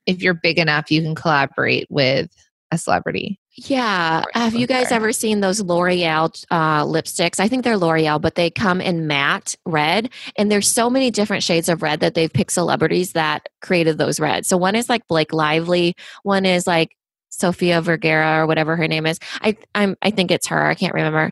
if 0.08 0.24
you're 0.24 0.34
big 0.34 0.58
enough, 0.58 0.90
you 0.90 1.04
can 1.04 1.14
collaborate 1.14 1.86
with 1.92 2.32
a 2.72 2.78
celebrity. 2.78 3.40
Yeah. 3.56 4.24
Have 4.34 4.56
you 4.56 4.66
guys 4.66 4.92
ever 4.92 5.12
seen 5.12 5.42
those 5.42 5.60
L'Oreal 5.60 6.46
uh, 6.52 6.86
lipsticks? 6.86 7.40
I 7.40 7.50
think 7.50 7.66
they're 7.66 7.78
L'Oreal, 7.78 8.22
but 8.22 8.36
they 8.36 8.50
come 8.50 8.80
in 8.80 9.08
matte 9.08 9.56
red. 9.66 10.10
And 10.38 10.50
there's 10.50 10.70
so 10.70 10.90
many 10.90 11.12
different 11.12 11.44
shades 11.44 11.68
of 11.68 11.82
red 11.82 12.00
that 12.00 12.14
they've 12.14 12.32
picked 12.32 12.54
celebrities 12.54 13.12
that 13.12 13.50
created 13.62 13.98
those 13.98 14.22
reds. 14.22 14.48
So 14.48 14.56
one 14.56 14.76
is 14.76 14.88
like 14.88 15.06
Blake 15.10 15.34
Lively, 15.34 15.96
one 16.24 16.46
is 16.46 16.66
like 16.66 16.96
Sofia 17.30 17.82
Vergara 17.82 18.42
or 18.42 18.48
whatever 18.48 18.78
her 18.78 18.88
name 18.88 19.06
is. 19.06 19.20
I 19.42 19.58
I'm 19.76 19.98
I 20.02 20.12
think 20.12 20.32
it's 20.32 20.48
her. 20.48 20.66
I 20.68 20.76
can't 20.76 20.94
remember. 20.94 21.32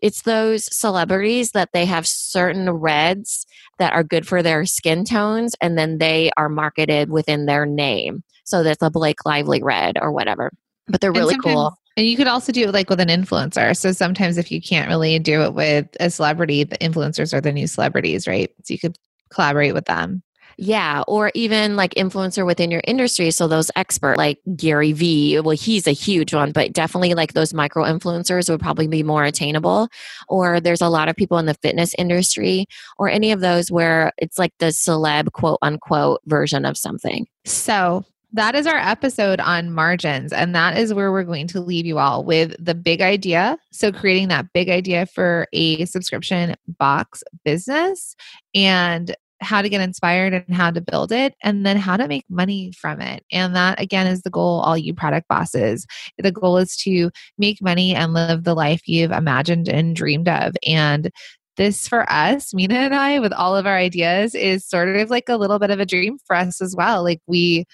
It's 0.00 0.22
those 0.22 0.74
celebrities 0.76 1.52
that 1.52 1.70
they 1.72 1.84
have 1.86 2.06
certain 2.06 2.68
reds 2.70 3.46
that 3.78 3.92
are 3.92 4.04
good 4.04 4.26
for 4.26 4.42
their 4.42 4.66
skin 4.66 5.04
tones, 5.04 5.54
and 5.60 5.78
then 5.78 5.98
they 5.98 6.30
are 6.36 6.48
marketed 6.48 7.10
within 7.10 7.46
their 7.46 7.64
name. 7.64 8.22
So 8.44 8.62
that's 8.62 8.82
a 8.82 8.90
Blake 8.90 9.24
Lively 9.24 9.62
red 9.62 9.98
or 10.00 10.12
whatever 10.12 10.52
but 10.88 11.00
they're 11.00 11.12
really 11.12 11.38
cool. 11.38 11.76
And 11.96 12.06
you 12.06 12.16
could 12.16 12.26
also 12.26 12.52
do 12.52 12.68
it 12.68 12.72
like 12.72 12.90
with 12.90 13.00
an 13.00 13.08
influencer. 13.08 13.74
So 13.76 13.92
sometimes 13.92 14.36
if 14.36 14.52
you 14.52 14.60
can't 14.60 14.88
really 14.88 15.18
do 15.18 15.42
it 15.42 15.54
with 15.54 15.88
a 15.98 16.10
celebrity, 16.10 16.64
the 16.64 16.76
influencers 16.78 17.32
are 17.32 17.40
the 17.40 17.52
new 17.52 17.66
celebrities, 17.66 18.26
right? 18.26 18.50
So 18.64 18.74
you 18.74 18.78
could 18.78 18.98
collaborate 19.30 19.72
with 19.72 19.86
them. 19.86 20.22
Yeah, 20.58 21.02
or 21.06 21.30
even 21.34 21.76
like 21.76 21.94
influencer 21.94 22.46
within 22.46 22.70
your 22.70 22.80
industry. 22.84 23.30
So 23.30 23.46
those 23.46 23.70
expert 23.76 24.16
like 24.16 24.38
Gary 24.56 24.92
Vee, 24.92 25.38
well, 25.40 25.56
he's 25.56 25.86
a 25.86 25.92
huge 25.92 26.32
one, 26.32 26.52
but 26.52 26.72
definitely 26.72 27.12
like 27.12 27.34
those 27.34 27.52
micro 27.52 27.84
influencers 27.84 28.48
would 28.48 28.60
probably 28.60 28.88
be 28.88 29.02
more 29.02 29.24
attainable. 29.24 29.88
Or 30.28 30.60
there's 30.60 30.80
a 30.80 30.88
lot 30.88 31.10
of 31.10 31.16
people 31.16 31.36
in 31.36 31.44
the 31.44 31.54
fitness 31.54 31.94
industry 31.98 32.66
or 32.98 33.10
any 33.10 33.32
of 33.32 33.40
those 33.40 33.70
where 33.70 34.12
it's 34.16 34.38
like 34.38 34.52
the 34.58 34.66
celeb 34.66 35.32
quote 35.32 35.58
unquote 35.60 36.22
version 36.24 36.64
of 36.64 36.78
something. 36.78 37.26
So 37.44 38.06
that 38.36 38.54
is 38.54 38.66
our 38.66 38.76
episode 38.76 39.40
on 39.40 39.72
margins. 39.72 40.32
And 40.32 40.54
that 40.54 40.76
is 40.76 40.92
where 40.92 41.10
we're 41.10 41.24
going 41.24 41.48
to 41.48 41.60
leave 41.60 41.86
you 41.86 41.98
all 41.98 42.22
with 42.22 42.54
the 42.62 42.74
big 42.74 43.00
idea. 43.00 43.58
So, 43.72 43.90
creating 43.90 44.28
that 44.28 44.52
big 44.52 44.68
idea 44.68 45.06
for 45.06 45.48
a 45.52 45.84
subscription 45.86 46.54
box 46.78 47.24
business 47.44 48.14
and 48.54 49.14
how 49.40 49.62
to 49.62 49.68
get 49.68 49.80
inspired 49.80 50.32
and 50.32 50.54
how 50.54 50.70
to 50.70 50.80
build 50.80 51.12
it, 51.12 51.34
and 51.42 51.66
then 51.66 51.76
how 51.76 51.96
to 51.96 52.08
make 52.08 52.24
money 52.28 52.72
from 52.72 53.00
it. 53.00 53.24
And 53.30 53.54
that, 53.54 53.80
again, 53.80 54.06
is 54.06 54.22
the 54.22 54.30
goal, 54.30 54.60
all 54.60 54.78
you 54.78 54.94
product 54.94 55.28
bosses. 55.28 55.86
The 56.18 56.32
goal 56.32 56.56
is 56.58 56.76
to 56.78 57.10
make 57.36 57.60
money 57.60 57.94
and 57.94 58.14
live 58.14 58.44
the 58.44 58.54
life 58.54 58.82
you've 58.86 59.12
imagined 59.12 59.68
and 59.68 59.94
dreamed 59.94 60.28
of. 60.28 60.54
And 60.66 61.10
this 61.56 61.88
for 61.88 62.10
us, 62.10 62.52
Minna 62.54 62.76
and 62.76 62.94
I, 62.94 63.18
with 63.18 63.32
all 63.32 63.56
of 63.56 63.66
our 63.66 63.76
ideas, 63.76 64.34
is 64.34 64.66
sort 64.66 64.94
of 64.94 65.10
like 65.10 65.28
a 65.28 65.36
little 65.36 65.58
bit 65.58 65.70
of 65.70 65.80
a 65.80 65.86
dream 65.86 66.18
for 66.26 66.36
us 66.36 66.60
as 66.60 66.74
well. 66.76 67.02
Like, 67.02 67.20
we 67.26 67.64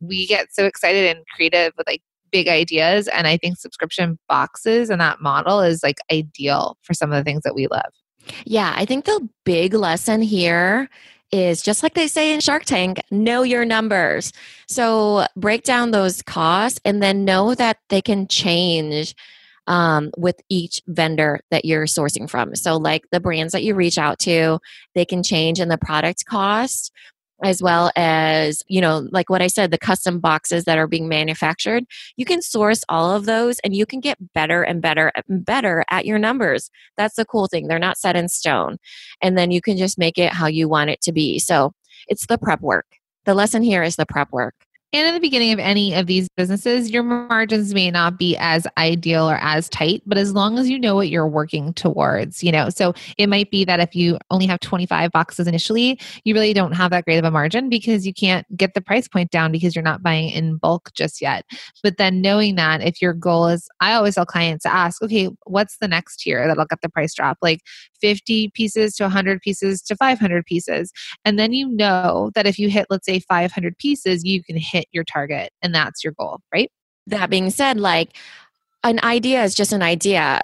we 0.00 0.26
get 0.26 0.54
so 0.54 0.64
excited 0.64 1.16
and 1.16 1.24
creative 1.34 1.72
with 1.76 1.86
like 1.86 2.02
big 2.30 2.48
ideas 2.48 3.08
and 3.08 3.26
i 3.26 3.36
think 3.36 3.56
subscription 3.56 4.18
boxes 4.28 4.90
and 4.90 5.00
that 5.00 5.20
model 5.20 5.60
is 5.60 5.82
like 5.82 5.98
ideal 6.12 6.76
for 6.82 6.94
some 6.94 7.10
of 7.12 7.16
the 7.16 7.24
things 7.24 7.42
that 7.42 7.54
we 7.54 7.66
love 7.68 7.92
yeah 8.44 8.74
i 8.76 8.84
think 8.84 9.04
the 9.04 9.28
big 9.44 9.74
lesson 9.74 10.20
here 10.20 10.88
is 11.30 11.62
just 11.62 11.82
like 11.82 11.94
they 11.94 12.08
say 12.08 12.32
in 12.32 12.40
Shark 12.40 12.64
Tank, 12.64 13.00
know 13.10 13.42
your 13.42 13.64
numbers. 13.66 14.32
So 14.66 15.26
break 15.36 15.62
down 15.62 15.90
those 15.90 16.22
costs 16.22 16.80
and 16.84 17.02
then 17.02 17.26
know 17.26 17.54
that 17.54 17.78
they 17.90 18.00
can 18.00 18.26
change 18.28 19.14
um, 19.66 20.10
with 20.16 20.40
each 20.48 20.80
vendor 20.86 21.40
that 21.50 21.66
you're 21.66 21.84
sourcing 21.84 22.28
from. 22.28 22.56
So, 22.56 22.76
like 22.76 23.04
the 23.12 23.20
brands 23.20 23.52
that 23.52 23.62
you 23.62 23.74
reach 23.74 23.98
out 23.98 24.18
to, 24.20 24.58
they 24.94 25.04
can 25.04 25.22
change 25.22 25.60
in 25.60 25.68
the 25.68 25.76
product 25.76 26.24
cost 26.24 26.90
as 27.44 27.62
well 27.62 27.90
as 27.96 28.62
you 28.66 28.80
know 28.80 29.06
like 29.12 29.30
what 29.30 29.42
i 29.42 29.46
said 29.46 29.70
the 29.70 29.78
custom 29.78 30.18
boxes 30.18 30.64
that 30.64 30.78
are 30.78 30.86
being 30.86 31.08
manufactured 31.08 31.84
you 32.16 32.24
can 32.24 32.42
source 32.42 32.82
all 32.88 33.14
of 33.14 33.26
those 33.26 33.58
and 33.60 33.74
you 33.74 33.86
can 33.86 34.00
get 34.00 34.18
better 34.34 34.62
and 34.62 34.82
better 34.82 35.12
and 35.14 35.44
better 35.44 35.84
at 35.90 36.06
your 36.06 36.18
numbers. 36.18 36.70
That's 36.96 37.16
the 37.16 37.24
cool 37.24 37.46
thing 37.46 37.68
they're 37.68 37.78
not 37.78 37.98
set 37.98 38.16
in 38.16 38.28
stone 38.28 38.78
and 39.22 39.36
then 39.36 39.50
you 39.50 39.60
can 39.60 39.76
just 39.76 39.98
make 39.98 40.18
it 40.18 40.32
how 40.32 40.46
you 40.46 40.68
want 40.68 40.90
it 40.90 41.00
to 41.02 41.12
be. 41.12 41.38
So 41.38 41.72
it's 42.08 42.26
the 42.26 42.38
prep 42.38 42.60
work. 42.60 42.86
The 43.24 43.34
lesson 43.34 43.62
here 43.62 43.82
is 43.82 43.96
the 43.96 44.06
prep 44.06 44.32
work 44.32 44.54
and 44.94 45.06
in 45.06 45.12
the 45.12 45.20
beginning 45.20 45.52
of 45.52 45.58
any 45.58 45.92
of 45.94 46.06
these 46.06 46.30
businesses, 46.34 46.90
your 46.90 47.02
margins 47.02 47.74
may 47.74 47.90
not 47.90 48.18
be 48.18 48.38
as 48.38 48.66
ideal 48.78 49.28
or 49.28 49.36
as 49.36 49.68
tight, 49.68 50.02
but 50.06 50.16
as 50.16 50.32
long 50.32 50.58
as 50.58 50.70
you 50.70 50.78
know 50.78 50.94
what 50.94 51.10
you're 51.10 51.28
working 51.28 51.74
towards, 51.74 52.42
you 52.42 52.50
know, 52.50 52.70
so 52.70 52.94
it 53.18 53.28
might 53.28 53.50
be 53.50 53.66
that 53.66 53.80
if 53.80 53.94
you 53.94 54.16
only 54.30 54.46
have 54.46 54.60
25 54.60 55.10
boxes 55.12 55.46
initially, 55.46 56.00
you 56.24 56.32
really 56.32 56.54
don't 56.54 56.72
have 56.72 56.90
that 56.90 57.04
great 57.04 57.18
of 57.18 57.24
a 57.26 57.30
margin 57.30 57.68
because 57.68 58.06
you 58.06 58.14
can't 58.14 58.46
get 58.56 58.72
the 58.72 58.80
price 58.80 59.06
point 59.06 59.30
down 59.30 59.52
because 59.52 59.76
you're 59.76 59.82
not 59.82 60.02
buying 60.02 60.30
in 60.30 60.56
bulk 60.56 60.90
just 60.94 61.20
yet. 61.20 61.44
But 61.82 61.98
then 61.98 62.22
knowing 62.22 62.54
that 62.54 62.80
if 62.80 63.02
your 63.02 63.12
goal 63.12 63.48
is, 63.48 63.68
I 63.80 63.92
always 63.92 64.14
tell 64.14 64.24
clients 64.24 64.62
to 64.62 64.72
ask, 64.72 65.02
okay, 65.02 65.28
what's 65.44 65.76
the 65.76 65.88
next 65.88 66.20
tier 66.20 66.46
that'll 66.46 66.64
get 66.64 66.80
the 66.80 66.88
price 66.88 67.12
drop? 67.12 67.36
Like 67.42 67.60
50 68.00 68.52
pieces 68.54 68.94
to 68.96 69.04
100 69.04 69.42
pieces 69.42 69.82
to 69.82 69.96
500 69.96 70.46
pieces. 70.46 70.92
And 71.26 71.38
then 71.38 71.52
you 71.52 71.68
know 71.68 72.30
that 72.34 72.46
if 72.46 72.58
you 72.58 72.70
hit, 72.70 72.86
let's 72.88 73.04
say, 73.04 73.18
500 73.20 73.76
pieces, 73.76 74.24
you 74.24 74.42
can 74.42 74.56
hit 74.56 74.77
your 74.92 75.04
target 75.04 75.50
and 75.62 75.74
that's 75.74 76.04
your 76.04 76.12
goal, 76.18 76.40
right? 76.52 76.70
That 77.06 77.30
being 77.30 77.50
said, 77.50 77.80
like, 77.80 78.16
an 78.84 79.00
idea 79.02 79.42
is 79.42 79.54
just 79.54 79.72
an 79.72 79.82
idea. 79.82 80.42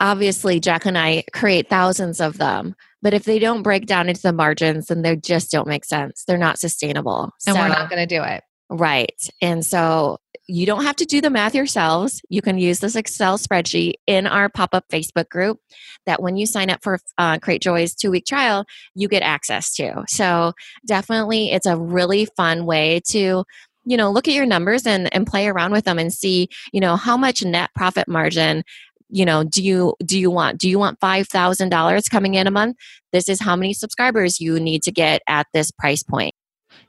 Obviously, 0.00 0.60
Jack 0.60 0.86
and 0.86 0.98
I 0.98 1.24
create 1.32 1.68
thousands 1.68 2.20
of 2.20 2.38
them, 2.38 2.74
but 3.00 3.14
if 3.14 3.24
they 3.24 3.38
don't 3.38 3.62
break 3.62 3.86
down 3.86 4.08
into 4.08 4.22
the 4.22 4.32
margins, 4.32 4.86
then 4.86 5.02
they 5.02 5.16
just 5.16 5.50
don't 5.50 5.68
make 5.68 5.84
sense. 5.84 6.24
They're 6.26 6.38
not 6.38 6.58
sustainable. 6.58 7.30
And 7.46 7.54
so, 7.54 7.62
we're 7.62 7.68
not 7.68 7.88
going 7.88 8.06
to 8.06 8.14
do 8.14 8.22
it. 8.24 8.42
Right. 8.68 9.28
And 9.40 9.64
so 9.64 10.18
you 10.48 10.66
don't 10.66 10.84
have 10.84 10.96
to 10.96 11.04
do 11.04 11.20
the 11.20 11.30
math 11.30 11.54
yourselves. 11.54 12.20
You 12.28 12.42
can 12.42 12.58
use 12.58 12.80
this 12.80 12.96
Excel 12.96 13.38
spreadsheet 13.38 13.94
in 14.06 14.26
our 14.26 14.48
pop 14.48 14.70
up 14.74 14.84
Facebook 14.92 15.28
group 15.28 15.58
that 16.06 16.22
when 16.22 16.36
you 16.36 16.46
sign 16.46 16.70
up 16.70 16.82
for 16.82 16.98
uh, 17.18 17.38
Cratejoy's 17.38 17.94
two 17.94 18.10
week 18.10 18.26
trial, 18.26 18.64
you 18.94 19.08
get 19.08 19.22
access 19.22 19.74
to. 19.74 20.04
So 20.08 20.52
definitely, 20.86 21.50
it's 21.50 21.66
a 21.66 21.76
really 21.76 22.26
fun 22.36 22.64
way 22.64 23.00
to 23.08 23.44
you 23.86 23.96
know 23.96 24.10
look 24.10 24.28
at 24.28 24.34
your 24.34 24.46
numbers 24.46 24.86
and 24.86 25.12
and 25.14 25.26
play 25.26 25.48
around 25.48 25.72
with 25.72 25.84
them 25.84 25.98
and 25.98 26.12
see 26.12 26.48
you 26.72 26.80
know 26.80 26.96
how 26.96 27.16
much 27.16 27.42
net 27.44 27.70
profit 27.74 28.06
margin 28.08 28.62
you 29.08 29.24
know 29.24 29.44
do 29.44 29.62
you 29.62 29.94
do 30.04 30.18
you 30.18 30.30
want? 30.30 30.58
Do 30.58 30.68
you 30.68 30.78
want 30.78 31.00
$5000 31.00 32.10
coming 32.10 32.34
in 32.34 32.46
a 32.46 32.50
month? 32.50 32.76
This 33.12 33.28
is 33.28 33.40
how 33.40 33.56
many 33.56 33.72
subscribers 33.72 34.40
you 34.40 34.58
need 34.58 34.82
to 34.84 34.92
get 34.92 35.22
at 35.26 35.46
this 35.52 35.70
price 35.70 36.02
point. 36.02 36.34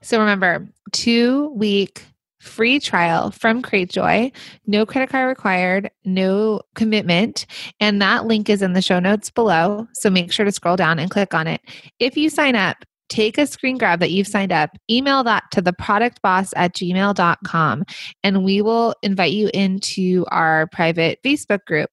So 0.01 0.19
remember 0.19 0.67
two 0.91 1.49
week 1.49 2.03
free 2.39 2.79
trial 2.79 3.31
from 3.31 3.61
cratejoy 3.61 4.31
no 4.67 4.85
credit 4.85 5.09
card 5.09 5.27
required 5.27 5.89
no 6.05 6.61
commitment 6.75 7.45
and 7.79 7.99
that 8.01 8.25
link 8.25 8.47
is 8.47 8.61
in 8.61 8.73
the 8.73 8.81
show 8.81 8.99
notes 8.99 9.29
below. 9.29 9.87
So 9.93 10.09
make 10.09 10.31
sure 10.31 10.45
to 10.45 10.51
scroll 10.51 10.75
down 10.75 10.99
and 10.99 11.09
click 11.09 11.33
on 11.33 11.47
it. 11.47 11.61
If 11.99 12.15
you 12.15 12.29
sign 12.29 12.55
up 12.55 12.77
take 13.09 13.37
a 13.37 13.47
screen 13.47 13.77
grab 13.77 13.99
that 13.99 14.11
you've 14.11 14.27
signed 14.27 14.51
up, 14.51 14.71
email 14.89 15.23
that 15.23 15.43
to 15.51 15.61
the 15.61 15.73
product 15.73 16.21
boss 16.21 16.53
at 16.55 16.73
gmail.com, 16.73 17.83
and 18.23 18.43
we 18.43 18.61
will 18.61 18.93
invite 19.01 19.31
you 19.31 19.49
into 19.53 20.25
our 20.29 20.67
private 20.71 21.19
Facebook 21.23 21.65
group. 21.65 21.89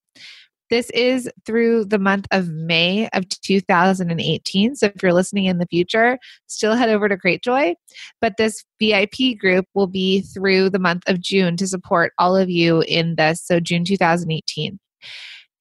This 0.71 0.91
is 0.91 1.31
through 1.45 1.85
the 1.85 1.99
month 1.99 2.27
of 2.31 2.49
May 2.49 3.09
of 3.13 3.29
2018. 3.29 4.75
So 4.75 4.87
if 4.87 5.03
you're 5.03 5.13
listening 5.13 5.45
in 5.45 5.59
the 5.59 5.67
future, 5.67 6.19
still 6.47 6.75
head 6.75 6.89
over 6.89 7.09
to 7.09 7.17
Cratejoy. 7.17 7.75
But 8.21 8.39
this 8.39 8.65
VIP 8.81 9.39
group 9.39 9.67
will 9.75 9.87
be 9.87 10.23
through 10.23 10.71
the 10.71 10.79
month 10.79 11.03
of 11.07 11.21
June 11.21 11.57
to 11.59 11.69
support 11.69 12.13
all 12.19 12.35
of 12.35 12.49
you 12.49 12.81
in 12.89 13.17
this. 13.17 13.43
So 13.43 13.61
June 13.61 13.85
2018. 13.85 14.79